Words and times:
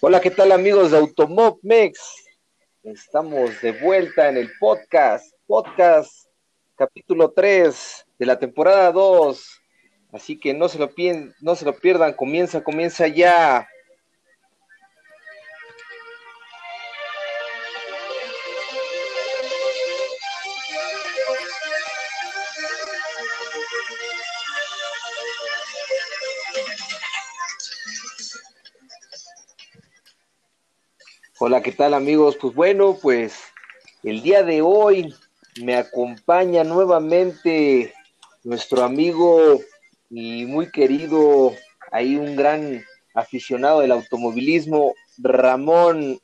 Hola, 0.00 0.20
¿qué 0.20 0.30
tal 0.30 0.52
amigos 0.52 0.90
de 0.90 0.98
Automobmex? 0.98 1.98
Estamos 2.82 3.60
de 3.62 3.72
vuelta 3.72 4.28
en 4.28 4.36
el 4.36 4.50
podcast, 4.60 5.32
podcast 5.46 6.10
capítulo 6.76 7.32
3 7.32 8.06
de 8.18 8.26
la 8.26 8.38
temporada 8.38 8.92
2. 8.92 9.62
Así 10.12 10.38
que 10.38 10.52
no 10.52 10.68
se 10.68 10.78
lo 10.78 10.92
pierdan, 10.92 12.12
comienza, 12.12 12.62
comienza 12.62 13.08
ya. 13.08 13.66
Hola, 31.46 31.60
¿qué 31.60 31.72
tal 31.72 31.92
amigos? 31.92 32.38
Pues 32.40 32.54
bueno, 32.54 32.96
pues 33.02 33.38
el 34.02 34.22
día 34.22 34.42
de 34.42 34.62
hoy 34.62 35.14
me 35.62 35.76
acompaña 35.76 36.64
nuevamente 36.64 37.92
nuestro 38.44 38.82
amigo 38.82 39.60
y 40.08 40.46
muy 40.46 40.70
querido, 40.70 41.52
ahí 41.92 42.16
un 42.16 42.34
gran 42.34 42.82
aficionado 43.12 43.80
del 43.80 43.92
automovilismo, 43.92 44.94
Ramón. 45.18 46.18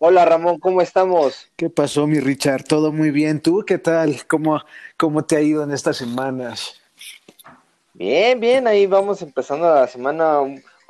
Hola 0.00 0.24
Ramón, 0.24 0.58
¿cómo 0.58 0.82
estamos? 0.82 1.46
¿Qué 1.54 1.70
pasó, 1.70 2.08
mi 2.08 2.18
Richard? 2.18 2.64
Todo 2.64 2.90
muy 2.90 3.12
bien. 3.12 3.40
¿Tú 3.40 3.62
qué 3.64 3.78
tal? 3.78 4.26
¿Cómo, 4.26 4.60
cómo 4.96 5.24
te 5.24 5.36
ha 5.36 5.40
ido 5.40 5.62
en 5.62 5.70
estas 5.70 5.98
semanas? 5.98 6.80
Bien, 7.92 8.40
bien, 8.40 8.66
ahí 8.66 8.86
vamos 8.86 9.22
empezando 9.22 9.72
la 9.72 9.86
semana 9.86 10.40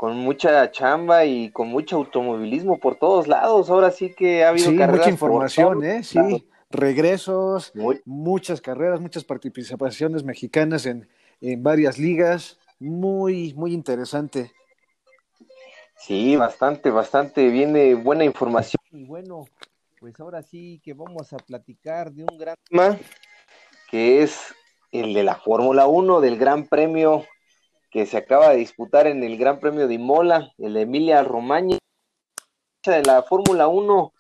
con 0.04 0.18
mucha 0.18 0.70
chamba 0.70 1.24
y 1.24 1.50
con 1.50 1.68
mucho 1.68 1.96
automovilismo 1.96 2.78
por 2.78 2.96
todos 2.96 3.26
lados. 3.26 3.70
Ahora 3.70 3.90
sí 3.90 4.12
que 4.12 4.44
ha 4.44 4.50
habido 4.50 4.68
sí, 4.68 4.76
mucha 4.76 5.08
información, 5.08 5.82
¿eh? 5.82 6.02
Sí, 6.02 6.46
regresos, 6.68 7.72
muchas 8.04 8.60
carreras, 8.60 9.00
muchas 9.00 9.24
participaciones 9.24 10.22
mexicanas 10.22 10.84
en, 10.84 11.08
en 11.40 11.62
varias 11.62 11.98
ligas. 11.98 12.58
Muy, 12.78 13.54
muy 13.54 13.72
interesante. 13.72 14.52
Sí, 15.96 16.36
bastante, 16.36 16.90
bastante. 16.90 17.48
Viene 17.48 17.94
buena 17.94 18.24
información. 18.24 18.82
Y 18.92 19.04
bueno, 19.04 19.46
pues 20.00 20.20
ahora 20.20 20.42
sí 20.42 20.82
que 20.84 20.92
vamos 20.92 21.32
a 21.32 21.38
platicar 21.38 22.12
de 22.12 22.24
un 22.30 22.36
gran 22.36 22.56
tema 22.68 22.98
que 23.90 24.22
es 24.22 24.54
el 24.92 25.14
de 25.14 25.22
la 25.22 25.36
Fórmula 25.36 25.86
1, 25.86 26.20
del 26.20 26.36
Gran 26.36 26.66
Premio 26.66 27.24
que 27.94 28.06
se 28.06 28.16
acaba 28.16 28.50
de 28.50 28.56
disputar 28.56 29.06
en 29.06 29.22
el 29.22 29.38
Gran 29.38 29.60
Premio 29.60 29.86
de 29.86 29.94
Imola, 29.94 30.52
el 30.58 30.76
Emilia 30.76 31.22
Romagna, 31.22 31.78
de 32.84 33.02
la 33.04 33.22
Fórmula 33.22 33.68
1. 33.68 34.12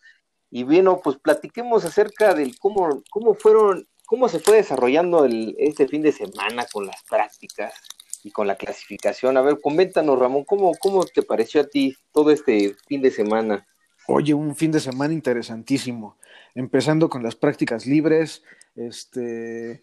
Y 0.52 0.62
bueno, 0.62 1.00
pues 1.02 1.16
platiquemos 1.16 1.84
acerca 1.84 2.34
del 2.34 2.56
cómo, 2.56 3.02
cómo 3.10 3.34
fueron, 3.34 3.88
cómo 4.06 4.28
se 4.28 4.38
fue 4.38 4.58
desarrollando 4.58 5.24
el, 5.24 5.56
este 5.58 5.88
fin 5.88 6.02
de 6.02 6.12
semana 6.12 6.64
con 6.72 6.86
las 6.86 7.02
prácticas 7.02 7.74
y 8.22 8.30
con 8.30 8.46
la 8.46 8.54
clasificación. 8.54 9.36
A 9.36 9.42
ver, 9.42 9.58
coméntanos, 9.60 10.20
Ramón, 10.20 10.44
¿cómo, 10.44 10.70
cómo 10.78 11.04
te 11.04 11.24
pareció 11.24 11.62
a 11.62 11.64
ti 11.64 11.96
todo 12.12 12.30
este 12.30 12.76
fin 12.86 13.02
de 13.02 13.10
semana? 13.10 13.66
Oye, 14.06 14.34
un 14.34 14.54
fin 14.54 14.70
de 14.70 14.78
semana 14.78 15.12
interesantísimo. 15.12 16.16
Empezando 16.54 17.08
con 17.08 17.24
las 17.24 17.34
prácticas 17.34 17.86
libres, 17.86 18.44
este, 18.76 19.82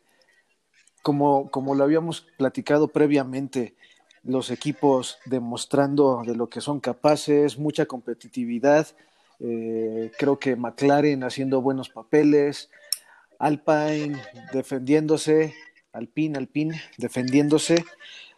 como, 1.01 1.49
como 1.49 1.75
lo 1.75 1.83
habíamos 1.83 2.21
platicado 2.37 2.87
previamente, 2.87 3.75
los 4.23 4.51
equipos 4.51 5.17
demostrando 5.25 6.23
de 6.25 6.35
lo 6.35 6.49
que 6.49 6.61
son 6.61 6.79
capaces, 6.79 7.57
mucha 7.57 7.85
competitividad. 7.85 8.87
Eh, 9.39 10.11
creo 10.17 10.37
que 10.37 10.55
McLaren 10.55 11.23
haciendo 11.23 11.61
buenos 11.61 11.89
papeles, 11.89 12.69
Alpine 13.39 14.21
defendiéndose, 14.53 15.55
Alpine, 15.93 16.37
Alpine 16.37 16.79
defendiéndose, 16.97 17.83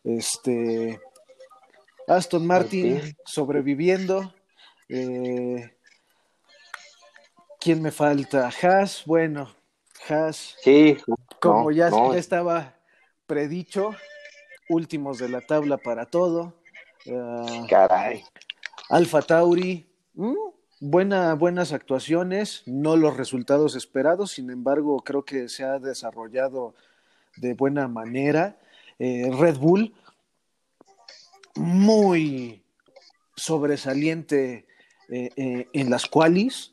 este, 0.06 1.02
Aston 2.08 2.48
Martin 2.48 3.02
sobreviviendo. 3.26 4.34
Eh, 4.88 5.76
¿Quién 7.60 7.82
me 7.82 7.92
falta? 7.92 8.50
Haas, 8.62 9.04
bueno, 9.06 9.54
Haas. 10.10 10.56
Sí, 10.62 10.98
como 11.40 11.72
ya 11.72 11.90
estaba 12.16 12.76
predicho, 13.26 13.92
últimos 14.70 15.18
de 15.18 15.30
la 15.30 15.42
tabla 15.42 15.78
para 15.78 16.06
todo. 16.06 16.54
Uh, 17.06 17.68
Caray. 17.68 18.24
Alfa 18.90 19.22
Tauri, 19.22 19.88
mm, 20.14 20.34
buena, 20.80 21.34
buenas 21.34 21.72
actuaciones, 21.72 22.64
no 22.66 22.96
los 22.96 23.18
resultados 23.18 23.76
esperados, 23.76 24.32
sin 24.32 24.50
embargo, 24.50 25.02
creo 25.04 25.24
que 25.24 25.50
se 25.50 25.64
ha 25.64 25.80
desarrollado 25.80 26.76
de 27.38 27.54
buena 27.54 27.88
manera. 27.88 28.58
Eh, 29.00 29.30
Red 29.32 29.58
Bull, 29.58 29.94
muy 31.56 32.64
sobresaliente 33.36 34.66
eh, 35.10 35.30
eh, 35.36 35.68
en 35.74 35.90
las 35.90 36.06
qualis, 36.06 36.73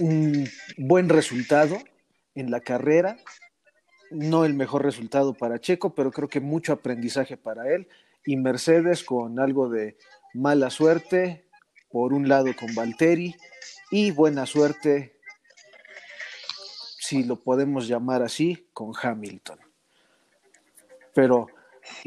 un 0.00 0.48
buen 0.76 1.08
resultado 1.08 1.78
en 2.34 2.50
la 2.50 2.60
carrera, 2.60 3.16
no 4.10 4.44
el 4.44 4.54
mejor 4.54 4.82
resultado 4.84 5.34
para 5.34 5.60
Checo, 5.60 5.94
pero 5.94 6.10
creo 6.10 6.28
que 6.28 6.40
mucho 6.40 6.72
aprendizaje 6.72 7.36
para 7.36 7.72
él. 7.72 7.88
Y 8.24 8.36
Mercedes 8.36 9.04
con 9.04 9.38
algo 9.38 9.68
de 9.68 9.96
mala 10.34 10.70
suerte, 10.70 11.46
por 11.90 12.12
un 12.12 12.28
lado 12.28 12.48
con 12.58 12.74
Valtteri, 12.74 13.34
y 13.90 14.10
buena 14.10 14.46
suerte, 14.46 15.18
si 16.98 17.24
lo 17.24 17.40
podemos 17.40 17.86
llamar 17.88 18.22
así, 18.22 18.68
con 18.72 18.92
Hamilton. 19.00 19.58
Pero, 21.14 21.48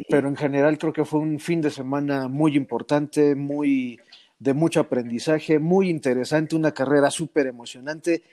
pero 0.10 0.28
en 0.28 0.36
general 0.36 0.78
creo 0.78 0.94
que 0.94 1.06
fue 1.06 1.20
un 1.20 1.40
fin 1.40 1.62
de 1.62 1.70
semana 1.70 2.28
muy 2.28 2.56
importante, 2.56 3.36
muy 3.36 4.00
de 4.44 4.54
mucho 4.54 4.82
aprendizaje, 4.82 5.58
muy 5.58 5.90
interesante, 5.90 6.56
una 6.56 6.74
carrera 6.74 7.10
súper 7.10 7.48
emocionante. 7.48 8.24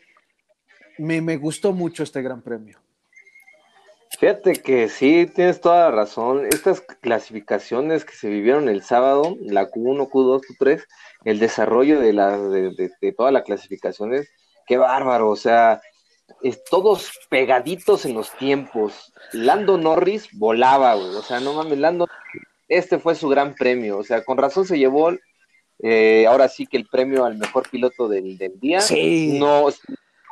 Me, 0.99 1.21
me 1.21 1.37
gustó 1.37 1.73
mucho 1.73 2.03
este 2.03 2.21
gran 2.21 2.43
premio. 2.43 2.79
Fíjate 4.19 4.55
que 4.55 4.89
sí, 4.89 5.31
tienes 5.33 5.61
toda 5.61 5.85
la 5.85 5.91
razón. 5.93 6.47
Estas 6.47 6.81
clasificaciones 6.81 8.05
que 8.05 8.15
se 8.15 8.29
vivieron 8.29 8.69
el 8.69 8.83
sábado, 8.83 9.37
la 9.41 9.71
Q1, 9.71 10.11
Q2, 10.11 10.41
Q3, 10.59 10.85
el 11.25 11.39
desarrollo 11.39 12.01
de, 12.01 12.13
la, 12.13 12.37
de, 12.37 12.91
de, 13.01 13.13
todas 13.13 13.33
las 13.33 13.45
clasificaciones, 13.45 14.29
qué 14.67 14.79
bárbaro, 14.79 15.31
o 15.31 15.37
sea, 15.37 15.81
todos 16.69 17.13
pegaditos 17.31 18.05
en 18.05 18.15
los 18.15 18.33
tiempos. 18.37 19.13
Lando 19.33 19.79
Norris 19.79 20.29
volaba, 20.33 20.95
güey, 20.95 21.15
o 21.15 21.23
sea, 21.23 21.39
no 21.39 21.55
mames, 21.55 21.79
Lando, 21.79 22.09
este 22.69 22.99
fue 22.99 23.15
su 23.15 23.29
gran 23.29 23.55
premio, 23.55 23.99
o 23.99 24.03
sea, 24.03 24.25
con 24.25 24.39
razón 24.39 24.67
se 24.67 24.77
llevó, 24.77 25.13
eh, 25.83 26.27
ahora 26.27 26.49
sí 26.49 26.67
que 26.67 26.77
el 26.77 26.87
premio 26.87 27.25
al 27.25 27.39
mejor 27.39 27.69
piloto 27.69 28.09
del, 28.09 28.37
del 28.37 28.59
día. 28.61 28.81
Sí. 28.81 29.39
No, 29.39 29.69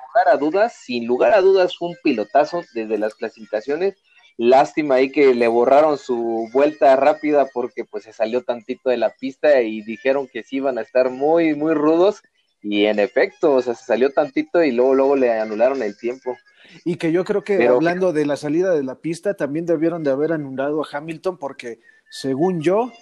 lugar 0.08 0.28
a 0.34 0.36
dudas, 0.36 0.74
sin 0.74 1.06
lugar 1.06 1.34
a 1.34 1.40
dudas 1.40 1.76
fue 1.76 1.90
un 1.90 1.96
pilotazo 2.02 2.62
desde 2.74 2.98
las 2.98 3.14
clasificaciones. 3.14 3.94
Lástima 4.36 4.96
ahí 4.96 5.10
que 5.10 5.34
le 5.34 5.48
borraron 5.48 5.98
su 5.98 6.48
vuelta 6.52 6.94
rápida 6.96 7.48
porque 7.52 7.84
pues 7.84 8.04
se 8.04 8.12
salió 8.12 8.44
tantito 8.44 8.90
de 8.90 8.96
la 8.96 9.10
pista 9.10 9.60
y 9.62 9.82
dijeron 9.82 10.28
que 10.32 10.44
sí 10.44 10.56
iban 10.56 10.78
a 10.78 10.82
estar 10.82 11.10
muy, 11.10 11.54
muy 11.54 11.74
rudos. 11.74 12.22
Y 12.62 12.86
en 12.86 12.98
efecto, 12.98 13.54
o 13.54 13.62
sea, 13.62 13.74
se 13.74 13.84
salió 13.84 14.10
tantito 14.10 14.62
y 14.62 14.72
luego, 14.72 14.94
luego 14.94 15.16
le 15.16 15.32
anularon 15.32 15.82
el 15.82 15.96
tiempo. 15.96 16.36
Y 16.84 16.96
que 16.96 17.12
yo 17.12 17.24
creo 17.24 17.42
que 17.42 17.66
hablando 17.66 18.12
de 18.12 18.26
la 18.26 18.36
salida 18.36 18.74
de 18.74 18.82
la 18.82 18.96
pista, 18.96 19.34
también 19.34 19.66
debieron 19.66 20.04
de 20.04 20.10
haber 20.10 20.32
anulado 20.32 20.82
a 20.82 20.88
Hamilton 20.90 21.38
porque, 21.38 21.80
según 22.10 22.60
yo, 22.60 22.92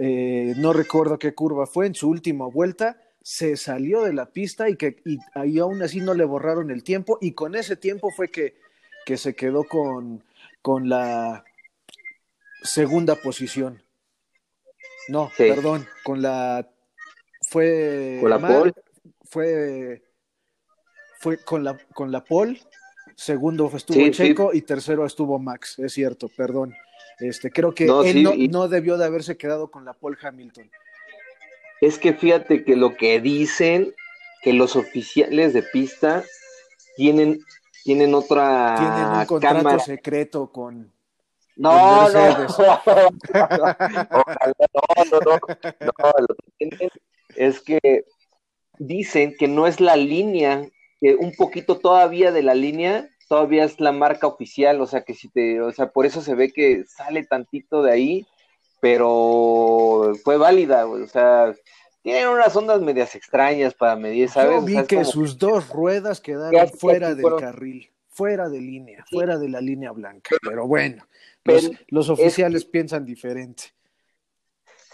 eh, 0.00 0.54
no 0.56 0.72
recuerdo 0.72 1.18
qué 1.18 1.34
curva 1.34 1.66
fue 1.66 1.86
en 1.86 1.94
su 1.94 2.08
última 2.08 2.46
vuelta, 2.46 3.02
se 3.20 3.56
salió 3.56 4.04
de 4.04 4.12
la 4.12 4.26
pista 4.26 4.68
y 4.68 4.76
que 4.76 5.02
y, 5.04 5.18
ahí 5.34 5.58
aún 5.58 5.82
así 5.82 6.00
no 6.00 6.14
le 6.14 6.24
borraron 6.24 6.70
el 6.70 6.84
tiempo 6.84 7.18
y 7.20 7.32
con 7.32 7.56
ese 7.56 7.74
tiempo 7.74 8.10
fue 8.12 8.30
que, 8.30 8.54
que 9.04 9.16
se 9.16 9.34
quedó 9.34 9.64
con, 9.64 10.22
con 10.62 10.88
la 10.88 11.44
segunda 12.62 13.16
posición. 13.16 13.82
No, 15.08 15.32
perdón, 15.36 15.84
con 16.04 16.22
la 16.22 16.68
fue 17.50 18.18
con 18.20 18.30
la 18.30 18.38
pole 18.38 18.72
fue 19.24 20.02
fue 21.18 21.42
con 21.42 21.64
la 21.64 21.76
con 21.92 22.12
la 22.12 22.22
pole, 22.22 22.60
segundo 23.16 23.68
estuvo 23.74 24.08
Checo 24.10 24.54
y 24.54 24.62
tercero 24.62 25.04
estuvo 25.04 25.40
Max, 25.40 25.78
es 25.80 25.92
cierto, 25.92 26.28
perdón. 26.28 26.72
Este, 27.20 27.50
creo 27.50 27.74
que 27.74 27.84
él 27.84 28.22
no, 28.22 28.32
no, 28.34 28.68
debió 28.68 28.96
de 28.96 29.04
haberse 29.04 29.36
quedado 29.36 29.70
con 29.70 29.84
la 29.84 29.92
pole 29.92 30.16
Hamilton. 30.22 30.70
Es 31.80 31.98
que 31.98 32.12
fíjate 32.12 32.64
que 32.64 32.76
lo 32.76 32.96
que 32.96 33.20
dicen, 33.20 33.94
que 34.42 34.52
los 34.52 34.76
oficiales 34.76 35.52
de 35.52 35.62
pista 35.62 36.24
tienen, 36.96 37.40
tienen 37.84 38.14
otra 38.14 38.74
tienen 38.78 39.20
un 39.20 39.26
contrato 39.26 39.78
secreto 39.80 40.50
con. 40.52 40.92
No, 41.56 42.08
no, 42.08 42.46
Ojalá, 42.48 42.82
no, 44.10 44.24
no, 45.10 45.20
no, 45.20 45.40
no, 45.80 46.12
lo 46.20 46.34
que 46.36 46.52
tienen 46.56 46.90
es 47.34 47.60
que 47.60 48.04
dicen 48.78 49.34
que 49.36 49.48
no 49.48 49.66
es 49.66 49.80
la 49.80 49.96
línea, 49.96 50.68
que 51.00 51.16
un 51.16 51.34
poquito 51.34 51.78
todavía 51.78 52.30
de 52.30 52.42
la 52.42 52.54
línea 52.54 53.08
todavía 53.28 53.64
es 53.64 53.78
la 53.78 53.92
marca 53.92 54.26
oficial, 54.26 54.80
o 54.80 54.86
sea 54.86 55.02
que 55.02 55.14
si 55.14 55.28
te, 55.28 55.60
o 55.60 55.70
sea, 55.72 55.90
por 55.90 56.06
eso 56.06 56.22
se 56.22 56.34
ve 56.34 56.50
que 56.52 56.84
sale 56.84 57.24
tantito 57.24 57.82
de 57.82 57.92
ahí, 57.92 58.26
pero 58.80 60.12
fue 60.24 60.38
válida, 60.38 60.86
o 60.86 61.06
sea, 61.06 61.54
tienen 62.02 62.28
unas 62.28 62.56
ondas 62.56 62.80
medias 62.80 63.14
extrañas 63.14 63.74
para 63.74 63.96
medir, 63.96 64.28
¿sabes? 64.30 64.60
Yo 64.60 64.62
vi 64.62 64.82
que 64.86 65.04
sus 65.04 65.38
dos 65.38 65.68
ruedas 65.68 66.20
quedaron 66.20 66.68
fuera 66.70 67.14
del 67.14 67.36
carril, 67.38 67.90
fuera 68.08 68.48
de 68.48 68.60
línea, 68.60 69.04
fuera 69.10 69.38
de 69.38 69.48
la 69.48 69.60
línea 69.60 69.92
blanca, 69.92 70.34
pero 70.42 70.66
bueno, 70.66 71.06
los, 71.88 72.08
oficiales 72.08 72.64
piensan 72.64 73.04
diferente. 73.04 73.64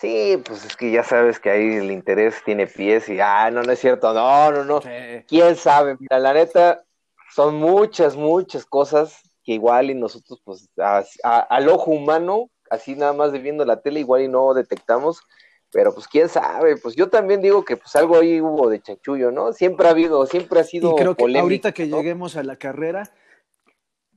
Sí, 0.01 0.39
pues 0.45 0.67
es 0.67 0.77
que 0.77 0.91
ya 0.91 1.03
sabes 1.03 1.39
que 1.39 1.51
ahí 1.51 1.77
el 1.77 1.91
interés 1.91 2.35
tiene 2.45 2.67
pies 2.67 3.09
y, 3.09 3.21
ah, 3.21 3.51
no, 3.51 3.63
no 3.63 3.73
es 3.73 3.79
cierto, 3.79 4.13
no, 4.13 4.51
no, 4.51 4.65
no. 4.65 4.83
¿Quién 5.27 5.57
sabe? 5.57 5.97
Mira, 5.99 6.19
la 6.19 6.35
neta, 6.35 6.85
son 7.35 7.57
muchas, 7.57 8.17
muchas 8.17 8.65
cosas 8.65 9.21
que 9.43 9.53
igual 9.53 9.91
y 9.91 9.95
nosotros, 9.95 10.41
pues, 10.45 10.71
al 11.23 11.69
ojo 11.69 11.91
humano, 11.91 12.51
así 12.71 12.95
nada 12.95 13.13
más 13.13 13.33
de 13.33 13.41
viendo 13.41 13.65
la 13.65 13.83
tele, 13.83 14.01
igual 14.01 14.23
y 14.23 14.29
no 14.29 14.55
detectamos, 14.55 15.21
pero 15.73 15.93
pues 15.93 16.07
quién 16.07 16.29
sabe, 16.29 16.77
pues 16.77 16.95
yo 16.95 17.11
también 17.11 17.43
digo 17.43 17.65
que 17.65 17.77
pues 17.77 17.97
algo 17.97 18.17
ahí 18.17 18.41
hubo 18.41 18.71
de 18.71 18.81
chanchullo, 18.81 19.33
¿no? 19.33 19.53
Siempre 19.53 19.89
ha 19.89 19.91
habido, 19.91 20.25
siempre 20.27 20.61
ha 20.61 20.65
sido. 20.65 20.93
Y 20.93 20.95
creo 20.95 21.17
que 21.17 21.39
ahorita 21.39 21.73
que 21.73 21.89
lleguemos 21.89 22.37
a 22.37 22.45
la 22.45 22.57
carrera, 22.57 23.13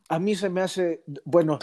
a 0.10 0.20
mí 0.20 0.36
se 0.36 0.50
me 0.50 0.62
hace, 0.62 1.04
bueno, 1.26 1.58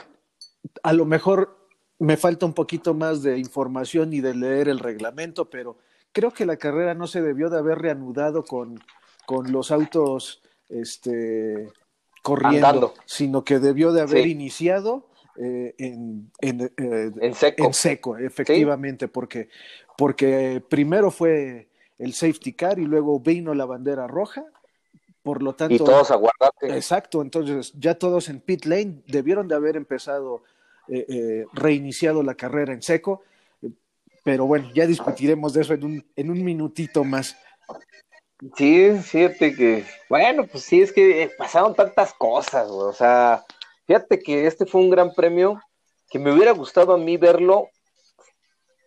a 0.83 0.93
lo 0.93 1.05
mejor 1.05 1.69
me 2.01 2.17
falta 2.17 2.45
un 2.47 2.55
poquito 2.55 2.95
más 2.95 3.23
de 3.23 3.39
información 3.39 4.13
y 4.13 4.21
de 4.21 4.35
leer 4.35 4.69
el 4.69 4.81
reglamento, 4.81 5.49
pero 5.49 5.79
creo 6.11 6.33
que 6.33 6.47
la 6.47 6.57
carrera 6.57 6.95
no 6.95 7.07
se 7.07 7.23
debió 7.23 7.49
de 7.49 7.59
haber 7.59 7.79
reanudado 7.79 8.43
con, 8.43 8.81
con 9.25 9.53
los 9.53 9.71
autos 9.71 10.44
este, 10.69 11.69
corriendo, 12.23 12.95
sino 13.05 13.45
que 13.45 13.59
debió 13.59 13.93
de 13.93 14.03
haber 14.03 14.27
iniciado 14.27 15.07
eh, 15.37 15.75
en, 15.79 16.31
en, 16.41 16.61
eh, 16.63 17.11
en, 17.21 17.35
seco. 17.35 17.65
en, 17.65 17.75
seco. 17.75 18.19
efectivamente, 18.19 19.09
porque, 19.09 19.49
porque 19.97 20.63
primero 20.69 21.11
fue 21.11 21.69
el 21.99 22.15
safety 22.15 22.53
car 22.53 22.79
y 22.79 22.85
luego 22.85 23.21
vino 23.21 23.55
la 23.55 23.65
bandera 23.65 24.07
roja. 24.07 24.45
Por 25.23 25.43
lo 25.43 25.55
tanto, 25.55 25.75
y 25.75 25.79
todos 25.79 26.11
aguardate. 26.11 26.77
Exacto, 26.77 27.23
entonces 27.23 27.73
ya 27.79 27.95
todos 27.95 28.29
en 28.29 28.41
pit 28.41 28.67
lane 28.67 29.03
debieron 29.07 29.49
de 29.49 29.55
haber 29.55 29.75
empezado 29.75 30.43
eh, 30.87 31.47
reiniciado 31.55 32.23
la 32.23 32.35
carrera 32.35 32.75
en 32.75 32.83
seco. 32.83 33.23
Pero 34.23 34.47
bueno, 34.47 34.71
ya 34.75 34.87
discutiremos 34.87 35.55
de 35.55 35.63
eso 35.63 35.75
en 35.75 35.85
un, 35.85 36.07
en 36.17 36.31
un 36.31 36.45
minutito 36.45 37.05
más. 37.05 37.37
Sí, 38.57 38.91
fíjate 39.03 39.55
que, 39.55 39.85
bueno, 40.09 40.47
pues 40.47 40.65
sí, 40.65 40.83
es 40.83 40.93
que 40.93 41.31
pasaron 41.39 41.75
tantas 41.75 42.13
cosas, 42.15 42.69
o 42.69 42.93
sea, 42.93 43.45
fíjate 43.87 44.19
que 44.19 44.47
este 44.47 44.67
fue 44.67 44.81
un 44.81 44.91
gran 44.91 45.15
premio 45.15 45.61
que 46.11 46.19
me 46.19 46.33
hubiera 46.33 46.53
gustado 46.53 46.95
a 46.95 46.99
mí 46.99 47.17
verlo 47.17 47.69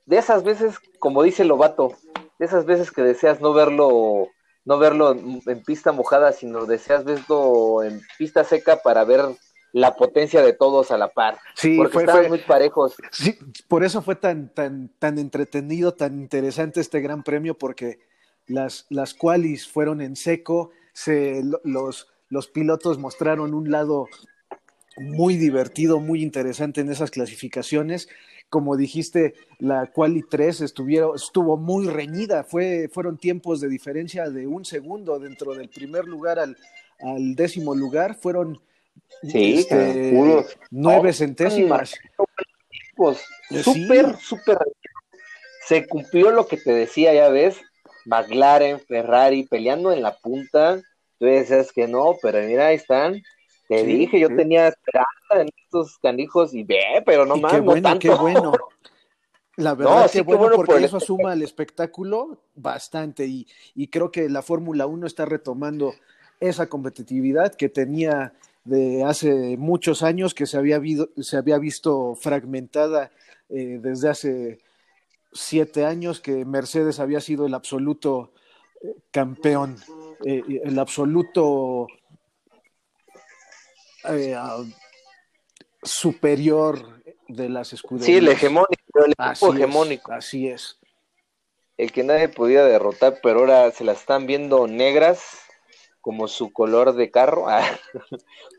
de 0.06 0.18
esas 0.18 0.44
veces, 0.44 0.76
como 1.00 1.24
dice 1.24 1.46
Lobato, 1.46 1.94
de 2.40 2.46
esas 2.46 2.66
veces 2.66 2.92
que 2.92 3.02
deseas 3.02 3.42
no 3.42 3.54
verlo, 3.54 4.28
no 4.66 4.78
verlo 4.78 5.12
en 5.12 5.64
pista 5.64 5.92
mojada, 5.92 6.32
sino 6.34 6.66
deseas 6.66 7.04
verlo 7.04 7.84
en 7.84 8.02
pista 8.18 8.44
seca 8.44 8.82
para 8.84 9.04
ver 9.06 9.22
la 9.74 9.96
potencia 9.96 10.42
de 10.42 10.54
todos 10.54 10.92
a 10.92 10.98
la 10.98 11.10
par. 11.10 11.38
Sí, 11.56 11.78
porque 11.78 11.98
estaban 12.00 12.30
muy 12.30 12.40
parejos. 12.40 12.96
Sí, 13.12 13.38
por 13.68 13.84
eso 13.84 14.02
fue 14.02 14.16
tan, 14.16 14.54
tan, 14.54 14.90
tan 15.00 15.20
entretenido, 15.20 15.94
tan 15.94 16.20
interesante 16.20 16.80
este 16.80 17.02
gran 17.02 17.24
premio, 17.24 17.58
porque 17.58 18.00
las, 18.48 18.86
las 18.90 19.14
qualis 19.14 19.68
fueron 19.68 20.02
en 20.02 20.16
seco, 20.16 20.72
se, 20.94 21.42
los, 21.64 22.08
los 22.30 22.48
pilotos 22.48 22.98
mostraron 22.98 23.54
un 23.54 23.72
lado 23.72 24.08
muy 24.98 25.36
divertido, 25.36 26.00
muy 26.00 26.24
interesante 26.24 26.82
en 26.82 26.90
esas 26.90 27.12
clasificaciones. 27.12 28.10
Como 28.50 28.78
dijiste, 28.78 29.36
la 29.60 29.92
quali 29.92 30.24
3 30.24 30.62
estuvieron, 30.62 31.16
estuvo 31.16 31.58
muy 31.58 31.88
reñida, 31.88 32.44
Fue, 32.44 32.90
fueron 32.92 33.18
tiempos 33.18 33.60
de 33.60 33.68
diferencia 33.68 34.30
de 34.30 34.48
un 34.48 34.64
segundo 34.64 35.20
dentro 35.20 35.54
del 35.54 35.70
primer 35.70 36.06
lugar 36.06 36.40
al, 36.40 36.58
al 37.00 37.36
décimo 37.36 37.76
lugar, 37.76 38.16
fueron 38.16 38.62
Sí, 39.24 39.60
este, 39.60 40.14
nueve 40.72 41.14
centésimas. 41.14 41.96
Pues, 42.96 43.20
súper, 43.64 44.18
súper. 44.18 44.58
Se 45.68 45.86
cumplió 45.88 46.32
lo 46.32 46.48
que 46.48 46.58
te 46.58 46.72
decía, 46.72 47.14
ya 47.14 47.30
ves, 47.30 47.58
McLaren, 48.08 48.80
Ferrari 48.80 49.44
peleando 49.44 49.92
en 49.92 50.02
la 50.02 50.16
punta. 50.16 50.82
Tú 51.20 51.26
dices 51.26 51.72
que 51.72 51.88
no, 51.88 52.16
pero 52.22 52.40
mira, 52.48 52.68
ahí 52.68 52.76
están. 52.76 53.22
Te 53.68 53.84
dije, 53.84 54.20
yo 54.20 54.30
tenía 54.30 54.70
esperanza 54.70 55.42
en 55.42 55.50
estos 55.64 55.98
canijos 56.00 56.54
y 56.54 56.64
ve, 56.64 57.04
pero 57.06 57.26
no 57.26 57.36
más, 57.36 57.62
no 57.62 57.82
tanto. 57.82 58.00
Qué 58.00 58.10
bueno. 58.10 58.54
La 59.58 59.74
verdad 59.74 60.10
que 60.10 60.22
bueno, 60.22 60.56
porque 60.56 60.86
eso 60.86 61.00
suma 61.00 61.32
al 61.32 61.42
espectáculo 61.42 62.44
bastante 62.54 63.26
y, 63.26 63.48
y 63.74 63.88
creo 63.88 64.12
que 64.12 64.30
la 64.30 64.44
Fórmula 64.44 64.86
1 64.86 65.08
está 65.08 65.26
retomando 65.26 65.96
esa 66.40 66.68
competitividad 66.68 67.56
que 67.56 67.68
tenía 67.68 68.34
de 68.64 69.04
hace 69.04 69.58
muchos 69.58 70.04
años 70.04 70.34
que 70.34 70.46
se 70.46 70.58
había, 70.58 70.80
se 71.18 71.38
había 71.38 71.58
visto 71.58 72.16
fragmentada 72.16 73.12
eh, 73.50 73.80
desde 73.82 74.10
hace 74.10 74.60
siete 75.32 75.86
años, 75.86 76.20
que 76.20 76.46
Mercedes 76.46 77.00
había 77.00 77.22
sido 77.22 77.46
el 77.46 77.54
absoluto 77.54 78.34
eh, 78.82 78.96
campeón, 79.12 79.78
eh, 80.26 80.44
el 80.64 80.80
absoluto 80.80 81.88
superior 85.84 87.02
de 87.28 87.50
las 87.50 87.74
escuderías. 87.74 88.06
Sí, 88.06 88.16
el 88.16 88.28
hegemónico, 88.28 89.06
el 89.06 89.14
así 89.18 89.46
hegemónico. 89.46 90.14
así 90.14 90.48
es. 90.48 90.80
El 91.78 91.92
que 91.92 92.04
nadie 92.04 92.30
podía 92.30 92.64
derrotar, 92.64 93.20
pero 93.22 93.40
ahora 93.40 93.70
se 93.72 93.84
la 93.84 93.92
están 93.92 94.26
viendo 94.26 94.68
negras 94.68 95.42
como 96.02 96.28
su 96.28 96.54
color 96.54 96.94
de 96.94 97.12
carro, 97.12 97.46
ah, 97.50 97.64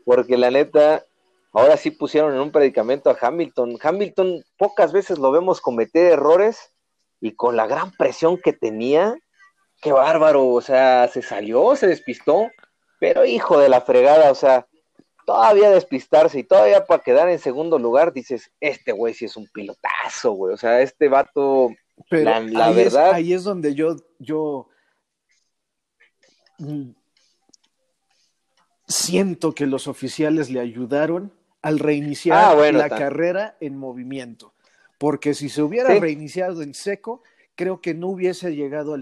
porque 0.05 0.37
la 0.37 0.51
neta, 0.51 1.05
ahora 1.53 1.77
sí 1.77 1.91
pusieron 1.91 2.33
en 2.33 2.39
un 2.39 2.51
predicamento 2.51 3.09
a 3.09 3.17
Hamilton. 3.19 3.77
Hamilton 3.81 4.43
pocas 4.57 4.91
veces 4.91 5.17
lo 5.17 5.31
vemos 5.31 5.61
cometer 5.61 6.11
errores 6.11 6.73
y 7.21 7.35
con 7.35 7.55
la 7.55 7.67
gran 7.67 7.91
presión 7.91 8.37
que 8.37 8.53
tenía, 8.53 9.17
qué 9.81 9.91
bárbaro, 9.91 10.47
o 10.47 10.61
sea, 10.61 11.07
se 11.07 11.21
salió, 11.21 11.75
se 11.75 11.87
despistó, 11.87 12.49
pero 12.99 13.25
hijo 13.25 13.59
de 13.59 13.69
la 13.69 13.81
fregada, 13.81 14.31
o 14.31 14.35
sea, 14.35 14.67
todavía 15.25 15.69
despistarse 15.69 16.39
y 16.39 16.43
todavía 16.43 16.85
para 16.85 17.03
quedar 17.03 17.29
en 17.29 17.39
segundo 17.39 17.77
lugar, 17.77 18.13
dices, 18.13 18.51
este 18.59 18.91
güey 18.91 19.13
sí 19.13 19.25
es 19.25 19.35
un 19.35 19.47
pilotazo, 19.53 20.31
güey, 20.31 20.53
o 20.53 20.57
sea, 20.57 20.81
este 20.81 21.09
vato, 21.09 21.71
la, 22.09 22.39
la 22.39 22.71
verdad. 22.71 23.13
ahí 23.13 23.33
es 23.33 23.43
donde 23.43 23.75
yo, 23.75 23.95
yo 24.17 24.69
mm, 26.59 26.91
siento 28.87 29.53
que 29.53 29.65
los 29.65 29.87
oficiales 29.87 30.49
le 30.49 30.61
ayudaron 30.61 31.38
al 31.61 31.79
reiniciar 31.79 32.57
ah, 32.57 32.71
la 32.71 32.89
carrera 32.89 33.57
en 33.59 33.77
movimiento, 33.77 34.53
porque 34.97 35.33
si 35.33 35.49
se 35.49 35.61
hubiera 35.61 35.93
reiniciado 35.99 36.61
en 36.61 36.73
seco, 36.73 37.21
creo 37.55 37.81
que 37.81 37.93
no 37.93 38.07
hubiese 38.07 38.55
llegado 38.55 38.95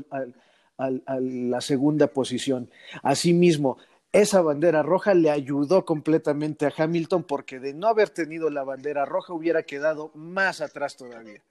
a 0.78 1.20
la 1.20 1.62
segunda 1.62 2.08
posición. 2.08 2.70
Asimismo, 3.04 3.78
esa 4.12 4.42
bandera 4.42 4.82
roja 4.84 5.14
le 5.14 5.30
ayudó 5.30 5.86
completamente 5.86 6.66
a 6.66 6.74
Hamilton 6.76 7.24
porque 7.24 7.60
de 7.60 7.74
no 7.74 7.88
haber 7.88 8.10
tenido 8.10 8.50
la 8.50 8.64
bandera 8.64 9.06
roja 9.06 9.34
hubiera 9.34 9.64
quedado 9.64 10.12
más 10.16 10.62
atrás 10.62 10.96
todavía. 10.96 11.42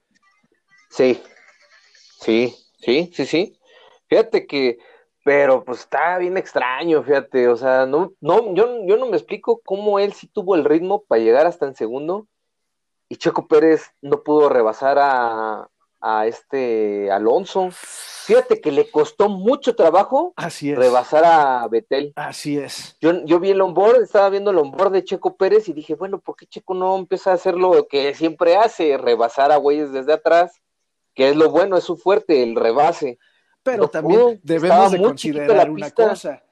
Sí, 0.91 1.21
sí, 2.21 2.55
sí, 2.79 3.11
sí, 3.15 3.27
sí. 3.27 3.59
Fíjate 4.09 4.47
que 4.47 4.79
pero 5.27 5.65
pues 5.65 5.81
está 5.81 6.19
bien 6.19 6.37
extraño, 6.37 7.03
fíjate, 7.03 7.49
o 7.49 7.57
sea, 7.57 7.85
no, 7.85 8.13
no, 8.21 8.55
yo, 8.55 8.87
yo 8.87 8.97
no 8.97 9.07
me 9.07 9.17
explico 9.17 9.61
cómo 9.65 9.99
él 9.99 10.13
sí 10.13 10.29
tuvo 10.29 10.55
el 10.55 10.65
ritmo 10.65 11.03
para 11.03 11.21
llegar 11.21 11.49
hasta 11.49 11.67
en 11.67 11.75
segundo 11.75 12.29
y 13.09 13.17
Checo 13.17 13.49
Pérez 13.49 13.91
no 14.01 14.23
pudo 14.23 14.49
rebasar 14.49 14.99
a, 15.01 15.69
a 16.01 16.27
este 16.29 17.11
Alonso. 17.11 17.71
Fíjate 17.73 18.61
que 18.61 18.71
le 18.71 18.89
costó 18.89 19.29
mucho 19.29 19.75
trabajo 19.75 20.33
Así 20.37 20.71
es. 20.71 20.79
rebasar 20.79 21.25
a 21.25 21.67
Betel. 21.67 22.13
Así 22.15 22.57
es. 22.57 22.97
Yo, 23.01 23.25
yo 23.25 23.41
vi 23.41 23.51
el 23.51 23.61
onboard, 23.61 24.03
estaba 24.05 24.29
viendo 24.31 24.53
el 24.53 24.59
onboard 24.59 24.93
de 24.93 25.03
Checo 25.03 25.37
Pérez 25.37 25.69
y 25.69 25.73
dije, 25.73 25.97
bueno, 25.97 26.21
¿por 26.21 26.37
qué 26.37 26.47
Checo 26.47 26.73
no 26.73 26.97
empieza 26.97 27.33
a 27.33 27.35
hacer 27.35 27.57
lo 27.57 27.89
que 27.89 28.15
siempre 28.15 28.55
hace? 28.55 28.97
Rebasar 28.97 29.51
a 29.51 29.57
güeyes 29.57 29.91
desde 29.91 30.13
atrás, 30.13 30.61
que 31.15 31.31
es 31.31 31.35
lo 31.35 31.51
bueno, 31.51 31.77
es 31.77 31.83
su 31.83 31.97
fuerte, 31.97 32.45
el 32.45 32.55
rebase. 32.55 33.19
Pero 33.67 33.89
también 33.89 34.41
debemos 34.43 34.93
de 34.93 34.99
considerar 34.99 35.71
una 35.71 35.91
cosa. 35.91 36.43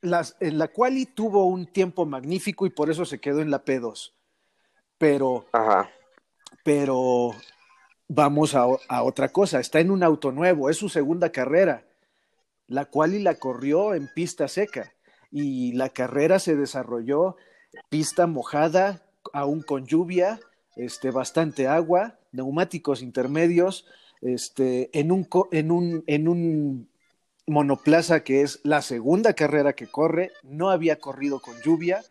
Las, 0.00 0.36
en 0.38 0.58
la 0.58 0.68
quali 0.68 1.06
tuvo 1.06 1.46
un 1.46 1.66
tiempo 1.66 2.06
magnífico 2.06 2.64
y 2.66 2.70
por 2.70 2.88
eso 2.88 3.04
se 3.04 3.20
quedó 3.20 3.40
en 3.40 3.50
la 3.50 3.64
P2. 3.64 4.12
pero, 4.96 5.46
pero 6.62 7.32
vamos 8.06 8.54
a, 8.54 8.66
a, 8.88 9.02
otra 9.02 9.30
cosa, 9.30 9.58
está 9.58 9.80
en 9.80 9.90
un 9.90 10.04
auto 10.04 10.30
nuevo, 10.30 10.70
es 10.70 10.76
su 10.76 10.88
segunda 10.88 11.32
carrera, 11.32 11.84
la 12.68 12.84
cual 12.84 13.14
y 13.14 13.18
la 13.18 13.34
corrió 13.34 13.94
en 13.94 14.08
pista 14.14 14.46
seca 14.46 14.92
y 15.32 15.72
la 15.72 15.88
carrera 15.88 16.38
se 16.38 16.54
desarrolló 16.54 17.36
pista 17.88 18.28
mojada, 18.28 19.02
aún 19.32 19.62
con 19.62 19.86
lluvia, 19.86 20.38
este, 20.76 21.10
bastante 21.10 21.66
agua, 21.66 22.18
neumáticos 22.30 23.02
intermedios, 23.02 23.84
este, 24.20 24.90
en, 24.98 25.12
un, 25.12 25.28
en, 25.52 25.70
un, 25.70 26.04
en 26.06 26.28
un 26.28 26.90
monoplaza 27.46 28.22
que 28.24 28.42
es 28.42 28.60
la 28.64 28.82
segunda 28.82 29.34
carrera 29.34 29.72
que 29.72 29.86
corre, 29.86 30.32
no 30.42 30.70
había 30.70 30.98
corrido 30.98 31.40
con 31.40 31.60
lluvia. 31.62 32.02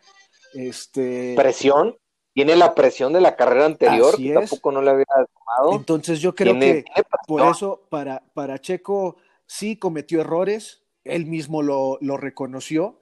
Este, 0.54 1.34
presión, 1.36 1.96
tiene 2.32 2.56
la 2.56 2.74
presión 2.74 3.12
de 3.12 3.20
la 3.20 3.36
carrera 3.36 3.66
anterior, 3.66 4.16
que 4.16 4.32
tampoco 4.32 4.72
no 4.72 4.82
le 4.82 4.90
había 4.90 5.06
tomado. 5.06 5.76
Entonces 5.76 6.20
yo 6.20 6.34
creo 6.34 6.58
que 6.58 6.84
por 7.26 7.42
eso 7.50 7.86
para, 7.88 8.22
para 8.34 8.60
Checo 8.60 9.16
sí 9.46 9.76
cometió 9.76 10.20
errores, 10.20 10.82
él 11.04 11.26
mismo 11.26 11.62
lo, 11.62 11.98
lo 12.00 12.16
reconoció 12.16 13.00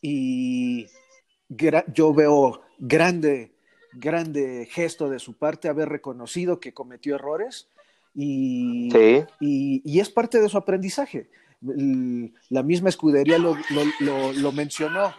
y 0.00 0.86
yo 1.92 2.14
veo 2.14 2.62
grande, 2.78 3.54
grande 3.92 4.68
gesto 4.70 5.08
de 5.08 5.18
su 5.18 5.36
parte 5.38 5.68
haber 5.68 5.88
reconocido 5.88 6.60
que 6.60 6.74
cometió 6.74 7.14
errores 7.16 7.68
y, 8.14 8.88
y, 9.40 10.00
es 10.00 10.10
parte 10.10 10.40
de 10.40 10.48
su 10.48 10.58
aprendizaje. 10.58 11.30
La 11.60 12.62
misma 12.62 12.88
escudería 12.88 13.38
lo, 13.38 13.56
lo, 14.34 14.52
mencionó. 14.52 15.14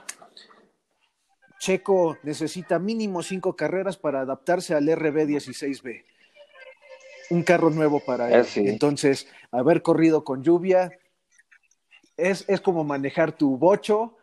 Checo 1.59 2.17
necesita 2.23 2.79
mínimo 2.79 3.21
cinco 3.23 3.55
carreras 3.55 3.97
para 3.97 4.21
adaptarse 4.21 4.73
al 4.73 4.87
RB16B. 4.87 6.03
Un 7.31 7.43
carro 7.43 7.69
nuevo 7.69 7.99
para 7.99 8.31
él. 8.31 8.45
Entonces, 8.55 9.27
haber 9.51 9.81
corrido 9.81 10.23
con 10.23 10.43
lluvia 10.43 10.91
es, 12.17 12.45
es 12.47 12.61
como 12.61 12.83
manejar 12.83 13.33
tu 13.33 13.57
bocho 13.57 14.18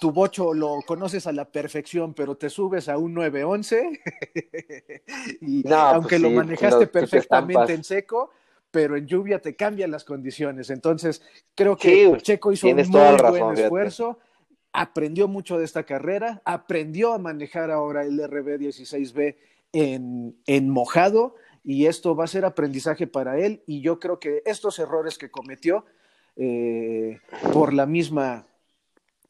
tu 0.00 0.12
bocho 0.12 0.54
lo 0.54 0.80
conoces 0.86 1.26
a 1.26 1.32
la 1.32 1.44
perfección, 1.44 2.14
pero 2.14 2.36
te 2.36 2.50
subes 2.50 2.88
a 2.88 2.98
un 2.98 3.14
911 3.14 4.00
y 5.40 5.62
pues 5.62 5.74
aunque 5.74 6.18
lo 6.18 6.30
manejaste 6.30 6.86
perfectamente 6.86 7.74
en 7.74 7.84
seco, 7.84 8.30
pero 8.70 8.96
en 8.96 9.06
lluvia 9.06 9.40
te 9.40 9.54
cambian 9.54 9.90
las 9.90 10.04
condiciones. 10.04 10.70
Entonces, 10.70 11.22
creo 11.54 11.76
que 11.76 12.16
Checo 12.22 12.52
hizo 12.52 12.68
un 12.68 12.76
muy 12.76 13.16
buen 13.30 13.58
esfuerzo, 13.58 14.18
aprendió 14.72 15.28
mucho 15.28 15.58
de 15.58 15.64
esta 15.64 15.84
carrera, 15.84 16.42
aprendió 16.44 17.12
a 17.12 17.18
manejar 17.18 17.70
ahora 17.70 18.04
el 18.04 18.18
RB16B 18.18 19.36
en, 19.72 20.36
en 20.46 20.70
mojado 20.70 21.36
y 21.62 21.86
esto 21.86 22.14
va 22.14 22.24
a 22.24 22.28
ser 22.28 22.44
aprendizaje 22.44 23.06
para 23.06 23.38
él 23.38 23.62
y 23.66 23.80
yo 23.80 23.98
creo 23.98 24.18
que 24.18 24.42
estos 24.44 24.78
errores 24.78 25.18
que 25.18 25.30
cometió 25.30 25.84
eh, 26.36 27.20
por 27.52 27.72
la 27.72 27.86
misma 27.86 28.46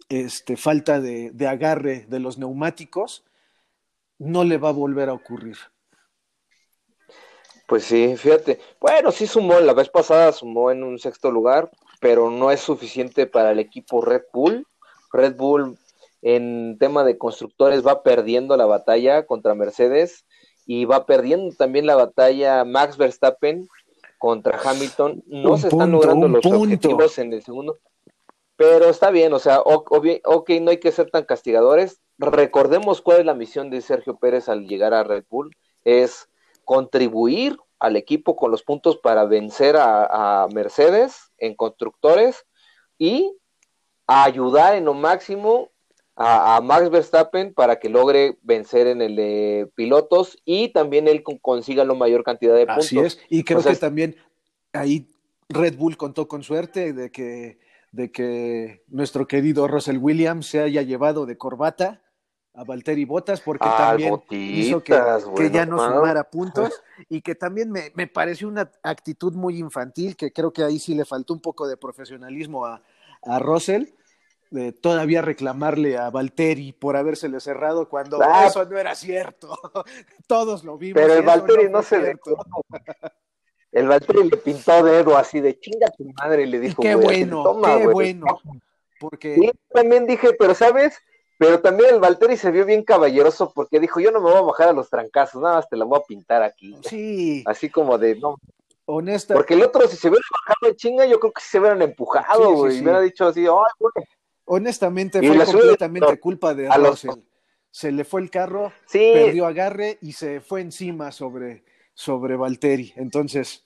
este, 0.08 0.56
falta 0.56 1.00
de, 1.00 1.32
agarre 1.46 2.06
de 2.08 2.20
los 2.20 2.38
neumáticos, 2.38 3.24
no 4.18 4.44
le 4.44 4.58
va 4.58 4.68
a 4.70 4.72
volver 4.72 5.08
a 5.08 5.14
ocurrir. 5.14 5.56
Pues 7.66 7.84
sí, 7.84 8.16
fíjate. 8.16 8.60
Bueno, 8.80 9.10
sí 9.10 9.26
sumó, 9.26 9.58
la 9.60 9.72
vez 9.72 9.88
pasada 9.88 10.32
sumó 10.32 10.70
en 10.70 10.82
un 10.82 10.98
sexto 10.98 11.30
lugar, 11.30 11.70
pero 12.00 12.30
no 12.30 12.50
es 12.50 12.60
suficiente 12.60 13.26
para 13.26 13.52
el 13.52 13.58
equipo 13.58 14.02
Red 14.02 14.24
Bull. 14.32 14.66
Red 15.12 15.36
Bull 15.36 15.78
en 16.22 16.76
tema 16.78 17.04
de 17.04 17.18
constructores 17.18 17.86
va 17.86 18.02
perdiendo 18.02 18.56
la 18.56 18.66
batalla 18.66 19.26
contra 19.26 19.54
Mercedes 19.54 20.24
y 20.66 20.84
va 20.84 21.06
perdiendo 21.06 21.54
también 21.54 21.86
la 21.86 21.96
batalla 21.96 22.64
Max 22.64 22.96
Verstappen 22.96 23.68
contra 24.18 24.58
Hamilton. 24.58 25.22
No 25.26 25.56
se 25.58 25.68
están 25.68 25.92
logrando 25.92 26.28
los 26.28 26.44
objetivos 26.44 27.18
en 27.18 27.32
el 27.32 27.42
segundo. 27.42 27.78
Pero 28.56 28.88
está 28.88 29.10
bien, 29.10 29.32
o 29.32 29.38
sea, 29.38 29.60
ok, 29.60 30.50
no 30.60 30.70
hay 30.70 30.78
que 30.78 30.92
ser 30.92 31.10
tan 31.10 31.24
castigadores. 31.24 32.00
Recordemos 32.18 33.00
cuál 33.00 33.20
es 33.20 33.26
la 33.26 33.34
misión 33.34 33.70
de 33.70 33.80
Sergio 33.80 34.16
Pérez 34.16 34.48
al 34.48 34.66
llegar 34.66 34.94
a 34.94 35.02
Red 35.02 35.24
Bull, 35.28 35.56
es 35.82 36.28
contribuir 36.64 37.58
al 37.80 37.96
equipo 37.96 38.36
con 38.36 38.50
los 38.50 38.62
puntos 38.62 38.98
para 38.98 39.24
vencer 39.24 39.76
a, 39.76 40.46
Mercedes 40.54 41.32
en 41.38 41.54
constructores 41.54 42.46
y 42.98 43.36
ayudar 44.06 44.76
en 44.76 44.84
lo 44.84 44.94
máximo 44.94 45.70
a, 46.16 46.60
Max 46.62 46.90
Verstappen 46.90 47.52
para 47.52 47.80
que 47.80 47.88
logre 47.88 48.38
vencer 48.42 48.86
en 48.86 49.02
el 49.02 49.16
de 49.16 49.68
pilotos 49.74 50.38
y 50.44 50.68
también 50.68 51.08
él 51.08 51.24
consiga 51.42 51.84
la 51.84 51.94
mayor 51.94 52.22
cantidad 52.22 52.54
de 52.54 52.66
puntos. 52.66 52.86
Así 52.86 52.98
es, 53.00 53.18
y 53.28 53.42
creo 53.42 53.62
que 53.62 53.74
también 53.74 54.16
ahí 54.72 55.08
Red 55.48 55.76
Bull 55.76 55.96
contó 55.96 56.28
con 56.28 56.42
suerte 56.44 56.92
de 56.92 57.10
que 57.10 57.58
de 57.94 58.10
que 58.10 58.82
nuestro 58.88 59.28
querido 59.28 59.68
Russell 59.68 59.98
Williams 59.98 60.46
se 60.46 60.60
haya 60.60 60.82
llevado 60.82 61.26
de 61.26 61.38
corbata 61.38 62.02
a 62.52 62.64
Valtteri 62.64 63.04
Bottas 63.04 63.40
porque 63.40 63.66
también 63.66 64.20
hizo 64.30 64.82
que, 64.82 64.94
ya 65.52 65.64
no 65.64 65.78
sumara 65.78 66.24
puntos 66.24 66.70
y 67.08 67.20
que 67.20 67.36
también 67.36 67.70
me, 67.70 67.92
me, 67.94 68.08
pareció 68.08 68.48
una 68.48 68.68
actitud 68.82 69.34
muy 69.34 69.58
infantil 69.58 70.16
que 70.16 70.32
creo 70.32 70.52
que 70.52 70.64
ahí 70.64 70.80
sí 70.80 70.94
le 70.94 71.04
faltó 71.04 71.34
un 71.34 71.40
poco 71.40 71.68
de 71.68 71.76
profesionalismo 71.76 72.66
a, 72.66 72.82
a 73.22 73.38
Russell 73.38 73.84
de 74.50 74.72
todavía 74.72 75.22
reclamarle 75.22 75.96
a 75.96 76.10
Valtteri 76.10 76.72
por 76.72 76.96
habérsele 76.96 77.38
cerrado 77.38 77.88
cuando 77.88 78.20
ah. 78.22 78.46
eso 78.46 78.64
no 78.64 78.76
era 78.76 78.94
cierto. 78.94 79.56
Todos 80.26 80.64
lo 80.64 80.78
vimos 80.78 81.00
pero 81.00 81.14
el 81.14 81.22
Valtteri 81.22 81.68
no, 81.68 81.82
se 81.82 82.16
el 83.74 83.88
Valtteri 83.88 84.30
le 84.30 84.36
pintó 84.36 84.82
dedo 84.84 85.16
así 85.16 85.40
de 85.40 85.58
chinga 85.58 85.88
tu 85.96 86.04
madre 86.14 86.44
y 86.44 86.46
le 86.46 86.60
dijo, 86.60 86.80
qué 86.80 86.94
bueno, 86.94 87.60
qué 87.62 87.86
bueno. 87.88 88.40
Porque... 89.00 89.36
Y 89.36 89.50
también 89.72 90.06
dije, 90.06 90.32
pero 90.38 90.54
sabes, 90.54 90.98
pero 91.38 91.60
también 91.60 91.94
el 91.94 92.00
Valtteri 92.00 92.36
se 92.36 92.52
vio 92.52 92.64
bien 92.64 92.84
caballeroso 92.84 93.52
porque 93.52 93.80
dijo, 93.80 93.98
yo 93.98 94.12
no 94.12 94.20
me 94.20 94.30
voy 94.30 94.38
a 94.38 94.42
bajar 94.42 94.68
a 94.68 94.72
los 94.72 94.88
trancazos, 94.88 95.42
nada 95.42 95.56
más 95.56 95.68
te 95.68 95.76
la 95.76 95.84
voy 95.84 95.98
a 95.98 96.04
pintar 96.04 96.42
aquí. 96.42 96.76
Sí. 96.88 97.42
Así 97.46 97.68
como 97.68 97.98
de, 97.98 98.14
no. 98.14 98.36
Honesta. 98.86 99.34
Porque 99.34 99.54
el 99.54 99.62
otro, 99.62 99.88
si 99.88 99.96
se 99.96 100.08
hubiera 100.08 100.24
bajado 100.30 100.70
de 100.70 100.76
chinga, 100.76 101.06
yo 101.06 101.18
creo 101.18 101.32
que 101.32 101.42
se 101.42 101.58
hubieran 101.58 101.82
empujado, 101.82 102.52
güey. 102.52 102.78
y 102.78 102.82
hubiera 102.82 103.00
dicho 103.00 103.26
así, 103.26 103.40
ay, 103.40 103.72
güey. 103.78 104.06
Honestamente, 104.44 105.20
fue 105.20 105.44
completamente 105.44 106.20
culpa 106.20 106.54
de 106.54 106.68
Russell. 106.68 107.10
Se 107.70 107.90
le 107.90 108.04
fue 108.04 108.20
el 108.20 108.30
carro, 108.30 108.72
perdió 108.92 109.46
agarre 109.46 109.98
y 110.00 110.12
se 110.12 110.40
fue 110.40 110.60
encima 110.60 111.10
sobre, 111.10 111.64
sobre 111.92 112.36
Valtteri. 112.36 112.92
Entonces, 112.94 113.63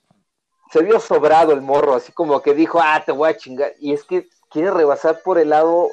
se 0.70 0.82
vio 0.82 1.00
sobrado 1.00 1.52
el 1.52 1.62
morro, 1.62 1.94
así 1.94 2.12
como 2.12 2.40
que 2.40 2.54
dijo, 2.54 2.80
ah, 2.82 3.02
te 3.04 3.12
voy 3.12 3.30
a 3.30 3.36
chingar. 3.36 3.72
Y 3.80 3.92
es 3.92 4.04
que 4.04 4.28
quiere 4.50 4.70
rebasar 4.70 5.22
por 5.22 5.38
el 5.38 5.50
lado 5.50 5.88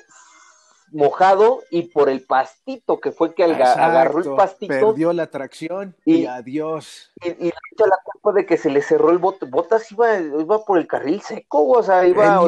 mojado 0.91 1.61
y 1.71 1.83
por 1.83 2.09
el 2.09 2.23
pastito, 2.23 2.99
que 2.99 3.11
fue 3.11 3.33
que 3.33 3.43
agarró 3.43 4.19
el 4.19 4.35
pastito. 4.35 4.73
Perdió 4.73 5.13
la 5.13 5.27
tracción 5.27 5.95
y, 6.05 6.25
adiós. 6.25 7.11
Y, 7.23 7.47
y 7.47 7.51
la 7.77 7.97
culpa 8.03 8.33
de 8.33 8.45
que 8.45 8.57
se 8.57 8.69
le 8.69 8.81
cerró 8.81 9.11
el 9.11 9.17
bote. 9.17 9.45
Botas 9.45 9.91
iba, 9.91 10.17
iba 10.17 10.63
por 10.63 10.77
el 10.77 10.87
carril 10.87 11.21
seco, 11.21 11.67
o 11.67 11.83
sea, 11.83 12.05
iba. 12.05 12.39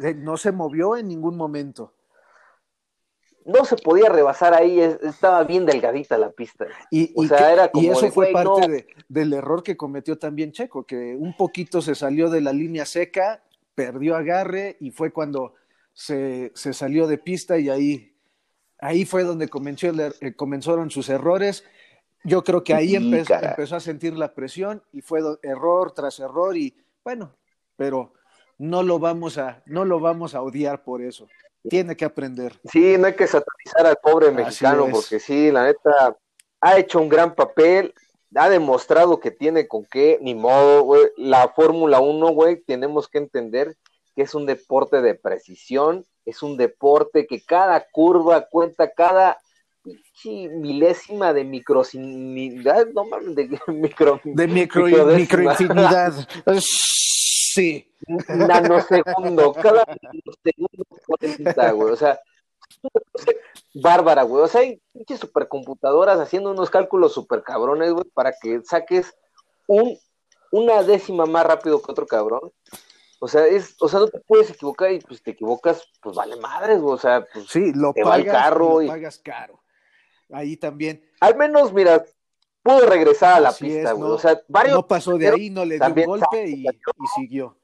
Eh, 0.00 0.14
no 0.14 0.36
se 0.36 0.52
movió 0.52 0.96
en 0.96 1.08
ningún 1.08 1.36
momento 1.36 1.92
no 3.46 3.64
se 3.64 3.76
podía 3.76 4.08
rebasar 4.08 4.54
ahí, 4.54 4.80
estaba 4.80 5.44
bien 5.44 5.64
delgadita 5.64 6.18
la 6.18 6.30
pista. 6.30 6.66
Y, 6.90 7.14
eso 7.88 8.10
fue 8.10 8.32
parte 8.32 8.88
del 9.08 9.32
error 9.32 9.62
que 9.62 9.76
cometió 9.76 10.18
también 10.18 10.50
Checo, 10.52 10.84
que 10.84 11.14
un 11.14 11.36
poquito 11.36 11.80
se 11.80 11.94
salió 11.94 12.28
de 12.28 12.40
la 12.40 12.52
línea 12.52 12.84
seca, 12.84 13.44
perdió 13.74 14.16
agarre 14.16 14.76
y 14.80 14.90
fue 14.90 15.12
cuando 15.12 15.54
se, 15.92 16.50
salió 16.54 17.06
de 17.06 17.18
pista 17.18 17.56
y 17.58 17.70
ahí, 17.70 18.16
ahí 18.80 19.04
fue 19.04 19.22
donde 19.22 19.48
comenzó, 19.48 19.88
eh, 20.20 20.34
comenzaron 20.34 20.90
sus 20.90 21.08
errores. 21.08 21.64
Yo 22.24 22.42
creo 22.42 22.64
que 22.64 22.74
ahí 22.74 22.96
empezó, 22.96 23.34
empezó 23.34 23.76
a 23.76 23.80
sentir 23.80 24.14
la 24.18 24.34
presión 24.34 24.82
y 24.92 25.02
fue 25.02 25.20
error 25.42 25.92
tras 25.92 26.18
error 26.18 26.56
y 26.56 26.76
bueno, 27.04 27.36
pero 27.76 28.12
no 28.58 28.82
lo 28.82 28.98
vamos 28.98 29.38
a, 29.38 29.62
no 29.66 29.84
lo 29.84 30.00
vamos 30.00 30.34
a 30.34 30.42
odiar 30.42 30.82
por 30.82 31.00
eso 31.00 31.28
tiene 31.68 31.96
que 31.96 32.04
aprender. 32.04 32.58
Sí, 32.70 32.96
no 32.98 33.06
hay 33.06 33.14
que 33.14 33.26
satanizar 33.26 33.86
al 33.86 33.96
pobre 33.96 34.30
mexicano, 34.30 34.88
porque 34.90 35.20
sí, 35.20 35.50
la 35.50 35.64
neta, 35.64 36.16
ha 36.60 36.78
hecho 36.78 37.00
un 37.00 37.08
gran 37.08 37.34
papel, 37.34 37.94
ha 38.34 38.48
demostrado 38.48 39.20
que 39.20 39.30
tiene 39.30 39.66
con 39.66 39.84
qué, 39.84 40.18
ni 40.20 40.34
modo, 40.34 40.82
güey. 40.82 41.06
La 41.16 41.48
Fórmula 41.48 42.00
1, 42.00 42.28
güey, 42.30 42.62
tenemos 42.62 43.08
que 43.08 43.18
entender 43.18 43.76
que 44.14 44.22
es 44.22 44.34
un 44.34 44.46
deporte 44.46 45.02
de 45.02 45.14
precisión, 45.14 46.04
es 46.24 46.42
un 46.42 46.56
deporte 46.56 47.26
que 47.26 47.42
cada 47.42 47.84
curva 47.92 48.46
cuenta, 48.48 48.90
cada 48.90 49.38
milésima 50.24 51.32
de 51.32 51.44
microsinidad, 51.44 52.86
no 52.88 53.04
mames, 53.04 53.34
de 53.34 53.48
micro, 53.68 54.20
de 54.24 54.46
micro, 54.46 54.86
microinfinidad. 54.86 56.14
sí. 57.56 57.90
nanosegundo, 58.28 59.52
cada 59.54 59.84
nanosegundo 60.02 60.84
cuenta, 61.06 61.72
güey. 61.72 61.92
O 61.92 61.96
sea, 61.96 62.20
bárbara, 63.74 64.22
güey. 64.22 64.44
O 64.44 64.48
sea, 64.48 64.60
hay 64.60 64.80
pinches 64.92 65.20
supercomputadoras 65.20 66.18
haciendo 66.20 66.50
unos 66.50 66.70
cálculos 66.70 67.14
super 67.14 67.42
cabrones, 67.42 67.92
güey, 67.92 68.04
para 68.14 68.32
que 68.32 68.60
saques 68.64 69.14
un, 69.66 69.98
una 70.50 70.82
décima 70.82 71.26
más 71.26 71.46
rápido 71.46 71.80
que 71.80 71.92
otro 71.92 72.06
cabrón. 72.06 72.52
O 73.18 73.28
sea, 73.28 73.46
es, 73.46 73.74
o 73.80 73.88
sea, 73.88 74.00
no 74.00 74.08
te 74.08 74.20
puedes 74.20 74.50
equivocar 74.50 74.92
y 74.92 75.00
pues 75.00 75.22
te 75.22 75.30
equivocas, 75.30 75.82
pues 76.02 76.14
vale 76.14 76.36
madres, 76.36 76.80
güey. 76.80 76.94
O 76.94 76.98
sea, 76.98 77.26
pues 77.32 77.46
sí, 77.48 77.72
lo 77.74 77.92
te 77.92 78.02
pagas, 78.02 78.26
carro 78.26 78.82
y 78.82 78.88
pagas 78.88 79.18
caro. 79.18 79.62
Ahí 80.30 80.56
también. 80.56 81.02
Al 81.20 81.36
menos, 81.36 81.72
mira, 81.72 82.04
pudo 82.66 82.86
regresar 82.86 83.34
a 83.34 83.40
la 83.40 83.52
pista, 83.52 83.92
güey. 83.92 84.10
o 84.10 84.18
sea, 84.18 84.40
varios. 84.48 84.74
No 84.74 84.86
pasó 84.86 85.16
de 85.16 85.28
ahí, 85.28 85.50
no 85.50 85.64
le 85.64 85.78
dio 85.78 85.86
un 85.86 86.04
golpe 86.04 86.48
y, 86.48 86.66
y 86.66 87.06
siguió 87.14 87.56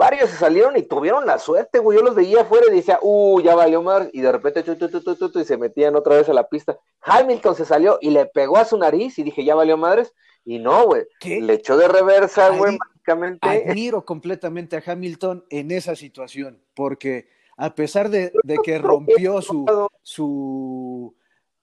varios 0.00 0.30
se 0.30 0.36
salieron 0.36 0.78
y 0.78 0.82
tuvieron 0.82 1.26
la 1.26 1.38
suerte, 1.38 1.78
güey. 1.78 1.98
Yo 1.98 2.02
los 2.02 2.14
veía 2.14 2.40
afuera 2.40 2.64
y 2.70 2.74
decía, 2.74 2.98
uh, 3.02 3.38
ya 3.42 3.54
valió 3.54 3.82
más. 3.82 4.08
Y 4.14 4.22
de 4.22 4.32
repente, 4.32 4.64
y 4.64 5.44
se 5.44 5.56
metían 5.58 5.94
otra 5.94 6.16
vez 6.16 6.26
a 6.30 6.32
la 6.32 6.48
pista. 6.48 6.78
Hamilton 7.02 7.54
se 7.54 7.66
salió 7.66 7.98
y 8.00 8.08
le 8.08 8.24
pegó 8.24 8.56
a 8.56 8.64
su 8.64 8.78
nariz 8.78 9.18
y 9.18 9.22
dije, 9.22 9.44
ya 9.44 9.54
valió 9.54 9.76
madres. 9.76 10.14
Y 10.42 10.58
no, 10.58 10.86
güey. 10.86 11.02
Le 11.22 11.52
echó 11.52 11.76
de 11.76 11.86
reversa, 11.86 12.48
güey, 12.48 12.78
mágicamente. 12.78 13.46
Admiro 13.46 14.06
completamente 14.06 14.78
a 14.78 14.82
Hamilton 14.84 15.44
en 15.50 15.70
esa 15.70 15.94
situación, 15.94 16.64
porque 16.74 17.28
a 17.58 17.74
pesar 17.74 18.08
de, 18.08 18.32
que 18.64 18.78
rompió 18.78 19.42
su, 19.42 19.66
su, 20.02 21.14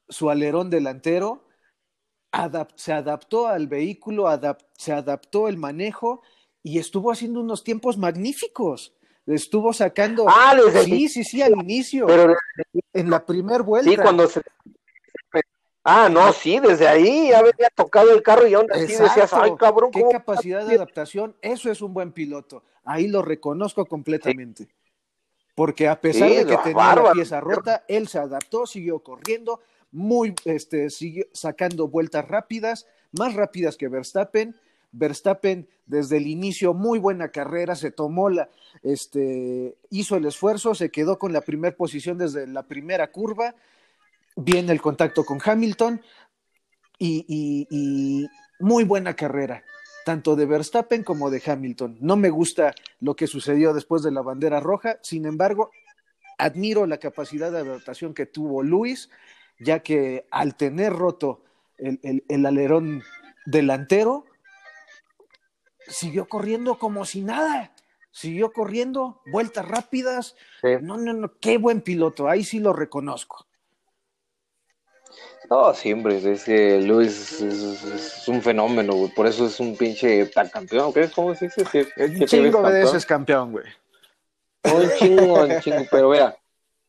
su 0.08 0.30
alerón 0.30 0.70
delantero, 0.70 1.47
se 2.76 2.94
adaptó 2.94 3.48
al 3.48 3.68
vehículo, 3.68 4.28
se 4.78 4.92
adaptó 4.92 5.48
el 5.48 5.58
manejo 5.58 6.22
y 6.64 6.80
estuvo 6.80 7.12
haciendo 7.12 7.40
unos 7.40 7.64
tiempos 7.64 7.98
magníficos. 7.98 8.94
Estuvo 9.26 9.74
sacando. 9.74 10.26
Ah, 10.28 10.56
desde 10.56 10.84
Sí, 10.84 11.10
sí, 11.10 11.24
sí, 11.24 11.42
al 11.42 11.54
inicio. 11.54 12.06
Pero 12.06 12.34
en 12.94 13.10
la 13.10 13.26
primer 13.26 13.62
vuelta. 13.62 13.92
Sí, 13.92 13.98
cuando 13.98 14.28
se. 14.28 14.42
Ah, 15.84 16.10
no, 16.10 16.34
sí, 16.34 16.60
desde 16.60 16.88
ahí 16.88 17.30
ya 17.30 17.40
había 17.40 17.70
tocado 17.74 18.12
el 18.14 18.22
carro 18.22 18.46
y 18.46 18.54
aún 18.54 18.68
así 18.72 18.88
decías, 18.88 19.32
ay, 19.34 19.52
cabrón. 19.58 19.92
Qué 19.92 20.04
capacidad 20.12 20.66
de 20.66 20.76
adaptación. 20.76 21.36
Eso 21.42 21.72
es 21.72 21.82
un 21.82 21.94
buen 21.94 22.12
piloto. 22.12 22.64
Ahí 22.84 23.08
lo 23.08 23.22
reconozco 23.22 23.86
completamente. 23.86 24.68
Porque 25.56 25.88
a 25.88 26.00
pesar 26.00 26.30
de 26.30 26.46
que 26.46 26.58
tenía 26.58 26.96
la 26.96 27.12
pieza 27.14 27.40
rota, 27.42 27.84
él 27.88 28.08
se 28.08 28.20
adaptó, 28.20 28.66
siguió 28.66 29.00
corriendo, 29.00 29.62
muy, 29.92 30.36
este, 30.46 30.90
siguió 30.90 31.26
sacando 31.34 31.88
vueltas 31.88 32.28
rápidas, 32.28 32.88
más 33.12 33.34
rápidas 33.34 33.78
que 33.78 33.88
Verstappen. 33.88 34.56
Verstappen 34.92 35.68
desde 35.86 36.18
el 36.18 36.28
inicio, 36.28 36.74
muy 36.74 37.00
buena 37.00 37.30
carrera, 37.30 37.76
se 37.76 37.92
tomó 37.92 38.30
la, 38.30 38.50
este, 38.84 39.78
hizo 39.90 40.16
el 40.16 40.26
esfuerzo, 40.26 40.76
se 40.76 40.92
quedó 40.92 41.18
con 41.18 41.34
la 41.34 41.42
primera 41.42 41.76
posición 41.76 42.18
desde 42.18 42.48
la 42.48 42.64
primera 42.64 43.12
curva, 43.12 43.56
viene 44.36 44.72
el 44.72 44.82
contacto 44.82 45.26
con 45.26 45.40
Hamilton 45.44 46.02
y, 47.00 48.28
muy 48.60 48.84
buena 48.86 49.16
carrera, 49.16 49.64
tanto 50.04 50.36
de 50.36 50.46
Verstappen 50.46 51.04
como 51.04 51.30
de 51.30 51.42
Hamilton. 51.46 51.98
No 52.02 52.18
me 52.18 52.30
gusta 52.30 52.74
lo 53.00 53.16
que 53.16 53.28
sucedió 53.28 53.74
después 53.74 54.02
de 54.02 54.12
la 54.12 54.22
bandera 54.22 54.60
roja, 54.60 54.98
sin 55.04 55.26
embargo, 55.26 55.72
admiro 56.38 56.86
la 56.86 56.98
capacidad 56.98 57.52
de 57.52 57.60
adaptación 57.60 58.14
que 58.14 58.26
tuvo 58.26 58.64
Luis, 58.64 59.10
ya 59.60 59.80
que 59.80 60.28
al 60.32 60.56
tener 60.56 60.94
roto 60.94 61.44
el 61.78 62.46
alerón 62.46 63.04
delantero, 63.46 64.26
siguió 65.88 66.28
corriendo 66.28 66.78
como 66.78 67.06
si 67.06 67.22
nada. 67.22 67.74
Siguió 68.12 68.52
corriendo, 68.52 69.22
vueltas 69.32 69.68
rápidas. 69.68 70.36
No, 70.82 70.98
no, 70.98 71.14
no, 71.14 71.38
qué 71.40 71.58
buen 71.58 71.82
piloto, 71.82 72.28
ahí 72.28 72.44
sí 72.44 72.60
lo 72.60 72.74
reconozco. 72.74 73.46
No, 75.50 75.74
siempre, 75.74 76.18
es 76.18 76.44
que 76.44 76.82
Luis 76.82 77.42
es, 77.42 78.28
un 78.28 78.42
fenómeno, 78.42 78.94
güey. 78.94 79.12
Por 79.12 79.28
eso 79.28 79.46
es 79.46 79.60
un 79.60 79.78
pinche 79.78 80.26
tan 80.26 80.50
campeón, 80.50 80.92
¿qué? 80.92 81.10
¿Cómo 81.10 81.34
se 81.36 81.46
dice? 81.46 81.88
Un 81.98 82.26
chingo 82.26 82.70
de 82.70 82.84
ese 82.84 82.98
es 82.98 83.06
campeón, 83.06 83.54
güey. 83.54 83.66
Un 84.64 84.90
chingo, 84.98 85.44
un 85.44 85.60
chingo, 85.62 85.86
pero 85.90 86.10
vea, 86.10 86.38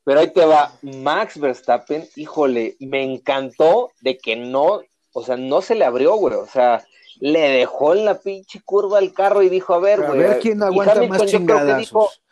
pero 0.09 0.21
ahí 0.21 0.33
te 0.33 0.47
va, 0.47 0.73
Max 0.81 1.39
Verstappen, 1.39 2.09
híjole, 2.17 2.79
me 2.81 3.03
encantó 3.03 3.91
de 4.01 4.17
que 4.17 4.37
no, 4.37 4.81
o 5.13 5.23
sea, 5.23 5.37
no 5.37 5.61
se 5.61 5.75
le 5.75 5.85
abrió, 5.85 6.15
güey, 6.15 6.35
o 6.35 6.47
sea, 6.47 6.83
le 7.21 7.51
dejó 7.51 7.95
en 7.95 8.07
la 8.07 8.19
pinche 8.19 8.63
curva 8.65 9.01
el 9.01 9.13
carro 9.13 9.43
y 9.43 9.51
dijo, 9.51 9.75
a 9.75 9.81
ver, 9.81 9.99
güey. 9.99 10.25
A 10.25 10.29
ver 10.29 10.39
quién 10.39 10.63
aguanta 10.63 11.03
más 11.03 11.27
chingadazos. 11.27 12.23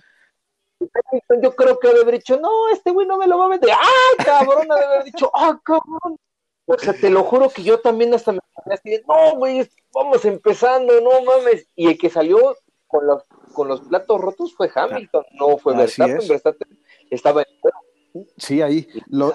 Yo 1.42 1.54
creo 1.54 1.78
que 1.78 1.88
debe 1.88 2.00
haber 2.00 2.14
dicho, 2.14 2.40
no, 2.40 2.70
este 2.70 2.92
güey 2.92 3.06
no 3.06 3.18
me 3.18 3.26
lo 3.26 3.36
va 3.36 3.44
a 3.44 3.48
meter. 3.48 3.68
¡Ay, 3.70 4.24
cabrón! 4.24 4.68
Debe 4.68 4.84
haber 4.86 5.04
dicho, 5.04 5.30
¡ah, 5.34 5.60
cabrón! 5.62 6.18
O 6.64 6.78
sea, 6.78 6.94
te 6.94 7.10
lo 7.10 7.24
juro 7.24 7.50
que 7.50 7.62
yo 7.62 7.80
también 7.80 8.14
hasta 8.14 8.32
me 8.32 8.38
así 8.72 9.02
no, 9.06 9.36
güey, 9.36 9.68
vamos 9.92 10.24
empezando, 10.24 10.98
no 11.02 11.22
mames. 11.24 11.68
Y 11.76 11.88
el 11.88 11.98
que 11.98 12.08
salió 12.08 12.56
con 12.86 13.06
los, 13.06 13.22
con 13.52 13.68
los 13.68 13.82
platos 13.82 14.18
rotos 14.18 14.54
fue 14.54 14.70
Hamilton, 14.74 15.26
no 15.34 15.58
fue 15.58 15.76
Verstappen. 15.76 16.26
Verstappen 16.26 16.85
estaba 17.16 17.42
en... 17.42 18.26
Sí, 18.38 18.62
ahí 18.62 18.88
los 19.08 19.34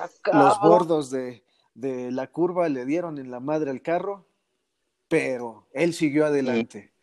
bordos 0.62 1.12
de, 1.12 1.44
de 1.76 2.12
la 2.12 2.28
curva 2.28 2.68
le 2.70 2.86
dieron 2.86 3.20
en 3.20 3.30
la 3.30 3.40
madre 3.40 3.70
al 3.70 3.82
carro 3.82 4.26
pero 5.12 5.68
él 5.74 5.94
siguió 5.94 6.26
adelante. 6.26 6.94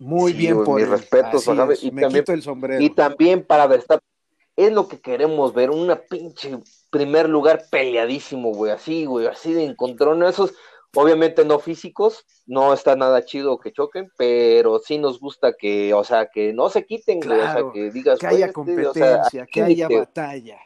Muy 0.00 0.32
bien 0.32 0.64
por 0.64 0.80
mis 0.80 0.88
respetos, 0.88 1.42
y 1.80 1.90
también, 1.92 2.24
el 2.26 2.42
sombrero. 2.42 2.82
Y 2.82 2.90
también 2.90 3.46
para 3.46 3.68
Verstappen, 3.68 4.08
es 4.56 4.72
lo 4.72 4.88
que 4.88 5.00
queremos 5.00 5.54
ver, 5.54 5.70
una 5.70 5.94
pinche 5.94 6.58
primer 6.90 7.28
lugar 7.28 7.66
peleadísimo, 7.70 8.52
güey, 8.52 8.72
así, 8.72 9.04
güey, 9.04 9.28
así 9.28 9.52
de 9.52 9.64
encontrón, 9.64 10.24
esos, 10.24 10.54
obviamente 10.94 11.44
no 11.44 11.58
físicos, 11.58 12.24
no 12.46 12.72
está 12.72 12.96
nada 12.96 13.24
chido 13.24 13.58
que 13.58 13.72
choquen, 13.72 14.10
pero 14.16 14.78
sí 14.78 14.98
nos 14.98 15.20
gusta 15.20 15.54
que, 15.58 15.92
o 15.94 16.04
sea, 16.04 16.28
que 16.32 16.52
no 16.52 16.70
se 16.70 16.86
quiten, 16.86 17.20
güey, 17.20 17.38
o 17.38 17.52
sea, 17.52 17.62
que 17.72 17.90
digas, 17.90 18.18
que 18.18 18.26
haya 18.26 18.46
este, 18.46 18.52
competencia, 18.52 19.46
que 19.46 19.62
haya 19.62 19.88
batalla. 19.88 20.58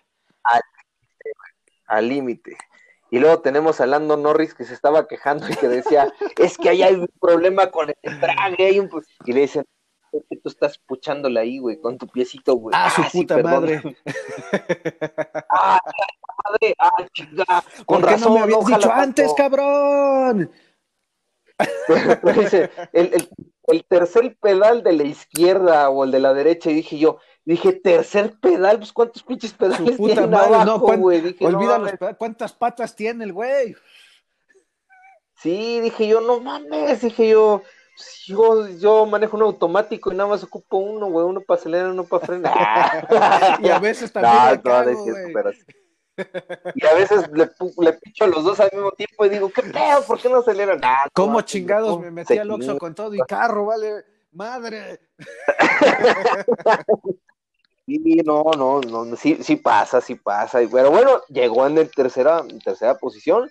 Al 1.86 2.08
límite. 2.08 2.56
Y 3.10 3.18
luego 3.18 3.40
tenemos 3.40 3.80
a 3.82 3.86
Lando 3.86 4.16
Norris 4.16 4.54
que 4.54 4.64
se 4.64 4.72
estaba 4.72 5.06
quejando 5.06 5.46
y 5.48 5.54
que 5.54 5.68
decía, 5.68 6.10
es 6.38 6.56
que 6.56 6.70
ahí 6.70 6.82
hay 6.82 6.94
un 6.94 7.08
problema 7.20 7.70
con 7.70 7.90
el 7.90 8.20
traje, 8.20 8.64
hay 8.64 8.78
un... 8.78 8.88
y 9.26 9.32
le 9.32 9.40
dicen, 9.42 9.64
es 10.12 10.24
que 10.28 10.36
tú 10.36 10.48
estás 10.48 10.78
puchándola 10.78 11.40
ahí, 11.40 11.58
güey, 11.58 11.80
con 11.80 11.98
tu 11.98 12.06
piecito, 12.06 12.54
güey. 12.54 12.74
Ah, 12.76 12.90
su 12.90 13.02
ah, 13.02 13.08
puta 13.12 13.38
madre. 13.42 13.82
ah, 15.50 15.80
madre, 16.44 16.74
ah, 16.78 17.06
chingada. 17.12 17.64
Con 17.86 18.00
¿Por 18.00 18.10
qué 18.10 18.16
no 18.18 18.30
me 18.30 18.40
habías 18.40 18.66
dicho 18.66 18.92
antes, 18.92 19.32
cabrón? 19.34 20.50
dice, 22.36 22.70
el, 22.92 23.14
el, 23.14 23.28
el 23.68 23.84
tercer 23.84 24.36
pedal 24.40 24.82
de 24.82 24.92
la 24.92 25.04
izquierda 25.04 25.90
o 25.90 26.04
el 26.04 26.10
de 26.10 26.20
la 26.20 26.34
derecha, 26.34 26.70
y 26.70 26.74
dije 26.74 26.98
yo, 26.98 27.18
Dije, 27.44 27.72
tercer 27.72 28.38
pedal, 28.38 28.78
pues 28.78 28.92
cuántos 28.92 29.22
pinches 29.24 29.52
pedales 29.52 29.96
puta 29.96 30.14
tiene 30.14 30.28
madre, 30.28 30.54
abajo, 30.54 30.96
güey. 30.96 31.20
Dije, 31.20 31.44
olvídalo, 31.44 31.90
cuántas 32.16 32.52
patas 32.52 32.94
tiene 32.94 33.24
el 33.24 33.32
güey. 33.32 33.74
Sí, 35.34 35.80
dije 35.80 36.06
yo, 36.06 36.20
no 36.20 36.38
mames, 36.38 37.00
dije 37.00 37.30
yo, 37.30 37.62
yo, 38.26 38.68
yo 38.68 39.06
manejo 39.06 39.36
un 39.36 39.42
automático 39.42 40.12
y 40.12 40.16
nada 40.16 40.30
más 40.30 40.42
ocupo 40.42 40.78
uno, 40.78 41.10
güey, 41.10 41.26
uno 41.26 41.40
para 41.40 41.60
acelerar, 41.60 41.90
uno 41.90 42.04
para 42.04 42.26
frenar. 42.26 43.08
y 43.62 43.68
a 43.68 43.78
veces 43.78 44.12
también 44.12 44.60
cago, 44.62 44.90
Y 46.74 46.86
a 46.86 46.94
veces 46.94 47.28
le, 47.32 47.50
le, 47.78 47.92
picho 47.94 48.24
a 48.24 48.28
los 48.28 48.44
dos 48.44 48.60
al 48.60 48.70
mismo 48.72 48.92
tiempo 48.92 49.26
y 49.26 49.28
digo, 49.28 49.50
¿qué 49.50 49.62
pedo? 49.62 50.02
¿Por 50.06 50.20
qué 50.20 50.28
no 50.28 50.38
aceleran? 50.38 50.80
Ah, 50.82 51.06
¿Cómo 51.12 51.40
chingados 51.42 52.00
me 52.00 52.10
metí 52.10 52.38
al 52.38 52.50
Oxxo 52.50 52.78
con 52.78 52.94
todo 52.94 53.14
y 53.14 53.20
carro, 53.20 53.66
vale? 53.66 54.04
¡Madre! 54.32 55.00
Sí, 57.84 57.98
no, 58.24 58.44
no, 58.56 58.80
no, 58.80 59.16
sí, 59.16 59.38
sí 59.42 59.56
pasa, 59.56 60.00
sí 60.00 60.14
pasa. 60.14 60.60
Pero 60.70 60.92
bueno, 60.92 61.20
llegó 61.28 61.66
en, 61.66 61.78
el 61.78 61.90
tercera, 61.90 62.44
tercera 62.64 62.96
posición. 62.96 63.50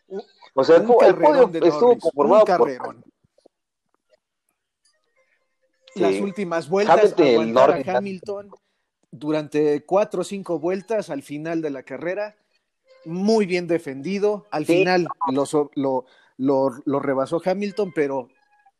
O 0.54 0.63
sea, 0.63 0.77
el, 0.77 0.86
podio 0.86 1.51
estuvo 1.54 1.99
conformado 1.99 2.45
por... 2.45 2.95
Las 5.95 6.15
últimas 6.21 6.69
vueltas 6.69 7.13
Hamilton, 7.17 7.84
Hamilton 7.86 8.51
durante 9.12 9.84
cuatro 9.86 10.21
o 10.21 10.23
cinco 10.23 10.60
vueltas 10.60 11.10
al 11.10 11.21
final 11.21 11.62
de 11.62 11.69
la 11.69 11.84
carrera. 11.84 12.38
Muy 13.06 13.45
bien 13.45 13.67
defendido. 13.67 14.45
Al 14.51 14.65
final 14.65 15.08
lo, 15.75 16.06
lo 16.38 16.99
rebasó 16.99 17.41
Hamilton, 17.43 17.91
pero 17.93 18.30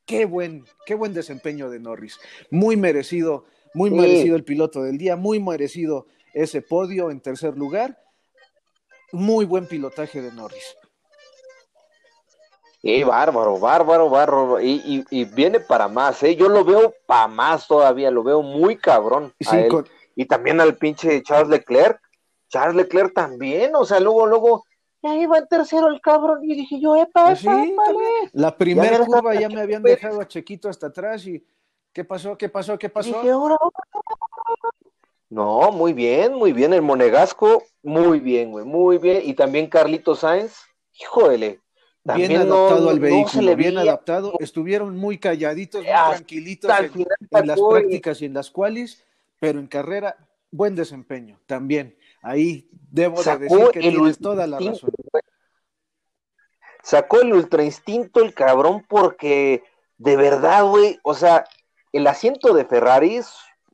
qué 0.06 0.26
buen, 0.26 0.66
qué 0.86 0.96
buen 0.96 1.14
desempeño 1.14 1.70
de 1.70 1.80
Norris. 1.80 2.20
Muy 2.50 2.78
merecido 2.78 3.46
muy 3.74 3.90
merecido 3.90 4.36
el 4.36 4.44
piloto 4.44 4.84
del 4.84 4.98
día, 4.98 5.16
muy 5.16 5.40
merecido 5.40 6.08
ese 6.34 6.62
podio 6.62 7.12
en 7.12 7.22
tercer 7.22 7.58
lugar. 7.58 8.04
Muy 9.14 9.46
buen 9.46 9.68
pilotaje 9.68 10.22
de 10.22 10.32
Norris. 10.32 10.76
Sí, 12.82 13.04
bárbaro, 13.04 13.60
bárbaro, 13.60 14.10
bárbaro. 14.10 14.62
Y, 14.62 15.06
y, 15.10 15.26
viene 15.26 15.60
para 15.60 15.88
más, 15.88 16.24
¿eh? 16.24 16.36
Yo 16.36 16.50
lo 16.50 16.66
veo 16.66 16.94
para 17.06 17.28
más 17.28 17.68
todavía, 17.68 18.10
lo 18.10 18.24
veo 18.24 18.42
muy 18.42 18.76
cabrón. 18.76 19.34
Y 20.16 20.26
también 20.26 20.60
al 20.60 20.76
pinche 20.78 21.22
Charles 21.24 21.50
Leclerc. 21.50 22.00
Charles 22.50 22.76
Leclerc 22.76 23.14
también, 23.14 23.76
o 23.76 23.86
sea, 23.86 24.00
luego, 24.02 24.28
luego, 24.28 24.66
ya 25.02 25.16
iba 25.16 25.38
en 25.38 25.48
tercero 25.48 25.88
el 25.88 26.00
cabrón, 26.00 26.44
y 26.44 26.54
dije 26.54 26.80
yo, 26.80 26.96
epa, 26.96 27.28
pues 27.28 27.42
epa, 27.44 27.56
sí, 27.56 27.76
La 28.34 28.56
primera 28.56 29.00
curva 29.04 29.34
ya 29.34 29.50
me 29.50 29.62
habían 29.62 29.82
dejado 29.82 30.22
a 30.22 30.28
Chequito 30.28 30.70
hasta 30.70 30.88
atrás 30.88 31.26
y 31.26 31.44
¿qué 31.92 32.04
pasó? 32.04 32.38
¿Qué 32.38 32.50
pasó? 32.50 32.78
¿Qué 32.78 32.90
pasó? 32.90 33.20
No, 35.30 35.72
muy 35.72 35.94
bien, 35.94 36.34
muy 36.36 36.52
bien, 36.52 36.74
el 36.74 36.82
Monegasco, 36.82 37.64
muy 37.82 38.20
bien, 38.20 38.52
güey, 38.52 38.66
muy 38.66 38.98
bien, 38.98 39.22
y 39.24 39.34
también 39.34 39.68
Carlito 39.68 40.14
Sáenz, 40.14 40.66
híjole, 41.00 41.62
bien 42.04 42.36
adaptado 42.36 42.90
al 42.90 43.00
vehículo, 43.00 43.56
bien 43.56 43.78
adaptado, 43.78 44.34
estuvieron 44.40 44.98
muy 44.98 45.18
calladitos, 45.18 45.84
muy 45.84 45.92
tranquilitos 45.92 46.72
en, 47.32 47.48
las 47.48 47.60
prácticas 47.60 48.22
y 48.22 48.26
en 48.26 48.34
las 48.34 48.50
cuales, 48.50 49.04
pero 49.40 49.60
en 49.60 49.68
carrera, 49.68 50.18
buen 50.52 50.76
desempeño 50.76 51.40
también. 51.46 51.96
Ahí 52.22 52.70
debo 52.72 53.24
de 53.24 53.38
decir 53.38 53.68
que 53.74 53.80
tienes 53.80 54.20
toda 54.20 54.48
la 54.48 54.60
razón. 54.60 54.92
Sacó 56.84 57.22
el 57.22 57.34
ultra 57.34 57.64
instinto 57.64 58.22
el 58.22 58.34
cabrón 58.34 58.84
porque 58.88 59.64
de 59.98 60.18
verdad, 60.18 60.66
güey, 60.66 61.00
o 61.04 61.14
sea, 61.14 61.46
el 61.92 62.08
asiento 62.08 62.54
de 62.54 62.66
Ferrari 62.66 63.18
es 63.18 63.32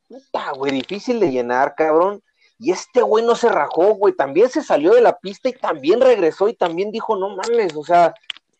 puta, 0.07 0.51
güey, 0.51 0.73
difícil 0.73 1.19
de 1.19 1.31
llenar, 1.31 1.75
cabrón. 1.75 2.21
Y 2.59 2.71
este 2.71 3.01
güey 3.01 3.23
no 3.23 3.35
se 3.35 3.49
rajó, 3.49 3.93
güey, 3.95 4.13
también 4.15 4.49
se 4.49 4.63
salió 4.63 4.93
de 4.93 5.01
la 5.01 5.17
pista 5.19 5.49
y 5.49 5.53
también 5.53 6.01
regresó 6.01 6.49
y 6.49 6.53
también 6.53 6.91
dijo, 6.91 7.15
no 7.15 7.29
mames, 7.35 7.75
o 7.75 7.83
sea, 7.83 8.15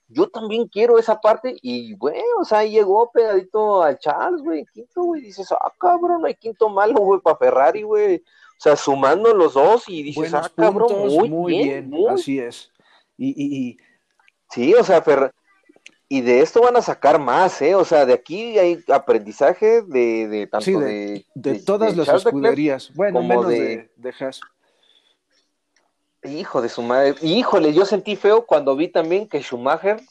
yo 0.07 0.29
también 0.29 0.67
quiero 0.67 0.99
esa 0.99 1.19
parte 1.19 1.55
y, 1.62 1.95
güey, 1.95 2.21
o 2.39 2.45
sea, 2.45 2.63
llegó 2.63 3.12
pegadito 3.12 3.81
al 3.81 3.97
Charles, 3.97 4.41
güey, 4.41 4.65
quinto, 4.73 5.03
güey, 5.03 5.21
dices, 5.21 5.51
ah, 5.51 5.73
cabrón, 5.79 6.25
hay 6.25 6.36
quinto 6.36 6.69
malo, 6.69 6.99
güey, 6.99 7.19
para 7.19 7.38
Ferrari, 7.38 7.81
güey. 7.81 8.17
O 8.17 8.60
sea, 8.60 8.75
sumando 8.75 9.33
los 9.33 9.53
dos 9.53 9.83
y 9.88 10.01
dices, 10.03 10.33
ah, 10.33 10.49
cabrón, 10.55 11.29
muy, 11.29 11.63
bien, 11.63 11.91
así 12.10 12.39
es. 12.39 12.71
Y, 13.17 13.29
y, 13.29 13.69
y, 13.69 13.77
Sí, 14.49 14.73
o 14.73 14.83
sea, 14.83 15.01
Ferrari 15.01 15.33
y 16.10 16.22
de 16.22 16.41
esto 16.41 16.62
van 16.62 16.78
a 16.78 16.82
sacar 16.82 17.20
más, 17.20 17.62
¿eh? 17.62 17.76
O 17.76 17.84
sea, 17.84 18.06
de 18.06 18.13
aquí 18.13 18.58
hay 18.58 18.84
aprendizaje 18.88 19.82
de, 19.82 20.28
de 20.28 20.48
tanto 20.48 20.80
de, 20.80 21.26
de, 21.36 21.60
todas 21.60 21.98
las 21.98 22.08
escuderías. 22.08 22.93
Bueno, 22.93 23.22
menos 23.22 23.48
de, 23.48 23.91
de 23.96 24.13
Haas. 24.20 24.39
Hijo 26.24 26.62
de 26.62 26.70
su 26.70 26.82
madre. 26.82 27.15
Híjole, 27.22 27.74
yo 27.74 27.86
sentí 27.86 28.15
feo 28.15 28.46
cuando 28.46 28.76
vi 28.76 28.88
también 28.88 29.28
que 29.28 29.41
Schumacher, 29.41 30.02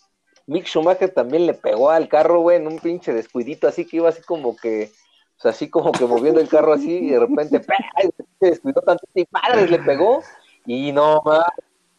Mick 0.46 0.66
Schumacher 0.66 1.12
también 1.12 1.46
le 1.46 1.54
pegó 1.54 1.90
al 1.90 2.08
carro, 2.08 2.40
güey, 2.40 2.58
en 2.58 2.66
un 2.66 2.78
pinche 2.78 3.12
descuidito, 3.12 3.66
así 3.66 3.86
que 3.86 3.96
iba 3.96 4.08
así 4.08 4.22
como 4.22 4.54
que, 4.54 4.92
o 5.38 5.40
sea, 5.40 5.50
así 5.50 5.70
como 5.70 5.92
que 5.92 6.04
moviendo 6.04 6.40
el 6.40 6.48
carro 6.48 6.74
así, 6.74 6.92
y 6.92 7.10
de 7.10 7.20
repente, 7.20 7.60
se 8.40 8.46
descuidó 8.46 8.82
tanto 8.82 9.04
y 9.14 9.24
padres 9.24 9.70
le 9.70 9.78
pegó. 9.78 10.22
Y 10.66 10.92
no, 10.92 11.22
más 11.24 11.44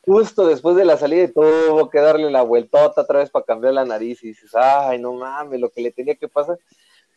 justo 0.07 0.47
después 0.47 0.77
de 0.77 0.85
la 0.85 0.95
salida 0.95 1.27
tuvo 1.27 1.89
que 1.89 1.99
darle 1.99 2.31
la 2.31 2.41
vueltota 2.41 3.01
otra 3.01 3.19
vez 3.19 3.29
para 3.29 3.43
cambiar 3.43 3.73
la 3.73 3.83
nariz 3.83 4.23
y 4.23 4.29
dices, 4.29 4.55
ay, 4.55 4.99
no 4.99 5.11
mames, 5.13 5.59
lo 5.59 5.69
que 5.69 5.81
le 5.81 5.91
tenía 5.91 6.15
que 6.15 6.29
pasar. 6.29 6.57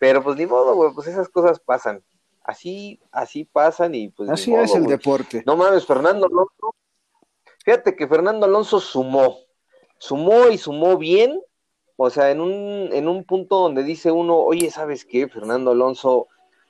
Pero 0.01 0.25
pues 0.25 0.37
ni 0.37 0.45
modo, 0.45 0.75
güey, 0.75 0.93
pues 0.93 1.07
esas 1.07 1.29
cosas 1.29 1.61
pasan. 1.61 2.03
Así, 2.43 3.01
así 3.13 3.45
pasan 3.45 3.95
y 3.95 4.09
pues. 4.09 4.29
Así 4.29 4.53
es 4.53 4.75
el 4.75 4.87
deporte. 4.87 5.45
No 5.47 5.57
mames, 5.57 5.87
Fernando 5.87 6.27
Alonso. 6.27 6.75
Fíjate 7.65 7.95
que 7.95 8.09
Fernando 8.09 8.47
Alonso 8.47 8.81
sumó, 8.81 9.39
sumó 9.99 10.49
y 10.49 10.59
sumó 10.59 10.99
bien. 10.99 11.41
O 11.97 12.11
sea, 12.11 12.33
en 12.33 12.41
un, 12.41 12.89
en 12.93 13.07
un 13.07 13.25
punto 13.25 13.61
donde 13.61 13.85
dice 13.85 14.11
uno, 14.11 14.37
oye, 14.37 14.71
¿sabes 14.71 15.05
qué? 15.05 15.29
Fernando 15.29 15.71
Alonso 15.71 16.27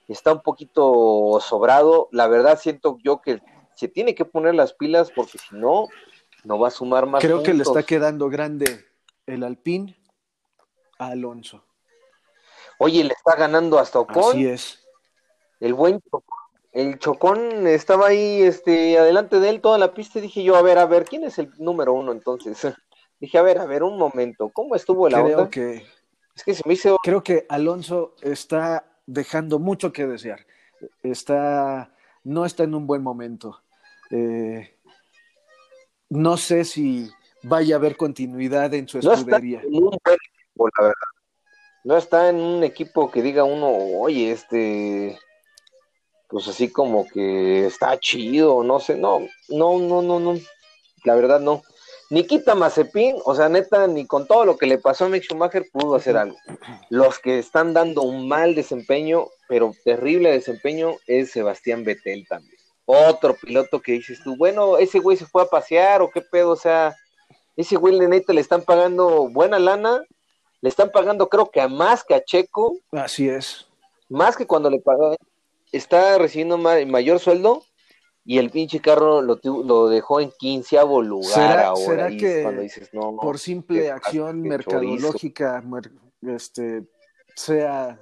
está 0.09 0.33
un 0.33 0.43
poquito 0.43 1.39
sobrado. 1.41 2.09
La 2.13 2.27
verdad 2.27 2.59
siento 2.61 2.99
yo 3.03 3.23
que 3.23 3.41
se 3.75 3.89
tiene 3.89 4.15
que 4.15 4.27
poner 4.27 4.55
las 4.55 4.75
pilas 4.75 5.11
porque 5.11 5.39
si 5.39 5.55
no, 5.57 5.89
no 6.45 6.59
va 6.59 6.69
a 6.69 6.71
sumar 6.71 7.07
más. 7.07 7.23
Creo 7.23 7.43
que 7.43 7.55
le 7.55 7.63
está 7.63 7.83
quedando 7.83 8.29
grande 8.29 8.85
el 9.27 9.43
Alpín 9.43 9.97
a 10.99 11.09
Alonso. 11.09 11.65
Oye, 12.79 13.05
le 13.05 13.13
está 13.13 13.37
ganando 13.37 13.79
hasta 13.79 14.01
Ocon. 14.01 14.31
Así 14.31 14.47
es. 14.47 14.87
El 15.61 15.75
buen 15.75 16.01
el 16.73 16.99
Chocón 16.99 17.67
estaba 17.67 18.09
ahí 18.09 18.43
este, 18.43 18.97
adelante 18.99 19.41
de 19.41 19.51
él 19.51 19.61
toda 19.61 19.77
la 19.77 19.93
pista 19.93 20.19
y 20.19 20.23
dije 20.23 20.43
yo, 20.43 20.57
a 20.57 20.63
ver, 20.63 20.79
a 20.79 20.87
ver, 20.87 21.05
¿quién 21.05 21.25
es 21.25 21.39
el 21.39 21.51
número 21.59 21.93
uno 21.93 22.13
entonces? 22.13 22.73
dije, 23.21 23.39
a 23.39 23.43
ver, 23.43 23.59
a 23.59 23.67
ver, 23.67 23.83
un 23.83 23.99
momento, 23.99 24.51
¿cómo 24.51 24.77
estuvo 24.77 25.09
la 25.09 25.23
Creo 25.23 25.51
que 25.51 25.85
es 26.35 26.45
que 26.45 26.55
se 26.55 26.63
me 26.65 26.75
hizo... 26.75 26.97
Creo 27.03 27.23
que 27.23 27.45
Alonso 27.49 28.15
está 28.23 28.85
dejando 29.07 29.59
mucho 29.59 29.93
que 29.93 30.07
desear. 30.07 30.47
Está, 31.03 31.93
no 32.25 32.47
está 32.47 32.63
en 32.63 32.75
un 32.75 32.87
buen 32.87 33.03
momento. 33.03 33.61
Eh, 34.11 34.79
no 36.11 36.37
sé 36.37 36.65
si 36.65 37.11
vaya 37.43 37.77
a 37.77 37.79
haber 37.79 37.97
continuidad 37.97 38.75
en 38.75 38.87
su 38.87 38.99
escudería. 38.99 39.63
No 41.83 41.97
está 41.97 42.29
en 42.29 42.37
un 42.37 42.63
equipo 42.63 43.11
que 43.11 43.23
diga 43.23 43.45
uno, 43.45 43.69
oye, 43.71 44.33
este, 44.33 45.19
pues 46.29 46.47
así 46.49 46.71
como 46.71 47.07
que 47.07 47.67
está 47.67 47.99
chido, 47.99 48.63
no 48.63 48.81
sé, 48.81 48.97
no, 48.97 49.21
no, 49.49 49.79
no, 49.79 50.03
no, 50.03 50.21
no, 50.21 50.39
la 51.05 51.15
verdad 51.15 51.41
no. 51.41 51.63
Ni 52.11 52.27
quita 52.27 52.57
Mazepin, 52.57 53.17
o 53.25 53.35
sea, 53.37 53.49
neta, 53.49 53.87
ni 53.87 54.05
con 54.05 54.27
todo 54.27 54.45
lo 54.45 54.59
que 54.59 54.67
le 54.67 54.79
pasó 54.79 55.05
a 55.05 55.09
Mick 55.09 55.23
Schumacher 55.23 55.65
pudo 55.73 55.95
hacer 55.95 56.17
algo. 56.17 56.37
Los 56.91 57.21
que 57.21 57.39
están 57.39 57.73
dando 57.73 58.03
un 58.03 58.29
mal 58.29 58.57
desempeño, 58.57 59.29
pero 59.49 59.73
terrible 59.85 60.33
desempeño, 60.33 60.97
es 61.07 61.31
Sebastián 61.31 61.85
Vettel 61.85 62.27
también 62.27 62.60
otro 62.91 63.35
piloto 63.35 63.81
que 63.81 63.93
dices 63.93 64.21
tú, 64.23 64.37
bueno, 64.37 64.79
ese 64.79 64.99
güey 64.99 65.17
se 65.17 65.27
fue 65.27 65.43
a 65.43 65.47
pasear 65.47 66.03
o 66.03 66.11
qué 66.11 66.21
pedo, 66.21 66.51
o 66.53 66.57
sea, 66.57 66.97
ese 67.57 67.77
güey 67.77 67.99
de 67.99 68.09
neta 68.09 68.33
le 68.33 68.41
están 68.41 68.63
pagando 68.63 69.29
buena 69.29 69.59
lana, 69.59 70.03
le 70.61 70.69
están 70.69 70.91
pagando 70.91 71.29
creo 71.29 71.51
que 71.51 71.61
a 71.61 71.69
más 71.69 72.05
que 72.05 72.15
a 72.15 72.25
Checo. 72.25 72.79
Así 72.93 73.29
es. 73.29 73.67
Más 74.09 74.37
que 74.37 74.47
cuando 74.47 74.71
le 74.71 74.81
pagó, 74.81 75.17
está 75.73 76.19
recibiendo 76.19 76.59
mayor 76.59 77.19
sueldo 77.19 77.65
y 78.25 78.39
el 78.39 78.51
pinche 78.51 78.81
carro 78.81 79.23
lo, 79.23 79.41
lo 79.43 79.89
dejó 79.89 80.21
en 80.21 80.33
quinceavo 80.39 81.03
lugar 81.03 81.33
¿Será, 81.33 81.67
ahora. 81.69 81.85
¿será 81.85 82.09
que 82.11 82.43
cuando 82.43 82.63
dices, 82.63 82.91
no, 82.93 83.17
por 83.17 83.39
simple 83.39 83.91
acción 83.91 84.43
mercadológica 84.43 85.63
este, 86.23 86.85
sea 87.35 87.99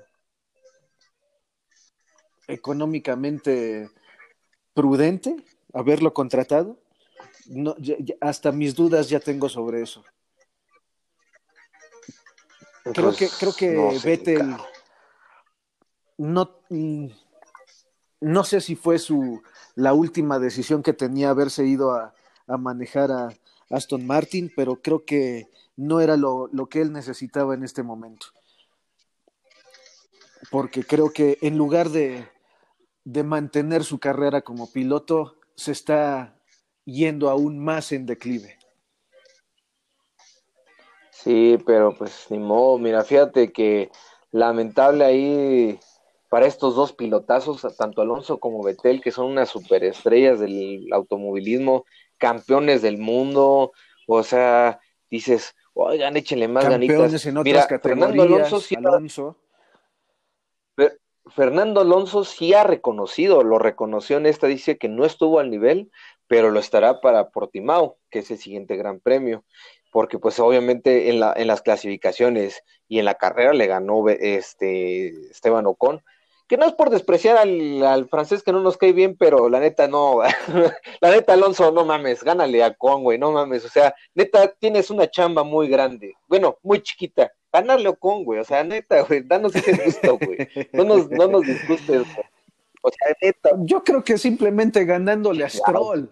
económicamente 2.49 3.89
prudente 4.79 5.35
haberlo 5.75 6.15
contratado? 6.15 6.79
No, 7.47 7.75
hasta 8.21 8.53
mis 8.53 8.77
dudas 8.77 9.09
ya 9.09 9.19
tengo 9.19 9.49
sobre 9.49 9.83
eso. 9.83 10.05
Creo 12.95 13.13
que, 13.13 13.29
creo 13.29 13.53
que 13.53 13.73
no 13.73 14.01
Vettel 14.01 14.57
no, 16.17 16.61
mm, 16.69 17.09
no 18.21 18.45
sé 18.45 18.61
si 18.61 18.77
fue 18.77 19.01
su 19.01 19.43
la 19.75 19.95
última 19.95 20.39
decisión 20.39 20.85
que 20.85 20.93
tenía 20.93 21.31
haberse 21.31 21.65
ido 21.67 21.91
a, 21.91 22.15
a 22.47 22.57
manejar 22.57 23.11
a 23.11 23.31
Aston 23.71 24.07
Martin, 24.07 24.53
pero 24.55 24.81
creo 24.81 25.05
que 25.05 25.49
no 25.77 26.01
era 26.01 26.17
lo, 26.17 26.49
lo 26.53 26.69
que 26.69 26.81
él 26.83 26.93
necesitaba 26.93 27.55
en 27.55 27.65
este 27.65 27.83
momento. 27.83 28.29
Porque 30.53 30.85
creo 30.85 31.13
que 31.13 31.37
en 31.43 31.59
lugar 31.59 31.91
de, 31.91 32.29
de 33.09 33.23
mantener 33.23 33.85
su 33.85 33.99
carrera 33.99 34.43
como 34.43 34.71
piloto 34.71 35.37
se 35.55 35.73
está 35.73 36.37
yendo 36.85 37.31
aún 37.31 37.59
más 37.59 37.91
en 37.93 38.05
declive. 38.05 38.59
Sí, 41.11 41.57
pero 41.65 41.95
pues 41.97 42.27
ni 42.29 42.39
modo, 42.39 42.77
mira, 42.77 43.03
fíjate 43.03 43.51
que 43.51 43.91
lamentable 44.31 45.07
ahí 45.07 45.81
para 46.29 46.45
estos 46.45 46.77
dos 46.77 46.93
pilotazos, 46.93 47.67
tanto 47.79 48.03
Alonso 48.03 48.39
como 48.39 48.63
Betel, 48.63 49.01
que 49.01 49.11
son 49.11 49.31
unas 49.31 49.49
superestrellas 49.49 50.39
del 50.39 50.87
automovilismo, 50.93 51.87
campeones 52.19 52.83
del 52.83 52.99
mundo, 52.99 53.73
o 54.07 54.23
sea, 54.23 54.81
dices, 55.11 55.57
oigan, 55.73 56.19
échenle 56.19 56.47
más 56.47 56.69
ganitas. 56.69 57.25
mira, 57.43 57.67
Fernando 57.67 58.23
Alonso, 58.23 58.61
sí, 58.61 58.77
Alonso 58.77 59.39
Fernando 61.35 61.81
Alonso 61.81 62.25
sí 62.25 62.55
ha 62.55 62.65
reconocido, 62.65 63.43
lo 63.43 63.59
reconoció 63.59 64.17
en 64.17 64.27
esta, 64.27 64.47
dice 64.47 64.79
que 64.79 64.89
no 64.89 65.05
estuvo 65.05 65.39
al 65.39 65.51
nivel, 65.51 65.91
pero 66.27 66.51
lo 66.51 66.61
estará 66.61 67.01
para 67.01 67.31
Portimao, 67.31 67.99
que 68.11 68.21
es 68.21 68.31
el 68.31 68.39
siguiente 68.39 68.77
gran 68.77 69.01
premio, 69.01 69.45
porque 69.91 70.19
pues 70.19 70.39
obviamente 70.39 71.11
en, 71.11 71.21
la, 71.21 71.33
en 71.37 71.47
las 71.47 71.63
clasificaciones 71.63 72.63
y 72.87 72.99
en 72.99 73.05
la 73.05 73.15
carrera 73.15 73.53
le 73.53 73.67
ganó 73.67 74.09
este 74.09 75.09
Esteban 75.31 75.67
Ocon, 75.67 76.03
que 76.49 76.57
no 76.57 76.67
es 76.67 76.73
por 76.73 76.91
despreciar 76.91 77.37
al, 77.37 78.09
francés 78.09 78.43
que 78.43 78.53
no 78.53 78.61
nos 78.61 78.79
cae 78.79 78.93
bien, 78.93 79.17
pero 79.17 79.51
la 79.51 79.61
neta 79.61 79.87
no, 79.87 80.23
la 81.01 81.11
neta 81.11 81.35
Alonso, 81.35 81.71
no 81.71 81.85
mames, 81.85 82.25
gánale 82.25 82.65
a 82.65 82.75
Con, 82.75 83.03
güey, 83.03 83.19
no 83.19 83.33
mames, 83.33 83.65
o 83.65 83.69
sea, 83.69 83.95
neta 84.15 84.49
tienes 84.59 84.91
una 84.91 85.11
chamba 85.11 85.45
muy 85.45 85.69
grande, 85.69 86.15
bueno, 86.27 86.59
muy 86.63 86.83
chiquita, 86.83 87.33
ganarle 87.53 87.95
con, 87.97 88.25
güey. 88.25 88.41
O 88.41 88.45
sea, 88.45 88.65
neta, 88.65 89.03
güey, 89.03 89.23
danos 89.23 89.55
ese 89.55 89.73
gusto, 89.85 90.19
güey. 90.19 90.49
No 90.73 90.85
nos, 90.85 91.11
no 91.11 91.29
nos 91.29 91.43
disgustes, 91.43 92.07
O 92.83 92.91
sea, 92.91 93.17
neta. 93.21 93.51
Yo 93.59 93.83
creo 93.83 94.03
que 94.03 94.19
simplemente 94.19 94.85
ganándole 94.85 95.45
a 95.45 95.49
Stroll. 95.49 96.11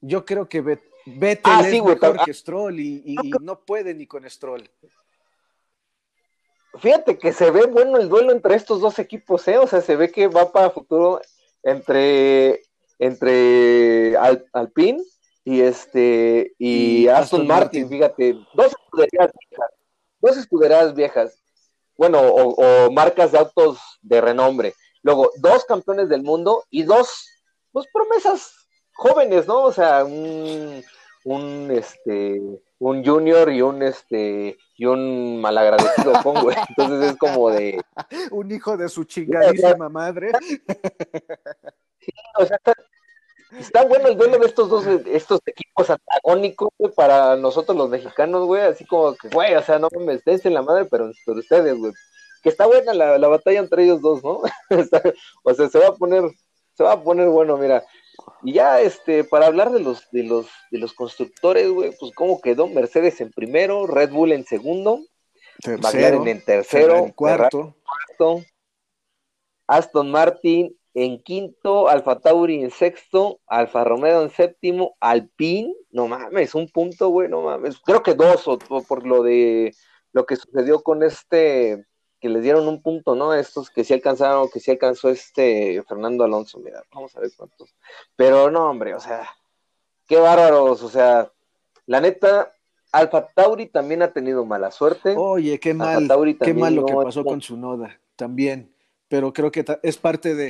Yo 0.00 0.24
creo 0.24 0.48
que 0.48 0.60
Vettel 0.60 1.40
ah, 1.44 1.62
es 1.66 1.82
mejor 1.82 2.24
que 2.24 2.34
Stroll 2.34 2.80
y, 2.80 3.16
no 3.40 3.60
puede 3.60 3.94
ni 3.94 4.06
con 4.06 4.28
Stroll. 4.28 4.68
Fíjate 6.78 7.18
que 7.18 7.32
se 7.32 7.50
ve 7.50 7.66
bueno 7.66 7.98
el 7.98 8.08
duelo 8.08 8.32
entre 8.32 8.54
estos 8.54 8.80
dos 8.80 8.98
equipos, 8.98 9.46
¿eh? 9.46 9.58
O 9.58 9.66
sea, 9.66 9.82
se 9.82 9.94
ve 9.94 10.10
que 10.10 10.26
va 10.26 10.50
para 10.50 10.70
futuro 10.70 11.20
entre, 11.62 12.62
entre 12.98 14.16
Alpine 14.52 15.02
y 15.44 15.60
este 15.60 16.54
y, 16.58 17.08
Aston, 17.08 17.46
Martin, 17.46 17.88
fíjate, 17.88 18.34
dos 18.54 18.68
escuderías 18.68 19.30
dos 20.22 20.36
escuderías 20.36 20.94
viejas, 20.94 21.42
bueno, 21.98 22.20
o, 22.20 22.90
marcas 22.90 23.32
de 23.32 23.38
autos 23.38 23.78
de 24.00 24.20
renombre. 24.20 24.74
Luego, 25.02 25.30
dos 25.36 25.64
campeones 25.64 26.08
del 26.08 26.22
mundo 26.22 26.64
y 26.70 26.84
dos, 26.84 27.28
dos 27.72 27.86
promesas 27.92 28.54
jóvenes, 28.94 29.46
¿no? 29.46 29.62
O 29.62 29.72
sea, 29.72 30.04
un, 30.04 30.82
un 31.24 31.70
este 31.70 32.40
un 32.78 33.04
junior 33.04 33.50
y 33.52 33.62
un 33.62 33.82
este 33.82 34.58
y 34.76 34.86
un 34.86 35.40
malagradecido 35.40 36.14
pongo 36.22 36.50
entonces 36.68 37.12
es 37.12 37.16
como 37.16 37.50
de 37.50 37.80
un 38.32 38.50
hijo 38.50 38.76
de 38.76 38.88
su 38.88 39.04
chingadísima 39.04 39.88
madre 39.88 40.32
sí, 42.00 42.12
o 42.40 42.44
sea, 42.44 42.58
está, 43.58 43.84
bueno 43.84 44.08
el 44.08 44.16
duelo 44.16 44.38
de 44.38 44.46
estos 44.46 44.68
dos 44.68 44.86
estos 44.86 45.40
equipos 45.46 45.90
antagónicos 45.90 46.70
para 46.94 47.36
nosotros 47.36 47.76
los 47.76 47.90
mexicanos 47.90 48.46
güey 48.46 48.62
así 48.62 48.84
como 48.84 49.14
que 49.14 49.28
güey 49.28 49.54
o 49.54 49.62
sea 49.62 49.78
no 49.78 49.88
me 49.98 50.14
estés 50.14 50.44
en 50.46 50.54
la 50.54 50.62
madre 50.62 50.86
pero, 50.90 51.10
ustedes 51.26 51.76
güey. 51.76 51.92
Que 52.42 52.48
está 52.48 52.66
buena 52.66 52.92
la, 52.92 53.18
la 53.18 53.28
batalla 53.28 53.60
entre 53.60 53.84
ellos 53.84 54.00
dos 54.00 54.22
no 54.22 54.40
o 55.44 55.54
sea 55.54 55.68
se 55.68 55.78
va 55.78 55.88
a 55.88 55.94
poner 55.94 56.24
se 56.74 56.84
va 56.84 56.92
a 56.92 57.02
poner 57.02 57.28
bueno 57.28 57.56
mira. 57.56 57.84
Y 58.42 58.54
ya, 58.54 58.80
este, 58.80 59.24
para 59.24 59.46
hablar 59.46 59.70
de 59.70 59.80
los, 59.80 60.10
de 60.10 60.24
los, 60.24 60.46
de 60.70 60.78
los 60.78 60.92
constructores, 60.92 61.68
güey, 61.70 61.92
pues 61.98 62.12
cómo 62.14 62.40
quedó 62.40 62.66
Mercedes 62.66 63.20
en 63.20 63.30
primero, 63.30 63.86
Red 63.86 64.10
Bull 64.10 64.32
en 64.32 64.44
segundo, 64.44 65.00
McLaren 65.66 66.26
en 66.28 66.44
tercero, 66.44 67.12
cuarto. 67.14 67.74
Aston 69.66 70.10
Martin 70.10 70.76
en 70.94 71.22
quinto, 71.22 71.88
Alfa 71.88 72.20
Tauri 72.20 72.62
en 72.62 72.70
sexto, 72.70 73.40
Alfa 73.46 73.84
Romeo 73.84 74.22
en 74.22 74.30
séptimo, 74.30 74.96
Alpine, 75.00 75.74
no 75.90 76.08
mames, 76.08 76.54
un 76.54 76.68
punto, 76.68 77.08
güey, 77.08 77.28
no 77.28 77.42
mames, 77.42 77.78
creo 77.80 78.02
que 78.02 78.14
dos, 78.14 78.46
o, 78.46 78.58
por 78.58 79.06
lo 79.06 79.22
de 79.22 79.74
lo 80.12 80.26
que 80.26 80.36
sucedió 80.36 80.82
con 80.82 81.02
este 81.02 81.86
que 82.20 82.28
les 82.28 82.42
dieron 82.44 82.68
un 82.68 82.82
punto, 82.82 83.16
¿no? 83.16 83.34
Estos 83.34 83.68
que 83.68 83.82
sí 83.82 83.94
alcanzaron, 83.94 84.48
que 84.48 84.60
sí 84.60 84.70
alcanzó 84.70 85.08
este 85.08 85.82
Fernando 85.88 86.22
Alonso, 86.22 86.60
mira, 86.60 86.80
vamos 86.94 87.16
a 87.16 87.20
ver 87.20 87.30
cuántos. 87.36 87.74
Pero 88.14 88.48
no, 88.48 88.70
hombre, 88.70 88.94
o 88.94 89.00
sea, 89.00 89.28
qué 90.06 90.18
bárbaros, 90.20 90.82
o 90.82 90.88
sea, 90.88 91.32
la 91.86 92.00
neta, 92.00 92.52
Alfa 92.92 93.26
Tauri 93.26 93.66
también 93.66 94.02
ha 94.02 94.12
tenido 94.12 94.44
mala 94.44 94.70
suerte. 94.70 95.14
Oye, 95.16 95.58
qué 95.58 95.74
mal, 95.74 96.08
qué 96.40 96.54
mal 96.54 96.74
lo 96.76 96.84
que 96.84 96.94
pasó 96.94 97.24
con 97.24 97.40
su 97.40 97.56
noda, 97.56 97.98
también. 98.14 98.72
Pero 99.12 99.30
creo 99.30 99.52
que 99.52 99.62
es 99.82 99.98
parte 99.98 100.34
de, 100.34 100.48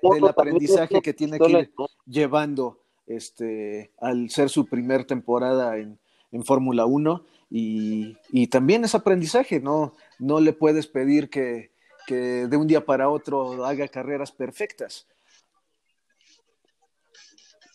del 0.00 0.28
aprendizaje 0.28 1.02
que 1.02 1.12
tiene 1.12 1.40
que 1.40 1.50
ir 1.50 1.72
llevando 2.06 2.80
este, 3.04 3.90
al 3.98 4.30
ser 4.30 4.48
su 4.48 4.66
primer 4.66 5.04
temporada 5.04 5.76
en, 5.76 5.98
en 6.30 6.44
Fórmula 6.44 6.86
1 6.86 7.26
y, 7.50 8.16
y, 8.30 8.46
también 8.46 8.84
es 8.84 8.94
aprendizaje, 8.94 9.58
¿no? 9.58 9.92
no 10.20 10.38
le 10.38 10.52
puedes 10.52 10.86
pedir 10.86 11.28
que, 11.28 11.72
de 12.06 12.56
un 12.56 12.68
día 12.68 12.86
para 12.86 13.08
otro 13.08 13.64
haga 13.64 13.88
carreras 13.88 14.30
perfectas. 14.30 15.08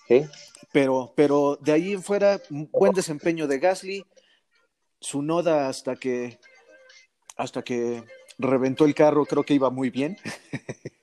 ¿Sí? 0.07 0.23
Pero, 0.71 1.11
pero 1.13 1.57
de 1.59 1.73
ahí 1.73 1.91
en 1.91 2.03
fuera, 2.03 2.39
buen 2.71 2.93
desempeño 2.93 3.47
de 3.47 3.59
Gasly, 3.59 4.05
su 4.97 5.21
noda 5.23 5.67
hasta 5.67 5.97
que 5.97 6.39
hasta 7.35 7.63
que 7.63 8.03
reventó 8.47 8.86
el 8.86 8.95
carro, 8.95 9.25
creo 9.25 9.43
que 9.43 9.54
iba 9.54 9.69
muy 9.69 9.89
bien. 9.89 10.17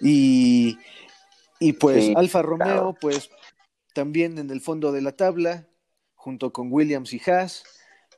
y, 0.00 0.78
y 1.60 1.72
pues 1.74 2.14
Alfa 2.16 2.42
Romeo, 2.42 2.96
pues 3.00 3.30
también 3.94 4.38
en 4.38 4.50
el 4.50 4.60
fondo 4.60 4.92
de 4.92 5.02
la 5.02 5.12
tabla, 5.12 5.66
junto 6.14 6.52
con 6.52 6.72
Williams 6.72 7.12
y 7.12 7.20
Haas. 7.26 7.64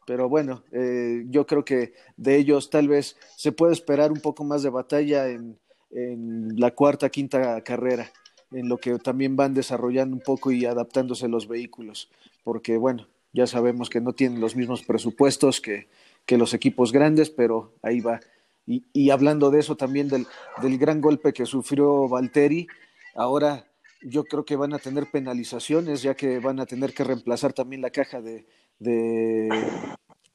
Pero 0.06 0.28
bueno, 0.28 0.64
eh, 0.72 1.24
yo 1.28 1.46
creo 1.46 1.64
que 1.64 1.94
de 2.16 2.36
ellos 2.36 2.68
tal 2.70 2.88
vez 2.88 3.16
se 3.36 3.52
puede 3.52 3.72
esperar 3.72 4.10
un 4.10 4.20
poco 4.20 4.44
más 4.44 4.62
de 4.62 4.70
batalla 4.70 5.28
en, 5.28 5.58
la 5.90 6.72
cuarta, 6.72 7.10
quinta 7.10 7.62
carrera, 7.62 8.12
en 8.52 8.68
lo 8.68 8.78
que 8.78 8.98
también 8.98 9.36
van 9.36 9.54
desarrollando 9.54 10.14
un 10.14 10.22
poco 10.22 10.52
y 10.52 10.64
adaptándose 10.64 11.28
los 11.28 11.48
vehículos, 11.48 12.10
porque 12.44 12.76
bueno, 12.76 13.08
ya 13.32 13.46
sabemos 13.46 13.90
que 13.90 14.00
no 14.00 14.12
tienen 14.12 14.40
los 14.40 14.54
mismos 14.54 14.82
presupuestos 14.82 15.60
que, 15.60 15.88
los 16.38 16.54
equipos 16.54 16.92
grandes, 16.92 17.30
pero 17.30 17.74
ahí 17.82 18.00
va. 18.00 18.20
Y, 18.66 19.10
hablando 19.10 19.50
de 19.50 19.58
eso 19.58 19.76
también 19.76 20.08
del, 20.08 20.26
del 20.62 20.78
gran 20.78 21.00
golpe 21.00 21.32
que 21.32 21.44
sufrió 21.44 22.08
Valteri, 22.08 22.68
ahora 23.16 23.66
yo 24.02 24.24
creo 24.24 24.44
que 24.44 24.56
van 24.56 24.72
a 24.74 24.78
tener 24.78 25.10
penalizaciones, 25.10 26.02
ya 26.02 26.14
que 26.14 26.38
van 26.38 26.60
a 26.60 26.66
tener 26.66 26.94
que 26.94 27.02
reemplazar 27.02 27.52
también 27.52 27.82
la 27.82 27.90
caja 27.90 28.20
de, 28.20 28.46
de 28.78 29.48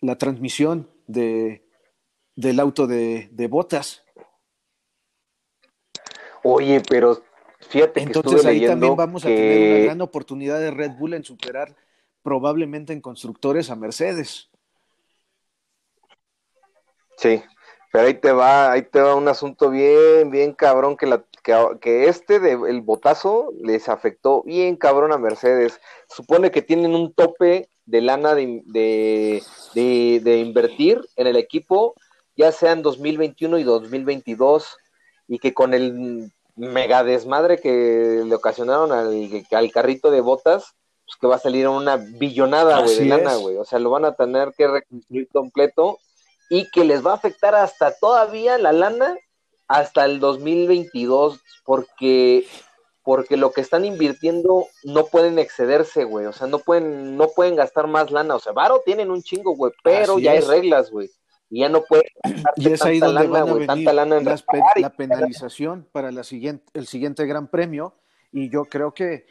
la 0.02 0.18
transmisión 0.18 0.90
de, 1.08 1.66
del 2.36 2.60
auto 2.60 2.88
de, 2.88 3.48
botas. 3.50 4.04
Oye, 6.44 6.82
pero 6.88 7.24
fíjate 7.70 8.02
Entonces 8.02 8.44
que 8.44 8.48
ahí 8.48 8.66
también 8.66 8.96
vamos 8.96 9.26
a 9.26 9.28
tener 9.28 9.78
una 9.78 9.86
gran 9.86 10.02
oportunidad 10.02 10.60
de 10.60 10.72
Red 10.72 10.92
Bull 10.92 11.14
en 11.14 11.24
superar 11.24 11.76
probablemente 12.22 12.94
en 12.94 13.02
constructores 13.02 13.70
a 13.70 13.76
Mercedes. 13.76 14.50
Sí, 17.18 17.42
pero 17.92 18.08
ahí 18.08 18.14
te 18.16 18.32
va, 18.32 18.72
ahí 18.72 18.82
te 18.82 19.00
va 19.02 19.16
un 19.16 19.28
asunto 19.28 19.70
bien, 19.70 20.30
bien 20.30 20.54
cabrón 20.54 20.98
que 20.98 21.08
la 21.08 21.24
que, 21.80 22.08
este 22.08 22.40
de, 22.40 22.54
el 22.54 22.82
botazo 22.82 23.52
les 23.62 23.88
afectó 23.88 24.44
bien 24.44 24.76
cabrón 24.76 25.12
a 25.12 25.18
Mercedes. 25.18 25.80
Supone 26.10 26.52
que 26.52 26.62
tienen 26.62 26.96
un 26.96 27.14
tope 27.14 27.70
de 27.86 28.02
lana 28.02 28.34
de, 28.34 28.64
de, 29.76 30.38
invertir 30.40 31.02
en 31.16 31.28
el 31.28 31.36
equipo, 31.36 31.94
ya 32.36 32.52
sea 32.52 32.72
en 32.72 32.82
2021 32.82 33.60
y 33.60 33.64
2022, 33.64 34.78
y 35.28 35.40
que 35.40 35.54
con 35.54 35.74
el 35.74 36.32
mega 36.56 37.04
desmadre 37.04 37.60
que 37.60 38.24
le 38.26 38.36
ocasionaron 38.36 38.92
al, 38.92 39.46
al 39.52 39.72
carrito 39.72 40.10
de 40.10 40.22
botas, 40.22 40.76
pues 41.06 41.18
que 41.22 41.28
va 41.28 41.36
a 41.36 41.40
salir 41.40 41.68
una 41.68 41.98
billonada, 41.98 42.82
de 42.82 43.06
lana, 43.06 43.36
güey. 43.36 43.58
O 43.58 43.66
sea, 43.66 43.78
lo 43.78 43.92
van 43.92 44.06
a 44.06 44.16
tener 44.16 44.54
que 44.58 44.68
reconstruir 44.68 45.28
completo 45.28 46.00
y 46.50 46.70
que 46.70 46.84
les 46.84 47.06
va 47.06 47.12
a 47.12 47.16
afectar 47.16 47.56
hasta 47.56 47.98
todavía 47.98 48.58
la 48.58 48.72
lana 48.72 49.18
hasta 49.68 50.06
el 50.06 50.20
2022, 50.20 51.42
porque 51.64 52.46
porque 53.04 53.38
lo 53.38 53.52
que 53.52 53.62
están 53.62 53.86
invirtiendo 53.86 54.66
no 54.84 55.06
pueden 55.06 55.38
excederse, 55.38 56.06
güey, 56.06 56.26
o 56.26 56.34
sea, 56.34 56.48
no 56.48 56.60
pueden 56.60 57.18
no 57.18 57.28
pueden 57.30 57.56
gastar 57.56 57.88
más 57.88 58.12
lana, 58.12 58.36
o 58.36 58.40
sea, 58.40 58.52
varo 58.54 58.82
tienen 58.86 59.12
un 59.12 59.22
chingo, 59.22 59.56
güey, 59.56 59.72
pero 59.84 60.20
ya 60.20 60.32
hay 60.32 60.42
reglas, 60.42 60.92
güey. 60.92 61.10
Y 61.48 61.60
ya 61.60 61.70
no 61.70 61.84
pueden 61.84 62.06
y 62.56 62.74
es 62.74 62.82
ahí 62.82 63.00
donde 63.00 63.28
lana, 63.28 63.46
van 63.46 63.50
a 63.50 63.54
venir 63.54 63.94
lana 63.94 64.20
la 64.76 64.90
penalización 64.90 65.88
para 65.92 66.12
la 66.12 66.24
siguiente, 66.24 66.66
el 66.74 66.88
siguiente 66.88 67.26
gran 67.26 67.48
premio 67.48 67.94
y 68.32 68.50
yo 68.50 68.66
creo 68.66 68.94
que 68.94 69.26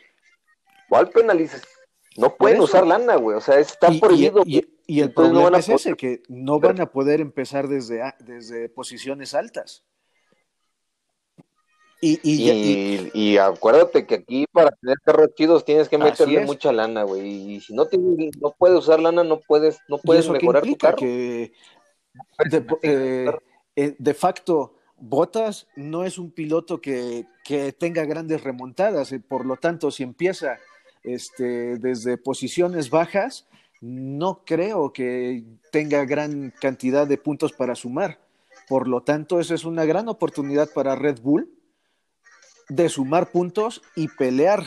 ¿Cuál 0.88 1.09
penalización? 1.09 1.74
No 2.16 2.37
pueden 2.37 2.61
usar 2.61 2.87
lana, 2.87 3.16
güey, 3.16 3.37
o 3.37 3.40
sea, 3.40 3.59
está 3.59 3.90
prohibido. 4.00 4.42
Y, 4.46 4.64
y, 4.87 5.00
el 5.00 5.12
problema 5.12 5.59
es 5.59 5.68
ese, 5.68 5.94
que 5.94 6.22
no 6.29 6.61
van 6.61 6.81
a 6.81 6.90
poder 6.90 7.20
empezar 7.20 7.66
desde, 7.66 8.03
desde 8.20 8.68
posiciones 8.68 9.35
altas. 9.35 9.85
Y, 12.07 13.11
y, 13.14 13.38
acuérdate 13.38 14.07
que 14.07 14.16
aquí 14.16 14.46
para 14.53 14.70
tener 14.72 14.98
carros 15.03 15.35
chidos 15.35 15.64
tienes 15.64 15.88
que 15.88 15.96
meterle 15.96 16.44
mucha 16.44 16.70
lana, 16.70 17.03
güey. 17.03 17.55
Y 17.55 17.61
si 17.61 17.74
no 17.74 17.87
tienes, 17.87 18.37
no 18.40 18.55
puedes 18.59 18.79
usar 18.79 19.00
lana, 19.00 19.24
no 19.24 19.40
puedes, 19.40 19.79
no 19.88 19.96
puedes 19.98 20.29
mejorar 20.29 20.64
tu 20.64 20.77
carro. 20.77 20.96
Que 20.98 21.53
eh, 22.83 23.33
eh, 23.74 23.96
de, 23.98 24.14
facto, 24.14 24.74
Botas 24.98 25.66
no 25.77 26.05
es 26.05 26.18
un 26.18 26.31
piloto 26.31 26.79
que, 26.81 27.24
que 27.42 27.72
tenga 27.72 28.05
grandes 28.05 28.44
remontadas. 28.44 29.11
Y 29.12 29.18
por 29.18 29.46
lo 29.46 29.57
tanto, 29.57 29.90
si 29.90 30.03
empieza 30.03 30.59
este, 31.05 31.77
desde 31.77 32.17
posiciones 32.17 32.90
bajas, 32.90 33.47
no 33.81 34.45
creo 34.45 34.93
que 34.93 35.45
tenga 35.71 36.05
gran 36.05 36.53
cantidad 36.61 37.07
de 37.07 37.19
puntos 37.19 37.53
para 37.53 37.75
sumar. 37.75 38.19
Por 38.67 38.88
lo 38.88 39.03
tanto, 39.03 39.40
esa 39.40 39.55
es 39.55 39.64
una 39.64 39.85
gran 39.85 40.09
oportunidad 40.09 40.71
para 40.73 40.97
Red 40.97 41.21
Bull 41.21 41.51
de 42.69 42.88
sumar 42.88 43.31
puntos 43.31 43.83
y 43.95 44.09
pelear 44.09 44.64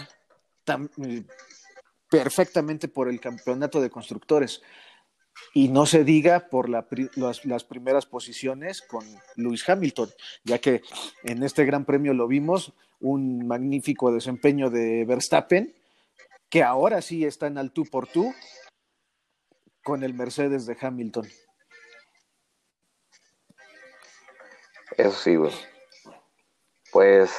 perfectamente 2.10 2.88
por 2.88 3.10
el 3.10 3.20
campeonato 3.20 3.82
de 3.82 3.90
constructores. 3.90 4.62
Y 5.54 5.70
no 5.70 5.86
se 5.86 6.04
diga 6.04 6.50
por 6.50 6.70
las, 6.70 6.86
las, 7.46 7.64
primeras 7.64 8.06
posiciones 8.06 8.82
con 8.82 9.06
Lewis 9.36 9.68
Hamilton, 9.68 10.10
ya 10.44 10.60
que 10.60 10.82
en 11.24 11.44
este 11.44 11.66
Gran 11.66 11.86
Premio 11.86 12.14
lo 12.14 12.28
vimos, 12.28 12.74
un 13.00 13.48
magnífico 13.48 14.12
desempeño 14.12 14.70
de 14.70 15.06
Verstappen, 15.06 15.74
que 16.50 16.64
ahora 16.64 17.02
sí 17.02 17.26
está 17.26 17.48
en 17.48 17.58
al 17.58 17.72
tú 17.72 17.86
por 17.86 18.08
tú 18.08 18.34
con 19.84 20.04
el 20.04 20.14
Mercedes 20.14 20.66
de 20.66 20.78
Hamilton. 20.80 21.28
Eso 24.98 25.12
sí, 25.12 25.36
güey. 25.36 25.54
Pues, 26.92 27.32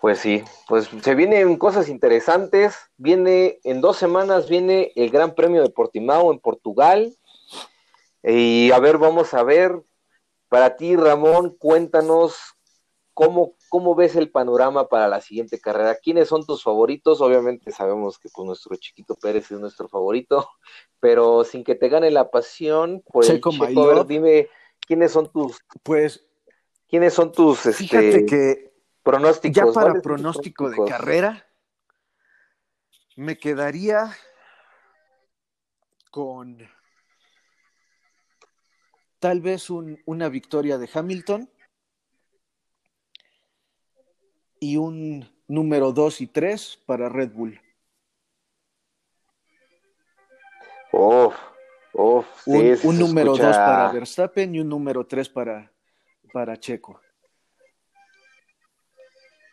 pues 0.00 0.20
sí, 0.20 0.44
pues 0.68 0.88
se 1.02 1.14
vienen 1.14 1.56
cosas 1.56 1.88
interesantes. 1.88 2.76
Viene, 2.96 3.58
en 3.64 3.80
dos 3.80 3.96
semanas 3.96 4.48
viene 4.48 4.92
el 4.94 5.10
Gran 5.10 5.34
Premio 5.34 5.62
de 5.62 5.70
Portimao 5.70 6.32
en 6.32 6.38
Portugal. 6.38 7.14
Y 8.22 8.70
a 8.70 8.78
ver, 8.78 8.98
vamos 8.98 9.34
a 9.34 9.42
ver. 9.42 9.82
Para 10.48 10.76
ti, 10.76 10.96
Ramón, 10.96 11.56
cuéntanos 11.58 12.36
cómo, 13.14 13.54
cómo 13.70 13.94
ves 13.94 14.16
el 14.16 14.30
panorama 14.30 14.88
para 14.88 15.08
la 15.08 15.22
siguiente 15.22 15.58
carrera. 15.58 15.94
¿Quiénes 15.94 16.28
son 16.28 16.44
tus 16.44 16.62
favoritos? 16.62 17.22
Obviamente 17.22 17.70
sabemos 17.70 18.18
que 18.18 18.28
pues, 18.34 18.46
nuestro 18.46 18.76
chiquito 18.76 19.14
Pérez 19.14 19.50
es 19.50 19.58
nuestro 19.58 19.88
favorito, 19.88 20.50
pero 21.00 21.44
sin 21.44 21.64
que 21.64 21.76
te 21.76 21.88
gane 21.88 22.10
la 22.10 22.30
pasión, 22.30 23.02
pues 23.10 23.28
Checo, 23.28 23.52
dime 24.04 24.48
quiénes 24.86 25.12
son 25.12 25.32
tus. 25.32 25.60
Pues 25.82 26.26
¿Quiénes 26.90 27.14
son 27.14 27.30
tus 27.30 27.66
este, 27.66 28.26
que 28.26 28.72
pronósticos? 29.04 29.56
Ya 29.56 29.72
para 29.72 29.94
pronóstico 30.00 30.68
de 30.68 30.76
carrera, 30.88 31.46
me 33.14 33.38
quedaría 33.38 34.10
con 36.10 36.58
tal 39.20 39.40
vez 39.40 39.70
una 39.70 40.28
victoria 40.28 40.78
de 40.78 40.90
Hamilton 40.92 41.48
y 44.60 44.76
un 44.76 45.28
número 45.48 45.92
2 45.92 46.20
y 46.20 46.26
3 46.28 46.82
para 46.86 47.08
Red 47.08 47.32
Bull. 47.32 47.60
Oh, 50.92 51.32
oh, 51.94 52.24
sí, 52.44 52.72
un, 52.84 52.98
número 52.98 53.36
2 53.36 53.40
para 53.40 53.92
Verstappen 53.92 54.54
y 54.54 54.60
un 54.60 54.68
número 54.68 55.06
3 55.06 55.28
para, 55.30 55.72
para 56.32 56.58
Checo. 56.58 57.00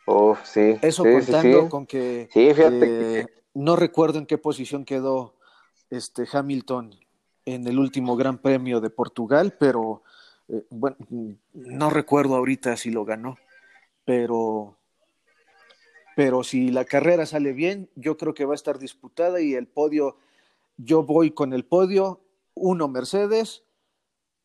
Oh, 0.06 0.38
sí. 0.44 0.78
Eso 0.82 1.04
contando 1.04 1.70
con 1.70 1.86
que, 1.86 2.30
eh, 2.34 3.26
no 3.54 3.76
recuerdo 3.76 4.20
en 4.20 4.26
qué 4.26 4.38
posición 4.38 4.86
quedó 4.86 5.36
este 5.90 6.26
Hamilton 6.32 6.96
en 7.46 7.68
el 7.68 7.80
último 7.80 8.16
Gran 8.16 8.38
Premio 8.38 8.82
de 8.82 8.90
Portugal, 8.90 9.56
pero 9.60 10.04
eh, 10.48 10.66
bueno, 10.70 10.96
no 11.54 11.90
recuerdo 11.90 12.36
ahorita 12.36 12.76
si 12.78 12.90
lo 12.90 13.06
ganó, 13.06 13.38
pero 14.06 14.77
pero 16.18 16.44
si 16.44 16.72
la 16.72 16.84
carrera 16.84 17.28
sale 17.28 17.54
bien, 17.54 17.92
yo 17.94 18.18
creo 18.18 18.34
que 18.34 18.44
va 18.44 18.54
a 18.54 18.56
estar 18.56 18.80
disputada 18.80 19.40
y 19.40 19.54
el 19.54 19.68
podio, 19.68 20.18
yo 20.76 21.04
voy 21.04 21.30
con 21.30 21.54
el 21.54 21.64
podio, 21.64 22.22
uno 22.56 22.88
Mercedes 22.88 23.64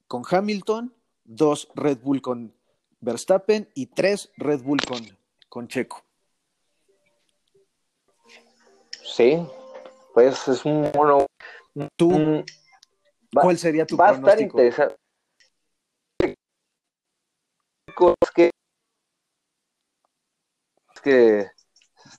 con 0.06 0.22
Hamilton 0.30 0.94
dos 1.24 1.70
Red 1.74 2.00
Bull 2.02 2.20
con 2.20 2.54
Verstappen 3.00 3.70
y 3.72 3.86
tres 3.86 4.30
Red 4.36 4.60
Bull 4.60 4.80
con, 4.86 5.00
con 5.48 5.66
Checo. 5.66 6.04
Sí, 9.02 9.42
pues 10.12 10.46
es 10.48 10.66
un 10.66 10.92
bueno. 10.92 11.24
¿Tú, 11.96 12.44
¿Cuál 13.32 13.56
sería 13.56 13.86
tu 13.86 13.96
va 13.96 14.10
a 14.10 14.12
estar 14.12 14.38
interesante. 14.38 14.94
Es 16.20 16.34
que, 18.34 18.50
es 20.94 21.00
que 21.00 21.51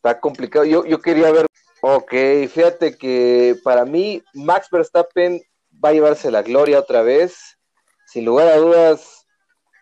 está 0.03 0.19
complicado. 0.19 0.65
Yo, 0.65 0.85
yo 0.85 0.99
quería 0.99 1.31
ver. 1.31 1.45
Ok, 1.81 2.11
fíjate 2.49 2.97
que 2.97 3.55
para 3.63 3.85
mí 3.85 4.21
Max 4.33 4.67
Verstappen 4.69 5.41
va 5.83 5.89
a 5.89 5.93
llevarse 5.93 6.29
la 6.29 6.41
gloria 6.41 6.79
otra 6.79 7.01
vez 7.01 7.57
sin 8.05 8.25
lugar 8.25 8.47
a 8.47 8.57
dudas, 8.57 9.25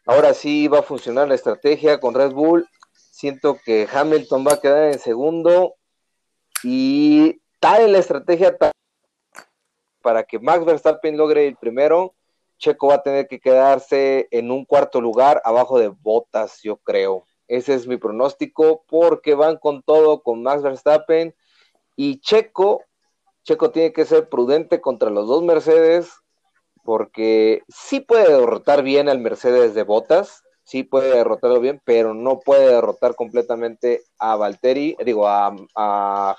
ahora 0.05 0.33
sí 0.33 0.67
va 0.67 0.79
a 0.79 0.83
funcionar 0.83 1.27
la 1.27 1.35
estrategia 1.35 1.99
con 1.99 2.13
Red 2.13 2.31
Bull. 2.31 2.67
Siento 2.93 3.59
que 3.65 3.87
Hamilton 3.91 4.47
va 4.47 4.53
a 4.53 4.61
quedar 4.61 4.93
en 4.93 4.99
segundo 4.99 5.75
y 6.63 7.41
tal 7.59 7.91
la 7.91 7.97
estrategia 7.97 8.57
para 10.01 10.23
que 10.23 10.39
Max 10.39 10.63
Verstappen 10.65 11.17
logre 11.17 11.47
el 11.47 11.57
primero. 11.57 12.15
Checo 12.57 12.87
va 12.87 12.95
a 12.95 13.03
tener 13.03 13.27
que 13.27 13.39
quedarse 13.39 14.27
en 14.31 14.51
un 14.51 14.65
cuarto 14.65 15.01
lugar 15.01 15.41
abajo 15.43 15.77
de 15.77 15.89
Botas, 15.89 16.61
yo 16.63 16.77
creo. 16.77 17.25
Ese 17.51 17.73
es 17.73 17.85
mi 17.85 17.97
pronóstico 17.97 18.85
porque 18.87 19.35
van 19.35 19.57
con 19.57 19.83
todo 19.83 20.23
con 20.23 20.41
Max 20.41 20.63
Verstappen 20.63 21.35
y 21.97 22.21
Checo. 22.21 22.85
Checo 23.43 23.71
tiene 23.71 23.91
que 23.91 24.05
ser 24.05 24.29
prudente 24.29 24.79
contra 24.79 25.09
los 25.09 25.27
dos 25.27 25.43
Mercedes 25.43 26.13
porque 26.85 27.61
sí 27.67 27.99
puede 27.99 28.37
derrotar 28.37 28.83
bien 28.83 29.09
al 29.09 29.19
Mercedes 29.19 29.75
de 29.75 29.83
Botas, 29.83 30.43
sí 30.63 30.83
puede 30.83 31.13
derrotarlo 31.13 31.59
bien, 31.59 31.81
pero 31.83 32.13
no 32.13 32.39
puede 32.39 32.67
derrotar 32.67 33.15
completamente 33.15 34.01
a 34.17 34.37
Valtteri, 34.37 34.95
digo, 35.05 35.27
a, 35.27 35.53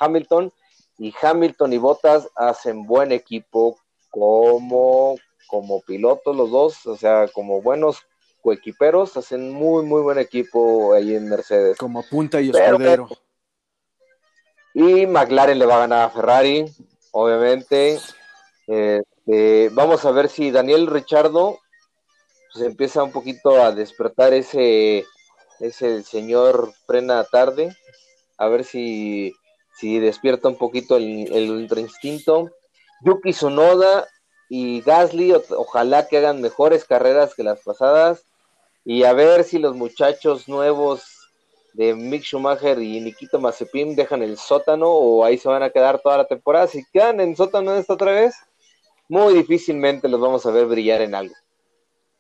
Hamilton, 0.01 0.51
y 0.97 1.13
Hamilton 1.21 1.75
y 1.75 1.79
Botas 1.79 2.31
hacen 2.37 2.87
buen 2.87 3.13
equipo 3.13 3.77
como, 4.09 5.17
como 5.47 5.83
pilotos 5.83 6.35
los 6.35 6.51
dos, 6.51 6.87
o 6.87 6.97
sea, 6.97 7.29
como 7.29 7.61
buenos 7.61 7.99
coequiperos, 8.43 9.17
hacen 9.17 9.53
muy, 9.53 9.85
muy 9.85 10.03
buen 10.03 10.19
equipo 10.19 10.93
ahí 10.93 11.15
en 11.15 11.29
Mercedes. 11.29 11.79
Como 11.79 12.03
punta 12.03 12.41
y 12.41 12.51
escudero. 12.51 13.09
Y 14.75 15.07
McLaren 15.07 15.59
le 15.59 15.67
va 15.67 15.77
a 15.77 15.81
ganar 15.81 16.05
a 16.05 16.11
Ferrari, 16.11 16.65
obviamente. 17.13 17.99
Eh, 18.67 19.03
eh, 19.27 19.71
vamos 19.73 20.05
a 20.05 20.11
ver 20.11 20.29
si 20.29 20.51
Daniel 20.51 20.87
Richardo 20.89 21.59
pues, 22.53 22.65
empieza 22.65 23.03
un 23.03 23.13
poquito 23.13 23.63
a 23.63 23.73
despertar 23.73 24.35
ese, 24.35 25.05
ese 25.61 26.03
señor 26.03 26.73
frena 26.87 27.25
tarde, 27.25 27.77
a 28.39 28.49
ver 28.49 28.65
si, 28.65 29.35
si 29.79 29.99
despierta 30.01 30.49
un 30.49 30.57
poquito 30.57 30.97
el, 30.97 31.33
el 31.33 31.79
instinto. 31.79 32.51
Yuki 33.05 33.33
Sonoda 33.33 34.09
y 34.49 34.81
Gasly, 34.81 35.33
ojalá 35.33 36.09
que 36.09 36.19
hagan 36.19 36.41
mejores 36.41 36.85
carreras 36.85 37.35
que 37.35 37.43
las 37.43 37.61
pasadas 37.61 38.25
y 38.85 39.05
a 39.05 39.13
ver 39.13 39.45
si 39.45 39.59
los 39.59 39.77
muchachos 39.77 40.49
nuevos 40.49 41.31
de 41.75 41.95
Mick 41.95 42.23
Schumacher 42.23 42.81
y 42.81 43.01
Nikito 43.01 43.41
Mazepin 43.41 43.97
dejan 43.97 44.23
el 44.23 44.37
sótano 44.37 44.89
o 44.91 45.25
ahí 45.25 45.39
se 45.39 45.49
van 45.49 45.63
a 45.63 45.71
quedar 45.71 46.01
toda 46.01 46.19
la 46.19 46.27
temporada. 46.27 46.67
Si 46.67 46.85
quedan 46.93 47.21
en 47.21 47.37
sótano 47.37 47.75
esta 47.75 47.95
otra 47.95 48.13
vez, 48.13 48.35
muy 49.09 49.35
difícilmente 49.35 50.09
los 50.09 50.21
vamos 50.21 50.45
a 50.45 50.51
ver 50.51 50.67
brillar 50.67 51.01
en 51.01 51.15
algo. 51.15 51.35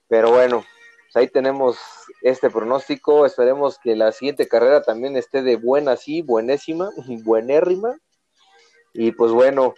Pero 0.09 0.31
bueno, 0.31 0.65
pues 1.13 1.17
ahí 1.17 1.29
tenemos 1.29 1.79
este 2.23 2.49
pronóstico. 2.51 3.27
Esperemos 3.27 3.79
que 3.79 3.97
la 3.97 4.13
siguiente 4.13 4.49
carrera 4.49 4.83
también 4.83 5.17
esté 5.17 5.43
de 5.43 5.57
buena, 5.57 5.97
sí, 5.97 6.23
buenésima, 6.23 6.91
buenérrima. 7.25 7.99
Y 8.95 9.13
pues 9.13 9.33
bueno, 9.33 9.75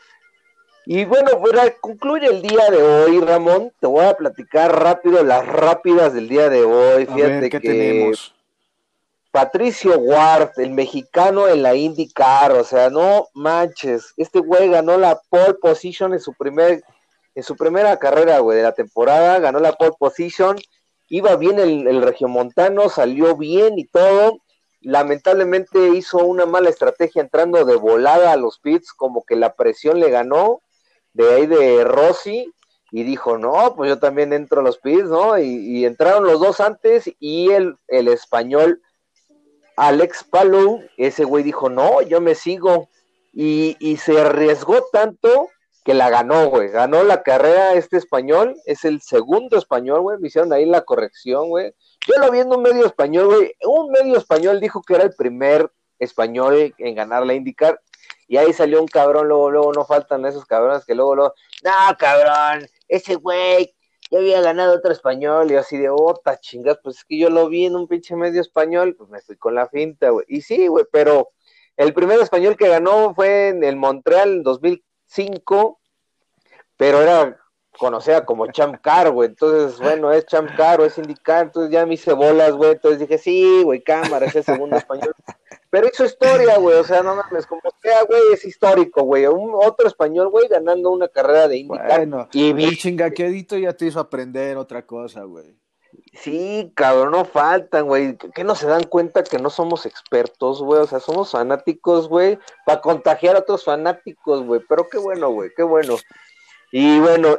y 0.86 1.04
bueno, 1.04 1.30
pues 1.40 1.74
concluye 1.80 2.26
el 2.26 2.42
día 2.42 2.70
de 2.70 2.82
hoy, 2.82 3.20
Ramón. 3.20 3.72
Te 3.80 3.86
voy 3.86 4.04
a 4.04 4.14
platicar 4.14 4.82
rápido 4.82 5.22
las 5.22 5.46
rápidas 5.46 6.12
del 6.12 6.28
día 6.28 6.48
de 6.50 6.64
hoy. 6.64 7.06
Fíjate 7.06 7.48
que 7.48 7.60
tenemos? 7.60 8.34
Patricio 9.34 9.98
Ward, 9.98 10.50
el 10.58 10.70
mexicano 10.70 11.48
en 11.48 11.62
la 11.64 11.74
IndyCar, 11.74 12.52
o 12.52 12.62
sea, 12.62 12.88
no 12.88 13.26
manches, 13.34 14.14
este 14.16 14.38
güey 14.38 14.68
ganó 14.68 14.96
la 14.96 15.20
pole 15.28 15.54
position 15.54 16.12
en 16.12 16.20
su 16.20 16.34
primer 16.34 16.84
en 17.34 17.42
su 17.42 17.56
primera 17.56 17.96
carrera, 17.96 18.38
güey, 18.38 18.58
de 18.58 18.62
la 18.62 18.74
temporada, 18.74 19.40
ganó 19.40 19.58
la 19.58 19.72
pole 19.72 19.90
position, 19.98 20.56
iba 21.08 21.34
bien 21.34 21.58
el, 21.58 21.88
el 21.88 22.00
regiomontano, 22.02 22.88
salió 22.88 23.36
bien 23.36 23.76
y 23.76 23.86
todo. 23.86 24.38
Lamentablemente 24.80 25.88
hizo 25.88 26.18
una 26.18 26.46
mala 26.46 26.70
estrategia 26.70 27.20
entrando 27.20 27.64
de 27.64 27.74
volada 27.74 28.30
a 28.30 28.36
los 28.36 28.60
pits, 28.60 28.92
como 28.92 29.24
que 29.24 29.34
la 29.34 29.54
presión 29.54 29.98
le 29.98 30.10
ganó 30.10 30.60
de 31.14 31.34
ahí 31.34 31.46
de 31.46 31.84
Rossi 31.84 32.52
y 32.90 33.02
dijo, 33.02 33.38
no, 33.38 33.74
pues 33.74 33.88
yo 33.88 33.98
también 33.98 34.32
entro 34.32 34.60
a 34.60 34.64
los 34.64 34.78
pits, 34.78 35.08
¿no? 35.08 35.38
Y, 35.38 35.84
entraron 35.84 36.24
los 36.24 36.38
dos 36.38 36.60
antes 36.60 37.10
y 37.18 37.50
el, 37.50 37.76
el 37.88 38.08
español 38.08 38.80
Alex 39.76 40.24
Palou, 40.24 40.82
ese 40.96 41.24
güey 41.24 41.42
dijo, 41.42 41.68
no, 41.68 42.02
yo 42.02 42.20
me 42.20 42.34
sigo. 42.34 42.88
Y, 43.32 43.76
y 43.80 43.96
se 43.96 44.20
arriesgó 44.20 44.84
tanto 44.92 45.48
que 45.84 45.92
la 45.92 46.08
ganó, 46.08 46.48
güey. 46.48 46.68
Ganó 46.68 47.02
la 47.02 47.22
carrera 47.22 47.74
este 47.74 47.96
español, 47.96 48.56
es 48.64 48.84
el 48.84 49.02
segundo 49.02 49.58
español, 49.58 50.02
güey. 50.02 50.18
Me 50.18 50.28
hicieron 50.28 50.52
ahí 50.52 50.64
la 50.64 50.82
corrección, 50.82 51.48
güey. 51.48 51.74
Yo 52.06 52.14
lo 52.20 52.30
vi 52.30 52.40
en 52.40 52.52
un 52.52 52.62
medio 52.62 52.86
español, 52.86 53.26
güey. 53.26 53.52
Un 53.64 53.90
medio 53.90 54.16
español 54.16 54.60
dijo 54.60 54.82
que 54.82 54.94
era 54.94 55.04
el 55.04 55.14
primer 55.14 55.70
español 55.98 56.74
en 56.78 56.94
ganar 56.94 57.26
la 57.26 57.34
IndyCar. 57.34 57.80
Y 58.34 58.36
ahí 58.36 58.52
salió 58.52 58.80
un 58.80 58.88
cabrón, 58.88 59.28
luego, 59.28 59.48
luego 59.48 59.72
no 59.72 59.84
faltan 59.84 60.26
esos 60.26 60.44
cabrones 60.44 60.84
que 60.84 60.96
luego, 60.96 61.14
luego, 61.14 61.34
no, 61.62 61.96
cabrón, 61.96 62.66
ese 62.88 63.14
güey 63.14 63.76
ya 64.10 64.18
había 64.18 64.40
ganado 64.40 64.74
otro 64.74 64.90
español, 64.90 65.52
y 65.52 65.54
así 65.54 65.78
de, 65.78 65.88
ota, 65.88 66.40
chingas, 66.40 66.80
pues 66.82 66.96
es 66.96 67.04
que 67.04 67.16
yo 67.16 67.30
lo 67.30 67.48
vi 67.48 67.66
en 67.66 67.76
un 67.76 67.86
pinche 67.86 68.16
medio 68.16 68.40
español, 68.40 68.96
pues 68.98 69.08
me 69.08 69.20
fui 69.20 69.36
con 69.36 69.54
la 69.54 69.68
finta, 69.68 70.10
güey. 70.10 70.26
Y 70.28 70.40
sí, 70.40 70.66
güey, 70.66 70.84
pero 70.90 71.30
el 71.76 71.94
primer 71.94 72.18
español 72.18 72.56
que 72.56 72.66
ganó 72.66 73.14
fue 73.14 73.50
en 73.50 73.62
el 73.62 73.76
Montreal 73.76 74.30
en 74.30 74.42
2005, 74.42 75.78
pero 76.76 77.02
era 77.02 77.40
conocida 77.78 78.26
como 78.26 78.50
Champ 78.50 78.80
Car, 78.82 79.12
güey. 79.12 79.28
Entonces, 79.28 79.78
bueno, 79.78 80.10
es 80.10 80.26
Champ 80.26 80.50
Car 80.56 80.80
o 80.80 80.84
es 80.84 80.98
indicar, 80.98 81.44
entonces 81.44 81.70
ya 81.70 81.86
me 81.86 81.94
hice 81.94 82.12
bolas, 82.12 82.50
güey. 82.50 82.72
Entonces 82.72 82.98
dije, 82.98 83.16
sí, 83.16 83.62
güey, 83.62 83.80
cámara, 83.80 84.26
es 84.26 84.34
el 84.34 84.42
segundo 84.42 84.76
español. 84.76 85.14
Pero 85.74 85.88
hizo 85.92 86.04
historia, 86.04 86.56
güey, 86.58 86.76
o 86.76 86.84
sea, 86.84 87.02
no 87.02 87.16
mames, 87.16 87.46
como 87.46 87.62
sea, 87.82 88.04
güey, 88.04 88.22
es 88.32 88.44
histórico, 88.44 89.02
güey. 89.02 89.26
Un 89.26 89.54
otro 89.56 89.88
español, 89.88 90.28
güey, 90.28 90.46
ganando 90.46 90.88
una 90.90 91.08
carrera 91.08 91.48
de 91.48 91.56
indicar. 91.56 91.96
Bueno, 91.96 92.28
y 92.32 92.50
el 92.50 92.78
chingaquedito 92.78 93.58
ya 93.58 93.72
te 93.72 93.86
hizo 93.86 93.98
aprender 93.98 94.56
otra 94.56 94.86
cosa, 94.86 95.24
güey. 95.24 95.58
Sí, 96.12 96.72
cabrón, 96.76 97.10
no 97.10 97.24
faltan, 97.24 97.88
güey. 97.88 98.16
¿Qué 98.16 98.44
no 98.44 98.54
se 98.54 98.68
dan 98.68 98.84
cuenta 98.84 99.24
que 99.24 99.40
no 99.40 99.50
somos 99.50 99.84
expertos, 99.84 100.62
güey? 100.62 100.80
O 100.80 100.86
sea, 100.86 101.00
somos 101.00 101.32
fanáticos, 101.32 102.08
güey, 102.08 102.38
para 102.64 102.80
contagiar 102.80 103.34
a 103.34 103.40
otros 103.40 103.64
fanáticos, 103.64 104.44
güey. 104.44 104.60
Pero 104.68 104.88
qué 104.88 104.98
bueno, 104.98 105.30
güey, 105.30 105.50
qué 105.56 105.64
bueno. 105.64 105.96
Y 106.70 107.00
bueno, 107.00 107.36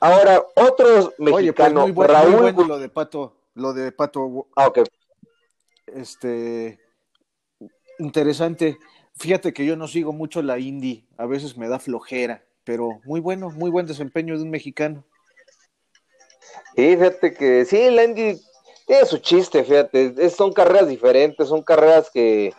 ahora 0.00 0.44
otros 0.56 1.14
mexicanos. 1.18 1.84
Oye, 1.84 1.92
pues 1.92 2.10
Raúl. 2.10 2.30
Muy 2.32 2.50
bueno 2.50 2.64
lo 2.66 2.78
de 2.80 2.88
Pato, 2.88 3.36
lo 3.54 3.72
de 3.72 3.92
Pato. 3.92 4.48
Ah, 4.56 4.66
ok. 4.66 4.80
Este, 5.86 6.80
interesante. 7.98 8.78
Fíjate 9.14 9.52
que 9.52 9.64
yo 9.64 9.76
no 9.76 9.88
sigo 9.88 10.12
mucho 10.12 10.42
la 10.42 10.58
indie, 10.58 11.04
a 11.16 11.26
veces 11.26 11.56
me 11.56 11.68
da 11.68 11.78
flojera, 11.78 12.44
pero 12.64 13.00
muy 13.04 13.20
bueno, 13.20 13.50
muy 13.50 13.70
buen 13.70 13.86
desempeño 13.86 14.36
de 14.36 14.42
un 14.42 14.50
mexicano. 14.50 15.04
Sí, 16.76 16.96
fíjate 16.96 17.32
que 17.32 17.64
sí, 17.64 17.90
la 17.90 18.04
indie 18.04 18.38
tiene 18.86 19.06
su 19.06 19.18
chiste, 19.18 19.64
fíjate, 19.64 20.30
son 20.30 20.52
carreras 20.52 20.88
diferentes, 20.88 21.48
son 21.48 21.62
carreras 21.62 22.10
que, 22.10 22.52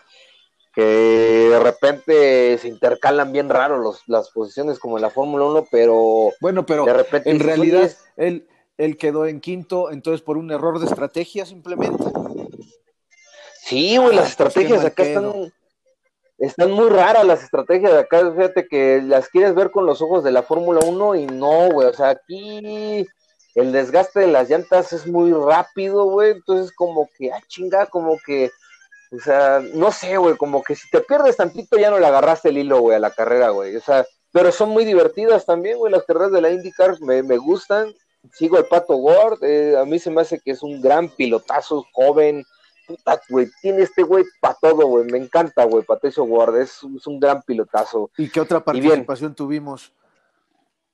que 0.74 0.82
de 0.84 1.60
repente 1.60 2.58
se 2.58 2.68
intercalan 2.68 3.32
bien 3.32 3.50
raro 3.50 3.78
los, 3.78 4.02
las 4.08 4.30
posiciones 4.32 4.80
como 4.80 4.98
en 4.98 5.04
la 5.04 5.10
Fórmula 5.10 5.46
1, 5.46 5.68
pero 5.72 6.32
bueno, 6.42 6.66
pero 6.66 6.86
de 6.86 6.94
repente 6.94 7.30
en 7.30 7.40
realidad 7.40 7.92
él, 8.18 8.48
él 8.78 8.98
quedó 8.98 9.26
en 9.26 9.40
quinto, 9.40 9.92
entonces 9.92 10.22
por 10.22 10.38
un 10.38 10.52
error 10.52 10.80
de 10.80 10.88
estrategia 10.88 11.46
simplemente. 11.46 12.04
Sí, 13.68 13.98
güey, 13.98 14.16
las 14.16 14.32
ah, 14.32 14.36
pues, 14.38 14.56
estrategias 14.56 14.86
acá 14.86 15.04
están, 15.04 15.54
están 16.38 16.72
muy 16.72 16.90
raras, 16.90 17.26
las 17.26 17.44
estrategias 17.44 17.92
de 17.92 18.00
acá, 18.00 18.32
fíjate 18.32 18.66
que 18.66 19.02
las 19.02 19.28
quieres 19.28 19.56
ver 19.56 19.72
con 19.72 19.86
los 19.86 20.02
ojos 20.02 20.24
de 20.24 20.32
la 20.32 20.42
Fórmula 20.42 20.80
1 20.86 21.16
y 21.16 21.26
no, 21.26 21.70
güey, 21.72 21.90
o 21.90 21.94
sea, 21.94 22.12
aquí 22.12 23.06
el 23.56 23.72
desgaste 23.74 24.22
de 24.22 24.28
las 24.28 24.50
llantas 24.50 24.94
es 24.94 25.06
muy 25.06 25.34
rápido, 25.34 26.06
güey, 26.06 26.32
entonces 26.32 26.74
como 26.74 27.10
que, 27.18 27.30
ah, 27.30 27.42
chinga, 27.50 27.88
como 27.88 28.18
que, 28.26 28.52
o 29.12 29.20
sea, 29.20 29.60
no 29.74 29.92
sé, 29.92 30.16
güey, 30.16 30.38
como 30.38 30.64
que 30.64 30.74
si 30.74 30.90
te 30.90 31.02
pierdes 31.02 31.36
tantito 31.36 31.78
ya 31.78 31.90
no 31.90 32.00
le 32.00 32.08
agarraste 32.08 32.48
el 32.48 32.60
hilo, 32.60 32.80
güey, 32.80 32.96
a 32.96 33.00
la 33.00 33.12
carrera, 33.12 33.50
güey, 33.50 33.76
o 33.76 33.82
sea, 33.82 34.06
pero 34.32 34.54
son 34.54 34.70
muy 34.70 34.86
divertidas 34.86 35.46
también, 35.46 35.78
güey, 35.78 35.92
las 35.92 36.06
carreras 36.06 36.32
de 36.32 36.40
la 36.40 36.52
IndyCar 36.52 37.02
me, 37.02 37.22
me 37.22 37.36
gustan, 37.36 37.94
sigo 38.32 38.56
al 38.56 38.68
Pato 38.68 38.96
Ward, 38.96 39.44
eh, 39.44 39.76
a 39.78 39.84
mí 39.84 40.00
se 40.00 40.10
me 40.10 40.22
hace 40.22 40.40
que 40.40 40.52
es 40.52 40.64
un 40.64 40.82
gran 40.82 41.10
pilotazo, 41.10 41.86
joven, 41.92 42.46
puta, 42.88 43.20
güey, 43.30 43.48
tiene 43.62 43.84
este 43.84 44.04
güey 44.04 44.24
para 44.40 44.56
todo, 44.56 44.88
güey, 44.88 45.06
me 45.12 45.18
encanta, 45.18 45.66
güey, 45.66 45.84
Patricio 45.84 46.24
Ward, 46.24 46.58
es, 46.58 46.82
un 46.84 47.20
gran 47.20 47.42
pilotazo. 47.44 48.10
¿Y 48.18 48.30
qué 48.30 48.40
otra 48.40 48.64
participación 48.64 49.36
tuvimos? 49.36 49.94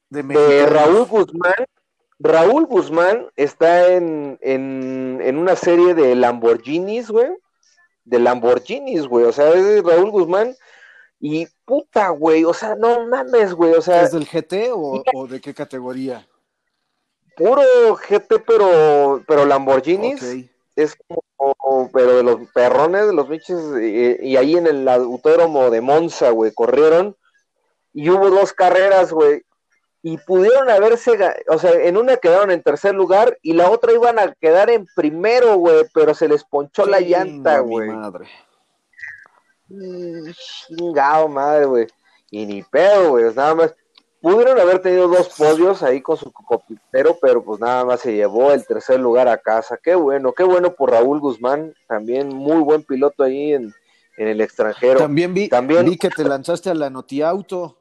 De, 0.10 0.24
de 0.24 0.66
Raúl 0.66 1.06
Guzmán, 1.06 1.54
Raúl 2.20 2.66
Guzmán 2.66 3.28
está 3.36 3.94
en, 3.94 4.38
en, 4.42 5.38
una 5.38 5.56
serie 5.56 5.94
de 5.94 6.16
Lamborghinis, 6.16 7.10
güey, 7.10 7.30
de 8.06 8.20
Lamborghinis, 8.20 9.08
güey, 9.08 9.26
o 9.26 9.32
sea, 9.32 9.50
es 9.50 9.64
de 9.64 9.82
Raúl 9.82 10.12
Guzmán 10.12 10.56
y 11.20 11.48
puta, 11.66 12.10
güey, 12.10 12.44
o 12.44 12.54
sea, 12.54 12.76
no 12.76 13.08
mames, 13.08 13.54
güey, 13.54 13.74
o 13.74 13.82
sea. 13.82 14.04
¿Es 14.04 14.12
del 14.12 14.28
GT 14.28 14.72
o, 14.72 15.04
o 15.14 15.28
de 15.28 15.40
qué 15.40 15.54
categoría? 15.54 16.28
Puro 17.36 17.62
GT, 17.96 18.44
pero, 18.46 19.24
pero 19.28 19.46
Lamborghinis 19.46 20.22
es 20.76 20.96
como, 21.08 21.24
pero 21.92 22.18
de 22.18 22.24
los 22.24 22.48
perrones, 22.54 23.08
de 23.08 23.14
los 23.14 23.28
bichos, 23.28 23.80
y, 23.82 24.38
ahí 24.38 24.56
en 24.56 24.68
el 24.68 24.88
autódromo 24.88 25.70
de 25.70 25.82
Monza, 25.82 26.30
güey, 26.32 26.54
corrieron, 26.54 27.16
y 27.94 28.10
hubo 28.10 28.30
dos 28.30 28.54
carreras, 28.54 29.12
güey, 29.12 29.44
y 30.02 30.18
pudieron 30.18 30.70
haberse, 30.70 31.18
o 31.48 31.58
sea, 31.58 31.72
en 31.72 31.98
una 31.98 32.18
quedaron 32.18 32.52
en 32.52 32.62
tercer 32.62 32.94
lugar, 32.94 33.38
y 33.42 33.54
la 33.54 33.70
otra 33.70 33.94
iban 33.94 34.20
a 34.20 34.34
quedar 34.34 34.70
en 34.70 34.86
primero, 34.96 35.56
güey, 35.56 35.86
pero 35.94 36.14
se 36.14 36.28
les 36.28 36.44
ponchó 36.44 36.86
la 36.86 37.00
llanta, 37.00 37.60
güey. 37.60 37.90
madre. 37.90 38.28
Chingado, 40.68 41.28
madre, 41.28 41.66
güey. 41.66 41.88
Y 42.30 42.46
ni 42.46 42.64
pedo, 42.64 43.12
güey, 43.12 43.34
nada 43.34 43.56
más 43.56 43.76
Pudieron 44.24 44.58
haber 44.58 44.80
tenido 44.80 45.10
dos 45.10 45.28
podios 45.38 45.84
ahí 45.84 46.02
con 46.02 46.16
su 46.16 46.32
copitero, 46.32 47.18
pero 47.22 47.44
pues 47.44 47.60
nada 47.60 47.84
más 47.84 48.00
se 48.00 48.14
llevó 48.14 48.54
el 48.54 48.66
tercer 48.66 48.98
lugar 48.98 49.28
a 49.28 49.38
casa. 49.38 49.78
Qué 49.84 49.96
bueno, 49.96 50.32
qué 50.32 50.44
bueno 50.44 50.76
por 50.76 50.92
Raúl 50.92 51.20
Guzmán, 51.20 51.76
también 51.90 52.30
muy 52.30 52.62
buen 52.62 52.84
piloto 52.84 53.24
ahí 53.24 53.52
en, 53.52 53.74
el 54.16 54.40
extranjero. 54.40 54.98
También 54.98 55.34
vi, 55.34 55.50
también 55.50 55.84
vi 55.84 55.98
que 55.98 56.10
te 56.10 56.24
lanzaste 56.24 56.70
a 56.70 56.74
la 56.74 56.90
Notiauto. 56.90 57.78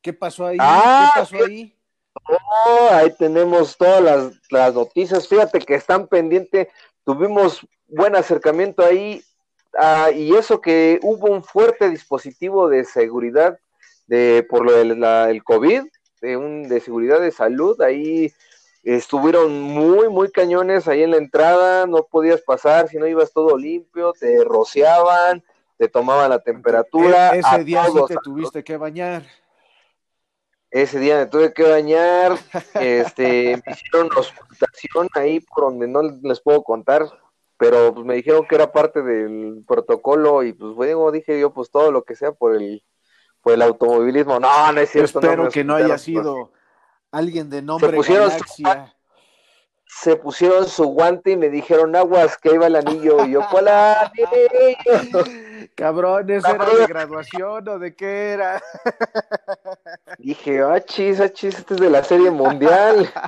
¿Qué 0.00 0.12
pasó 0.12 0.46
ahí? 0.46 0.56
Ah, 0.60 1.10
¿Qué 1.12 1.20
pasó 1.20 1.44
ahí? 1.44 1.76
Oh, 2.12 2.88
ahí 2.92 3.12
tenemos 3.18 3.76
todas 3.76 4.00
las, 4.00 4.32
las 4.50 4.72
noticias. 4.72 5.26
Fíjate 5.26 5.58
que 5.58 5.74
están 5.74 6.06
pendientes. 6.06 6.68
Tuvimos 7.04 7.66
buen 7.88 8.14
acercamiento 8.14 8.84
ahí. 8.84 9.20
Ah, 9.76 10.12
y 10.12 10.32
eso 10.32 10.60
que 10.60 11.00
hubo 11.02 11.26
un 11.26 11.42
fuerte 11.42 11.90
dispositivo 11.90 12.68
de 12.68 12.84
seguridad 12.84 13.58
de 14.06 14.46
por 14.48 14.64
lo 14.64 14.72
del 14.72 15.02
el 15.02 15.44
COVID, 15.44 15.82
de, 16.20 16.36
un, 16.36 16.68
de 16.68 16.80
seguridad 16.80 17.20
de 17.20 17.30
salud, 17.30 17.80
ahí 17.82 18.32
estuvieron 18.82 19.60
muy, 19.60 20.08
muy 20.08 20.30
cañones 20.30 20.86
ahí 20.86 21.02
en 21.02 21.10
la 21.10 21.16
entrada, 21.16 21.86
no 21.86 22.04
podías 22.04 22.40
pasar 22.42 22.88
si 22.88 22.98
no 22.98 23.06
ibas 23.06 23.32
todo 23.32 23.56
limpio, 23.56 24.12
te 24.12 24.44
rociaban, 24.44 25.42
te 25.76 25.88
tomaban 25.88 26.30
la 26.30 26.38
temperatura. 26.38 27.34
E-, 27.34 27.40
ese 27.40 27.64
día 27.64 27.84
sí 27.86 27.98
te 28.06 28.16
tuviste 28.22 28.62
que 28.62 28.76
bañar. 28.76 29.24
Ese 30.70 30.98
día 30.98 31.18
me 31.18 31.26
tuve 31.26 31.52
que 31.52 31.62
bañar, 31.62 32.36
este, 32.74 33.60
me 33.64 33.72
hicieron 33.72 34.10
hospitalización 34.14 35.08
ahí 35.14 35.40
por 35.40 35.64
donde 35.64 35.88
no 35.88 36.02
les 36.02 36.40
puedo 36.40 36.62
contar, 36.62 37.06
pero 37.56 37.94
pues 37.94 38.04
me 38.04 38.14
dijeron 38.14 38.46
que 38.46 38.56
era 38.56 38.72
parte 38.72 39.02
del 39.02 39.64
protocolo 39.66 40.42
y 40.42 40.52
pues 40.52 40.74
bueno, 40.74 41.10
dije 41.10 41.40
yo 41.40 41.52
pues 41.52 41.70
todo 41.70 41.90
lo 41.92 42.02
que 42.04 42.14
sea 42.14 42.32
por 42.32 42.54
el 42.56 42.84
el 43.54 43.62
automovilismo. 43.62 44.40
No, 44.40 44.72
no 44.72 44.80
es 44.80 44.90
cierto. 44.90 45.20
Espero 45.20 45.48
que 45.48 45.64
no 45.64 45.74
haya 45.76 45.98
sido 45.98 46.52
alguien 47.10 47.48
de 47.48 47.62
nombre 47.62 47.90
se 47.90 47.96
pusieron, 47.96 48.30
Su, 48.30 48.64
se 49.86 50.16
pusieron 50.16 50.68
su 50.68 50.84
guante 50.84 51.32
y 51.32 51.36
me 51.36 51.48
dijeron 51.48 51.96
aguas 51.96 52.36
que 52.36 52.54
iba 52.54 52.66
el 52.66 52.76
anillo 52.76 53.24
y 53.24 53.32
yo 53.32 53.46
¿cuál 53.50 53.68
anillo? 53.68 55.24
Cabrón, 55.74 56.30
¿eso 56.30 56.48
era 56.48 56.66
de 56.66 56.86
graduación 56.86 57.68
o 57.68 57.78
de 57.78 57.94
qué 57.94 58.32
era? 58.32 58.62
Dije, 60.18 60.62
ah, 60.62 60.80
chis, 60.84 61.20
ah, 61.20 61.32
chis, 61.32 61.58
este 61.58 61.74
es 61.74 61.80
de 61.80 61.90
la 61.90 62.04
serie 62.04 62.30
mundial. 62.30 63.10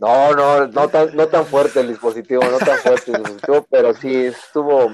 No, 0.00 0.32
no, 0.32 0.68
no 0.68 0.88
tan, 0.88 1.16
no 1.16 1.26
tan 1.26 1.44
fuerte 1.44 1.80
el 1.80 1.88
dispositivo, 1.88 2.44
no 2.44 2.58
tan 2.58 2.78
fuerte 2.78 3.10
el 3.10 3.16
dispositivo, 3.16 3.66
pero 3.68 3.92
sí 3.94 4.26
estuvo, 4.26 4.92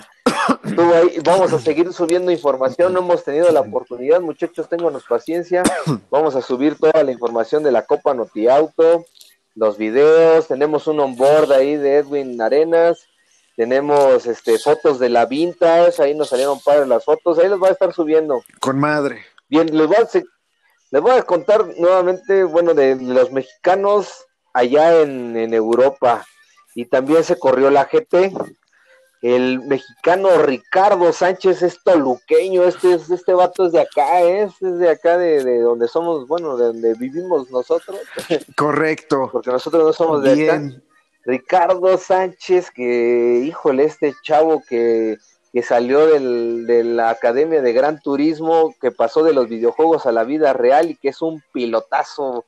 Vamos 1.25 1.53
a 1.53 1.59
seguir 1.59 1.93
subiendo 1.93 2.31
información. 2.31 2.93
No 2.93 3.01
hemos 3.01 3.25
tenido 3.25 3.51
la 3.51 3.61
oportunidad, 3.61 4.21
muchachos. 4.21 4.69
Ténganos 4.69 5.05
paciencia. 5.05 5.63
Vamos 6.11 6.35
a 6.37 6.43
subir 6.43 6.77
toda 6.79 7.03
la 7.03 7.13
información 7.13 7.63
de 7.63 7.73
la 7.73 7.83
Copa 7.83 8.15
Notiauto, 8.15 9.05
los 9.55 9.79
videos. 9.79 10.49
Tenemos 10.49 10.87
un 10.87 11.01
onboard 11.01 11.53
ahí 11.53 11.77
de 11.77 11.97
Edwin 11.99 12.41
Arenas. 12.41 13.07
Tenemos 13.57 14.27
este 14.27 14.59
fotos 14.59 14.99
de 14.99 15.09
la 15.09 15.27
Vintage. 15.27 16.03
Ahí 16.03 16.15
nos 16.15 16.31
salieron 16.31 16.59
para 16.61 16.87
las 16.87 17.05
fotos. 17.05 17.39
Ahí 17.39 17.49
los 17.49 17.63
va 17.63 17.69
a 17.69 17.73
estar 17.73 17.93
subiendo. 17.93 18.43
Con 18.61 18.79
madre. 18.79 19.25
Bien, 19.49 19.67
les 19.77 19.87
voy 19.87 19.97
a, 19.97 20.09
les 20.91 21.03
voy 21.03 21.13
a 21.13 21.23
contar 21.23 21.67
nuevamente, 21.79 22.45
bueno, 22.45 22.75
de 22.75 22.97
los 22.97 23.31
mexicanos 23.31 24.25
allá 24.53 25.01
en, 25.01 25.37
en 25.37 25.55
Europa. 25.55 26.27
Y 26.75 26.87
también 26.87 27.23
se 27.23 27.39
corrió 27.39 27.71
la 27.71 27.85
GT 27.85 28.33
el 29.25 29.61
mexicano 29.61 30.37
Ricardo 30.39 31.13
Sánchez 31.13 31.63
es 31.63 31.83
toluqueño, 31.83 32.65
este, 32.65 32.95
este 32.95 33.33
vato 33.33 33.67
es 33.67 33.73
de 33.73 33.81
acá, 33.81 34.23
¿eh? 34.23 34.43
este 34.43 34.69
es 34.69 34.79
de 34.79 34.91
acá 34.91 35.17
de, 35.17 35.61
donde 35.61 35.89
somos, 35.89 36.29
bueno, 36.29 36.57
de 36.57 36.67
donde 36.67 36.95
vivimos 36.95 37.51
nosotros. 37.51 37.99
Correcto. 38.57 39.31
Porque 39.33 39.51
nosotros 39.51 39.83
no 39.83 39.93
somos 39.93 40.23
de 40.23 40.51
acá. 40.51 40.63
Ricardo 41.25 41.97
Sánchez, 41.97 42.71
que, 42.71 43.45
híjole, 43.47 43.85
este 43.85 44.15
chavo 44.23 44.63
que 44.69 45.17
que 45.55 45.63
salió 45.63 46.09
de 46.09 46.83
la 46.83 47.11
Academia 47.11 47.63
de 47.63 47.73
Gran 47.73 48.01
Turismo, 48.01 48.75
que 48.81 48.91
pasó 48.91 49.23
de 49.23 49.33
los 49.33 49.49
videojuegos 49.49 50.05
a 50.05 50.11
la 50.11 50.25
vida 50.25 50.53
real 50.53 50.91
y 50.91 50.97
que 50.97 51.11
es 51.11 51.23
un 51.23 51.45
pilotazo. 51.53 52.45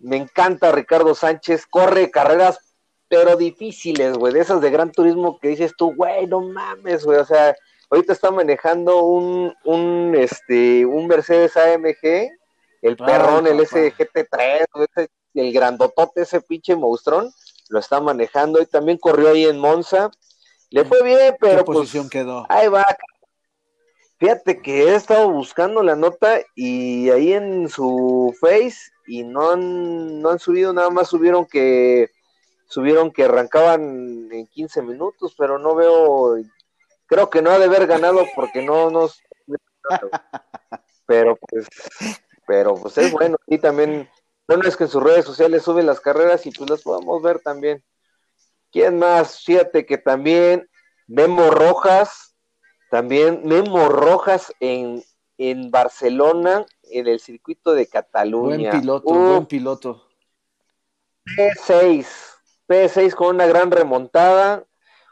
Me 0.00 0.16
encanta 0.16 0.72
Ricardo 0.72 1.14
Sánchez, 1.14 1.66
corre 1.66 2.10
carreras 2.10 2.71
pero 3.12 3.36
difíciles, 3.36 4.16
güey, 4.16 4.32
de 4.32 4.40
esas 4.40 4.62
de 4.62 4.70
Gran 4.70 4.90
Turismo 4.90 5.38
que 5.38 5.48
dices 5.48 5.74
tú, 5.76 5.94
güey, 5.94 6.26
no 6.26 6.40
mames, 6.40 7.04
güey, 7.04 7.18
o 7.18 7.26
sea, 7.26 7.54
ahorita 7.90 8.14
está 8.14 8.30
manejando 8.30 9.02
un, 9.02 9.52
un, 9.64 10.14
este, 10.16 10.86
un 10.86 11.06
Mercedes 11.08 11.54
AMG, 11.54 12.30
el 12.80 12.96
perrón, 12.96 13.46
el 13.46 13.58
SGT3, 13.60 14.64
el 15.34 15.52
grandotote, 15.52 16.22
ese 16.22 16.40
pinche 16.40 16.74
monstrón, 16.74 17.30
lo 17.68 17.80
está 17.80 18.00
manejando 18.00 18.62
y 18.62 18.66
también 18.66 18.96
corrió 18.96 19.28
ahí 19.28 19.44
en 19.44 19.58
Monza, 19.58 20.10
le 20.70 20.86
fue 20.86 21.02
bien, 21.02 21.36
pero 21.38 21.58
¿Qué 21.58 21.64
pues, 21.64 21.78
posición 21.80 22.08
quedó? 22.08 22.46
Ahí 22.48 22.68
va. 22.68 22.86
Fíjate 24.16 24.62
que 24.62 24.84
he 24.84 24.94
estado 24.94 25.28
buscando 25.28 25.82
la 25.82 25.96
nota 25.96 26.40
y 26.54 27.10
ahí 27.10 27.34
en 27.34 27.68
su 27.68 28.34
face 28.40 28.90
y 29.06 29.22
no 29.22 29.50
han, 29.50 30.22
no 30.22 30.30
han 30.30 30.38
subido, 30.38 30.72
nada 30.72 30.88
más 30.88 31.08
subieron 31.08 31.44
que 31.44 32.08
subieron 32.72 33.12
que 33.12 33.24
arrancaban 33.24 34.28
en 34.32 34.46
15 34.46 34.82
minutos, 34.82 35.34
pero 35.36 35.58
no 35.58 35.74
veo, 35.74 36.36
creo 37.06 37.28
que 37.28 37.42
no 37.42 37.50
ha 37.50 37.58
de 37.58 37.66
haber 37.66 37.86
ganado 37.86 38.24
porque 38.34 38.64
no 38.64 38.90
nos 38.90 39.20
pero 41.06 41.36
pues 41.36 41.66
pero 42.46 42.74
pues 42.76 42.96
es 42.98 43.12
bueno 43.12 43.36
y 43.46 43.58
también 43.58 44.08
bueno 44.46 44.62
es 44.66 44.76
que 44.76 44.84
en 44.84 44.90
sus 44.90 45.02
redes 45.02 45.24
sociales 45.24 45.62
suben 45.62 45.86
las 45.86 46.00
carreras 46.00 46.46
y 46.46 46.52
pues 46.52 46.70
las 46.70 46.82
podemos 46.82 47.20
ver 47.20 47.40
también 47.40 47.84
¿Quién 48.72 48.98
más? 48.98 49.44
Fíjate 49.44 49.84
que 49.84 49.98
también 49.98 50.68
Memo 51.06 51.50
Rojas, 51.50 52.34
también 52.90 53.42
Memo 53.44 53.90
Rojas 53.90 54.52
en, 54.60 55.04
en 55.36 55.70
Barcelona, 55.70 56.64
en 56.84 57.06
el 57.06 57.20
circuito 57.20 57.74
de 57.74 57.86
Cataluña. 57.86 58.70
Buen 58.70 58.80
piloto, 58.80 59.14
buen 59.14 59.46
piloto. 59.46 60.08
P6, 61.36 62.06
P6 62.72 63.14
con 63.14 63.34
una 63.34 63.46
gran 63.46 63.70
remontada, 63.70 64.64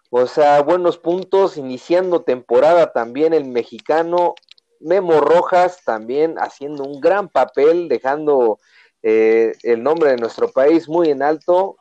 o 0.08 0.26
sea, 0.26 0.62
buenos 0.62 0.96
puntos, 0.96 1.58
iniciando 1.58 2.22
temporada 2.22 2.90
también 2.94 3.34
el 3.34 3.44
mexicano. 3.44 4.34
Memo 4.80 5.20
Rojas 5.20 5.84
también 5.84 6.36
haciendo 6.38 6.84
un 6.84 7.02
gran 7.02 7.28
papel, 7.28 7.88
dejando 7.88 8.60
eh, 9.02 9.52
el 9.62 9.82
nombre 9.82 10.12
de 10.12 10.16
nuestro 10.16 10.50
país 10.50 10.88
muy 10.88 11.10
en 11.10 11.22
alto. 11.22 11.76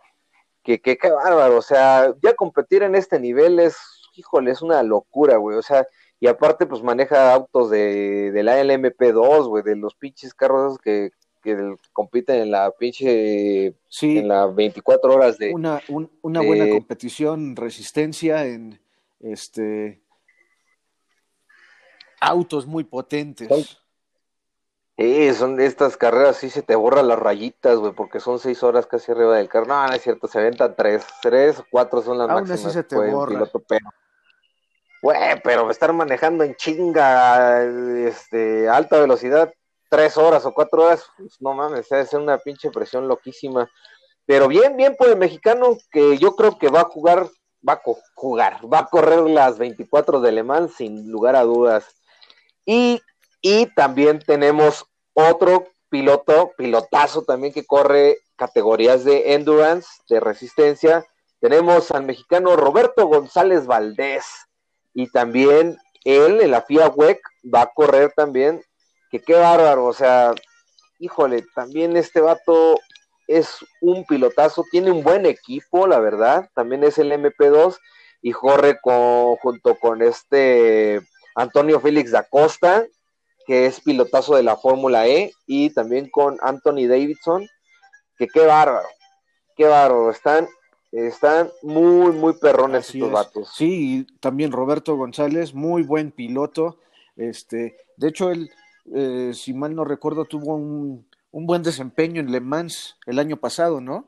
Que, 0.64 0.82
qué 0.82 0.98
bárbaro, 1.10 1.58
o 1.58 1.62
sea, 1.62 2.14
ya 2.22 2.34
competir 2.34 2.84
en 2.84 2.96
este 2.96 3.18
nivel 3.18 3.58
es, 3.62 3.78
híjole, 4.16 4.52
es 4.52 4.62
una 4.62 4.84
locura, 4.84 5.38
güey, 5.38 5.58
o 5.58 5.62
sea, 5.62 5.88
y 6.20 6.28
aparte 6.28 6.68
pues 6.68 6.84
maneja 6.84 7.34
autos 7.34 7.70
de, 7.70 8.32
de 8.32 8.44
la 8.44 8.62
LMP2, 8.62 9.48
güey, 9.48 9.64
de 9.64 9.78
los 9.78 9.96
pinches 9.96 10.34
carros 10.34 10.78
que, 10.78 11.12
que 11.42 11.76
compiten 11.94 12.42
en 12.42 12.52
la 12.52 12.72
pinche, 12.72 13.74
sí, 13.88 14.18
en 14.18 14.28
las 14.28 14.54
24 14.54 15.14
horas 15.14 15.38
de... 15.38 15.54
Una, 15.54 15.82
una 16.22 16.42
buena 16.42 16.70
competición, 16.70 17.56
resistencia 17.56 18.46
en, 18.46 18.80
este, 19.20 20.02
autos 22.20 22.66
muy 22.66 22.84
potentes. 22.84 23.80
Sí, 24.98 25.34
son 25.34 25.60
estas 25.62 25.96
carreras, 25.96 26.38
sí 26.38 26.50
se 26.50 26.62
te 26.62 26.76
borran 26.76 27.08
las 27.08 27.18
rayitas, 27.18 27.78
güey, 27.78 27.94
porque 27.94 28.20
son 28.20 28.38
seis 28.38 28.62
horas 28.64 28.86
casi 28.86 29.12
arriba 29.12 29.38
del 29.38 29.48
carro. 29.48 29.66
No, 29.66 29.88
no 29.88 29.94
es 29.94 30.02
cierto, 30.02 30.28
se 30.28 30.40
aventan 30.40 30.76
tres, 30.76 31.06
tres 31.22 31.60
o 31.60 31.66
cuatro 31.72 32.02
son 32.02 32.18
las 32.18 32.30
Aún 32.30 32.42
máximas. 32.42 32.74
se 32.74 32.84
te 32.84 32.98
borra. 32.98 33.32
Piloto, 33.32 33.64
pero, 33.66 33.88
güey, 35.02 35.18
pero 35.42 35.72
estar 35.72 35.94
manejando 35.94 36.44
en 36.44 36.54
chinga, 36.56 37.64
este, 37.64 38.68
alta 38.68 39.00
velocidad, 39.00 39.54
tres 39.90 40.18
horas 40.18 40.46
o 40.46 40.54
cuatro 40.54 40.84
horas, 40.84 41.04
pues, 41.18 41.42
no 41.42 41.54
mames, 41.54 41.90
debe 41.90 42.06
ser 42.06 42.20
una 42.20 42.38
pinche 42.38 42.70
presión 42.72 43.08
loquísima. 43.08 43.70
Pero 44.26 44.48
bien, 44.48 44.78
bien 44.78 44.96
por 44.96 45.10
el 45.10 45.18
mexicano, 45.18 45.78
que 45.92 46.18
yo 46.18 46.36
creo 46.36 46.58
que 46.58 46.70
va 46.70 46.82
a 46.82 46.86
jugar, 46.86 47.28
va 47.68 47.74
a 47.74 47.82
jugar, 48.14 48.62
va 48.72 48.80
a 48.80 48.86
correr 48.88 49.22
las 49.22 49.58
24 49.58 50.22
de 50.22 50.32
Le 50.32 50.44
Mans 50.44 50.76
sin 50.76 51.12
lugar 51.12 51.36
a 51.36 51.44
dudas. 51.44 51.86
Y 52.66 53.02
y 53.42 53.68
también 53.68 54.20
tenemos 54.20 54.86
otro 55.14 55.68
piloto, 55.90 56.52
pilotazo 56.58 57.24
también 57.24 57.54
que 57.54 57.66
corre 57.66 58.18
categorías 58.36 59.04
de 59.04 59.34
endurance, 59.34 59.88
de 60.10 60.20
resistencia. 60.20 61.06
Tenemos 61.40 61.92
al 61.92 62.04
mexicano 62.04 62.56
Roberto 62.56 63.08
González 63.08 63.66
Valdés 63.66 64.26
y 64.94 65.10
también 65.10 65.78
él 66.04 66.42
en 66.42 66.52
la 66.52 66.62
FIA 66.62 66.90
WEC 66.90 67.22
va 67.54 67.62
a 67.62 67.74
correr 67.74 68.12
también, 68.16 68.62
que 69.10 69.20
qué 69.20 69.34
bárbaro, 69.34 69.86
o 69.86 69.94
sea, 69.94 70.34
híjole, 71.00 71.46
también 71.56 71.98
este 71.98 72.22
vato 72.22 72.80
es 73.28 73.66
un 73.82 74.06
pilotazo, 74.06 74.66
tiene 74.72 74.92
un 74.92 75.04
buen 75.04 75.26
equipo, 75.26 75.88
la 75.88 76.00
verdad, 76.00 76.50
también 76.56 76.84
es 76.84 76.98
el 76.98 77.12
MP2 77.12 77.78
y 78.22 78.32
corre 78.32 78.80
con, 78.82 79.36
junto 79.38 79.76
con 79.76 80.02
este 80.02 81.02
Antonio 81.36 81.80
Félix 81.80 82.12
da 82.12 82.24
Costa, 82.24 82.86
que 83.46 83.66
es 83.66 83.82
pilotazo 83.82 84.36
de 84.36 84.44
la 84.44 84.58
Fórmula 84.58 85.08
E, 85.08 85.32
y 85.48 85.70
también 85.72 86.10
con 86.10 86.38
Anthony 86.42 86.88
Davidson, 86.88 87.48
que 88.18 88.28
qué 88.28 88.46
bárbaro, 88.46 88.88
qué 89.56 89.66
bárbaro, 89.66 90.12
están, 90.12 90.48
están 90.92 91.50
muy, 91.62 92.12
muy 92.12 92.34
perrones 92.34 92.94
estos 92.94 93.12
vatos. 93.12 93.52
Sí, 93.56 94.00
y 94.00 94.20
también 94.20 94.52
Roberto 94.52 94.96
González, 94.96 95.54
muy 95.54 95.84
buen 95.84 96.12
piloto, 96.12 96.80
este, 97.16 97.78
de 97.96 98.08
hecho 98.08 98.32
él, 98.32 98.50
eh, 98.94 99.32
si 99.34 99.54
mal 99.54 99.76
no 99.76 99.86
recuerdo, 99.86 100.26
tuvo 100.26 100.56
un, 100.56 101.08
un, 101.32 101.46
buen 101.46 101.64
desempeño 101.64 102.22
en 102.22 102.32
Le 102.32 102.40
Mans 102.40 102.98
el 103.06 103.20
año 103.20 103.38
pasado, 103.38 103.82
¿no? 103.82 104.08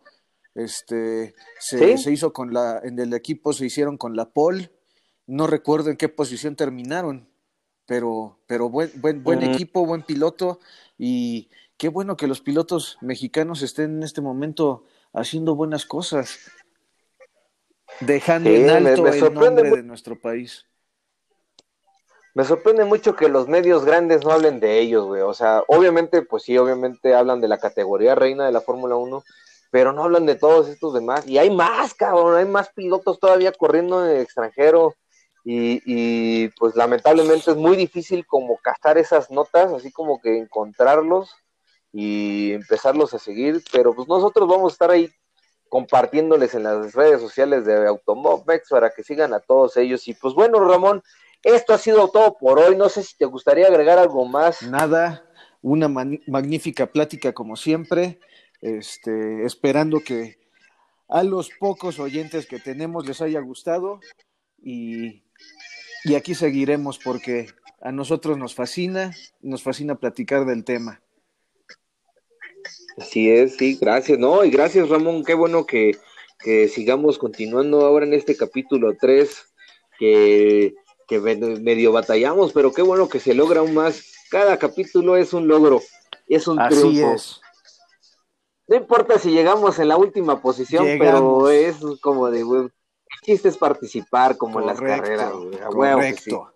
Este, 0.56 1.34
se, 1.60 1.98
se 1.98 2.12
hizo 2.12 2.34
con 2.34 2.54
la, 2.54 2.82
en 2.84 3.00
el 3.00 3.14
equipo 3.14 3.54
se 3.54 3.66
hicieron 3.66 3.98
con 3.98 4.16
la 4.16 4.26
pole, 4.26 4.72
no 5.26 5.48
recuerdo 5.48 5.90
en 5.90 5.98
qué 5.98 6.10
posición 6.10 6.56
terminaron, 6.56 7.30
pero, 7.86 8.40
pero 8.48 8.70
buen, 8.70 8.92
buen, 8.96 9.24
buen 9.24 9.44
equipo, 9.44 9.86
buen 9.86 10.04
piloto 10.04 10.60
y 10.98 11.50
qué 11.78 11.90
bueno 11.90 12.18
que 12.18 12.28
los 12.28 12.42
pilotos 12.42 12.98
mexicanos 13.02 13.62
estén 13.62 13.98
en 13.98 14.04
este 14.04 14.22
momento 14.22 14.86
haciendo 15.14 15.56
buenas 15.56 15.86
cosas, 15.86 16.40
dejando 18.02 18.50
en 18.50 18.70
alto 18.70 19.08
el 19.08 19.34
nombre 19.34 19.70
de 19.72 19.84
nuestro 19.84 20.20
país. 20.20 20.66
Me 22.34 22.46
sorprende 22.46 22.86
mucho 22.86 23.16
que 23.16 23.28
los 23.28 23.48
medios 23.48 23.84
grandes 23.84 24.24
no 24.24 24.32
hablen 24.32 24.60
de 24.60 24.80
ellos, 24.80 25.06
güey. 25.06 25.22
O 25.22 25.34
sea, 25.34 25.64
obviamente, 25.68 26.22
pues 26.22 26.44
sí, 26.44 26.58
obviamente 26.58 27.14
hablan 27.14 27.42
de 27.42 27.48
la 27.50 27.58
categoría 27.60 28.16
reina 28.16 28.46
de 28.46 28.52
la 28.52 28.62
Fórmula 28.62 28.96
1, 28.96 29.24
pero 29.70 29.92
no 29.92 30.04
hablan 30.04 30.26
de 30.26 30.36
todos 30.36 30.70
estos 30.70 30.94
demás. 30.94 31.28
Y 31.28 31.38
hay 31.38 31.50
más, 31.50 31.94
cabrón, 31.94 32.36
hay 32.36 32.46
más 32.46 32.70
pilotos 32.70 33.20
todavía 33.20 33.52
corriendo 33.52 34.06
en 34.06 34.16
el 34.16 34.22
extranjero. 34.22 34.96
Y, 35.44 36.50
pues 36.50 36.76
lamentablemente 36.76 37.52
es 37.52 37.58
muy 37.58 37.76
difícil 37.76 38.26
como 38.26 38.58
cazar 38.58 38.98
esas 38.98 39.32
notas, 39.32 39.74
así 39.74 39.92
como 39.92 40.22
que 40.22 40.38
encontrarlos 40.38 41.32
y 41.92 42.54
empezarlos 42.54 43.14
a 43.14 43.20
seguir, 43.20 43.64
pero 43.72 43.94
pues 43.94 44.08
nosotros 44.08 44.48
vamos 44.48 44.72
a 44.72 44.74
estar 44.74 44.92
ahí 44.92 45.12
compartiéndoles 45.68 46.54
en 46.54 46.64
las 46.64 46.94
redes 46.94 47.22
sociales 47.22 47.66
de 47.66 47.88
Automovex 47.88 48.70
para 48.70 48.92
que 48.92 49.04
sigan 49.04 49.34
a 49.34 49.40
todos 49.40 49.78
ellos. 49.78 50.08
Y 50.08 50.14
pues 50.14 50.34
bueno, 50.34 50.60
Ramón, 50.60 51.02
esto 51.44 51.74
ha 51.74 51.78
sido 51.78 52.10
todo 52.10 52.38
por 52.38 52.60
hoy. 52.60 52.76
No 52.76 52.90
sé 52.90 53.04
si 53.04 53.18
te 53.18 53.26
gustaría 53.26 53.68
agregar 53.68 54.00
algo 54.00 54.26
más. 54.26 54.62
Nada, 54.64 55.26
una 55.62 55.88
magnífica 55.88 56.88
plática 56.88 57.34
como 57.34 57.56
siempre, 57.56 58.20
este, 58.62 59.46
esperando 59.46 60.00
que 60.00 60.40
a 61.08 61.24
los 61.24 61.50
pocos 61.60 62.00
oyentes 62.00 62.46
que 62.46 62.60
tenemos 62.60 63.06
les 63.06 63.22
haya 63.22 63.40
gustado 63.42 64.00
y 64.62 65.24
y 66.04 66.16
aquí 66.16 66.36
seguiremos 66.36 66.98
porque 66.98 67.48
a 67.82 67.92
nosotros 67.92 68.38
nos 68.38 68.56
fascina, 68.56 69.12
nos 69.42 69.64
fascina 69.64 69.96
platicar 69.96 70.46
del 70.46 70.64
tema. 70.64 71.02
Así 72.98 73.30
es, 73.30 73.58
sí, 73.58 73.78
gracias, 73.80 74.20
no, 74.20 74.44
y 74.44 74.50
gracias 74.50 74.90
Ramón, 74.90 75.24
qué 75.24 75.34
bueno 75.34 75.66
que, 75.66 75.98
sigamos 76.70 77.20
continuando 77.20 77.86
ahora 77.86 78.06
en 78.06 78.14
este 78.14 78.36
capítulo 78.36 78.96
3, 79.00 79.54
que, 80.00 80.74
que 81.12 81.20
medio 81.20 81.92
batallamos, 81.92 82.54
pero 82.54 82.72
qué 82.72 82.82
bueno 82.82 83.10
que 83.10 83.20
se 83.20 83.34
logra 83.34 83.60
aún 83.60 83.74
más. 83.74 84.02
Cada 84.30 84.58
capítulo 84.58 85.18
es 85.18 85.34
un 85.34 85.46
logro, 85.46 85.82
es 86.30 86.48
un 86.48 86.58
Así 86.58 87.02
Es. 87.02 87.42
No 88.66 88.78
importa 88.78 89.20
si 89.20 89.30
llegamos 89.32 89.78
en 89.80 89.90
la 89.90 89.98
última 89.98 90.42
posición, 90.42 90.86
pero 90.98 91.50
es 91.50 91.76
como 92.00 92.32
de, 92.32 92.70
chiste 93.26 93.50
es 93.50 93.58
participar 93.58 94.38
como 94.38 94.62
en 94.62 94.68
las 94.68 94.80
carreras, 94.80 95.34
correcto. 95.70 96.54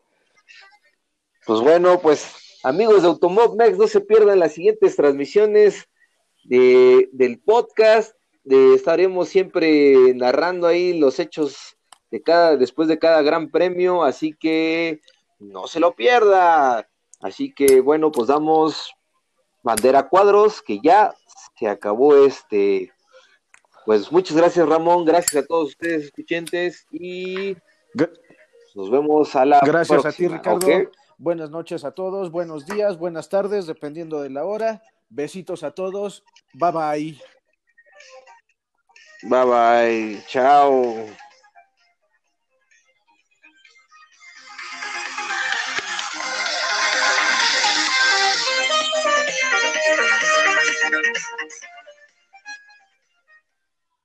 Pues 1.45 1.59
bueno, 1.59 1.99
pues 1.99 2.33
amigos 2.63 3.01
de 3.01 3.09
Automob 3.09 3.57
no 3.57 3.87
se 3.89 3.99
pierdan 3.99 4.39
las 4.39 4.53
siguientes 4.53 4.95
transmisiones 4.95 5.83
de, 6.45 7.09
del 7.11 7.39
podcast. 7.39 8.15
De, 8.45 8.73
estaremos 8.73 9.27
siempre 9.27 10.13
narrando 10.15 10.65
ahí 10.65 10.97
los 10.97 11.19
hechos 11.19 11.75
de 12.11 12.21
cada, 12.21 12.55
después 12.57 12.87
de 12.87 12.99
cada 12.99 13.21
gran 13.21 13.49
premio, 13.49 14.03
así 14.03 14.33
que 14.33 15.01
no 15.39 15.67
se 15.67 15.79
lo 15.79 15.95
pierda. 15.95 16.87
Así 17.21 17.53
que 17.53 17.81
bueno, 17.81 18.11
pues 18.11 18.27
damos 18.27 18.93
bandera 19.63 20.07
cuadros, 20.07 20.61
que 20.61 20.79
ya 20.83 21.13
se 21.57 21.67
acabó 21.67 22.25
este. 22.25 22.91
Pues 23.85 24.11
muchas 24.11 24.35
gracias 24.37 24.67
Ramón, 24.67 25.05
gracias 25.05 25.43
a 25.43 25.45
todos 25.45 25.69
ustedes 25.69 26.05
escuchentes 26.05 26.87
y 26.91 27.55
nos 28.73 28.89
vemos 28.89 29.35
a 29.35 29.45
la 29.45 29.61
Gracias 29.63 30.05
a 30.05 30.11
ti 30.11 30.27
Ricardo. 30.27 30.67
Buenas 31.17 31.49
noches 31.49 31.85
a 31.85 31.91
todos, 31.91 32.29
buenos 32.29 32.65
días, 32.65 32.97
buenas 32.97 33.29
tardes, 33.29 33.67
dependiendo 33.67 34.21
de 34.21 34.29
la 34.29 34.43
hora. 34.43 34.81
Besitos 35.09 35.63
a 35.63 35.71
todos. 35.71 36.23
Bye 36.53 36.71
bye. 36.71 37.19
Bye 39.23 39.45
bye. 39.45 40.23
Chao. 40.27 41.07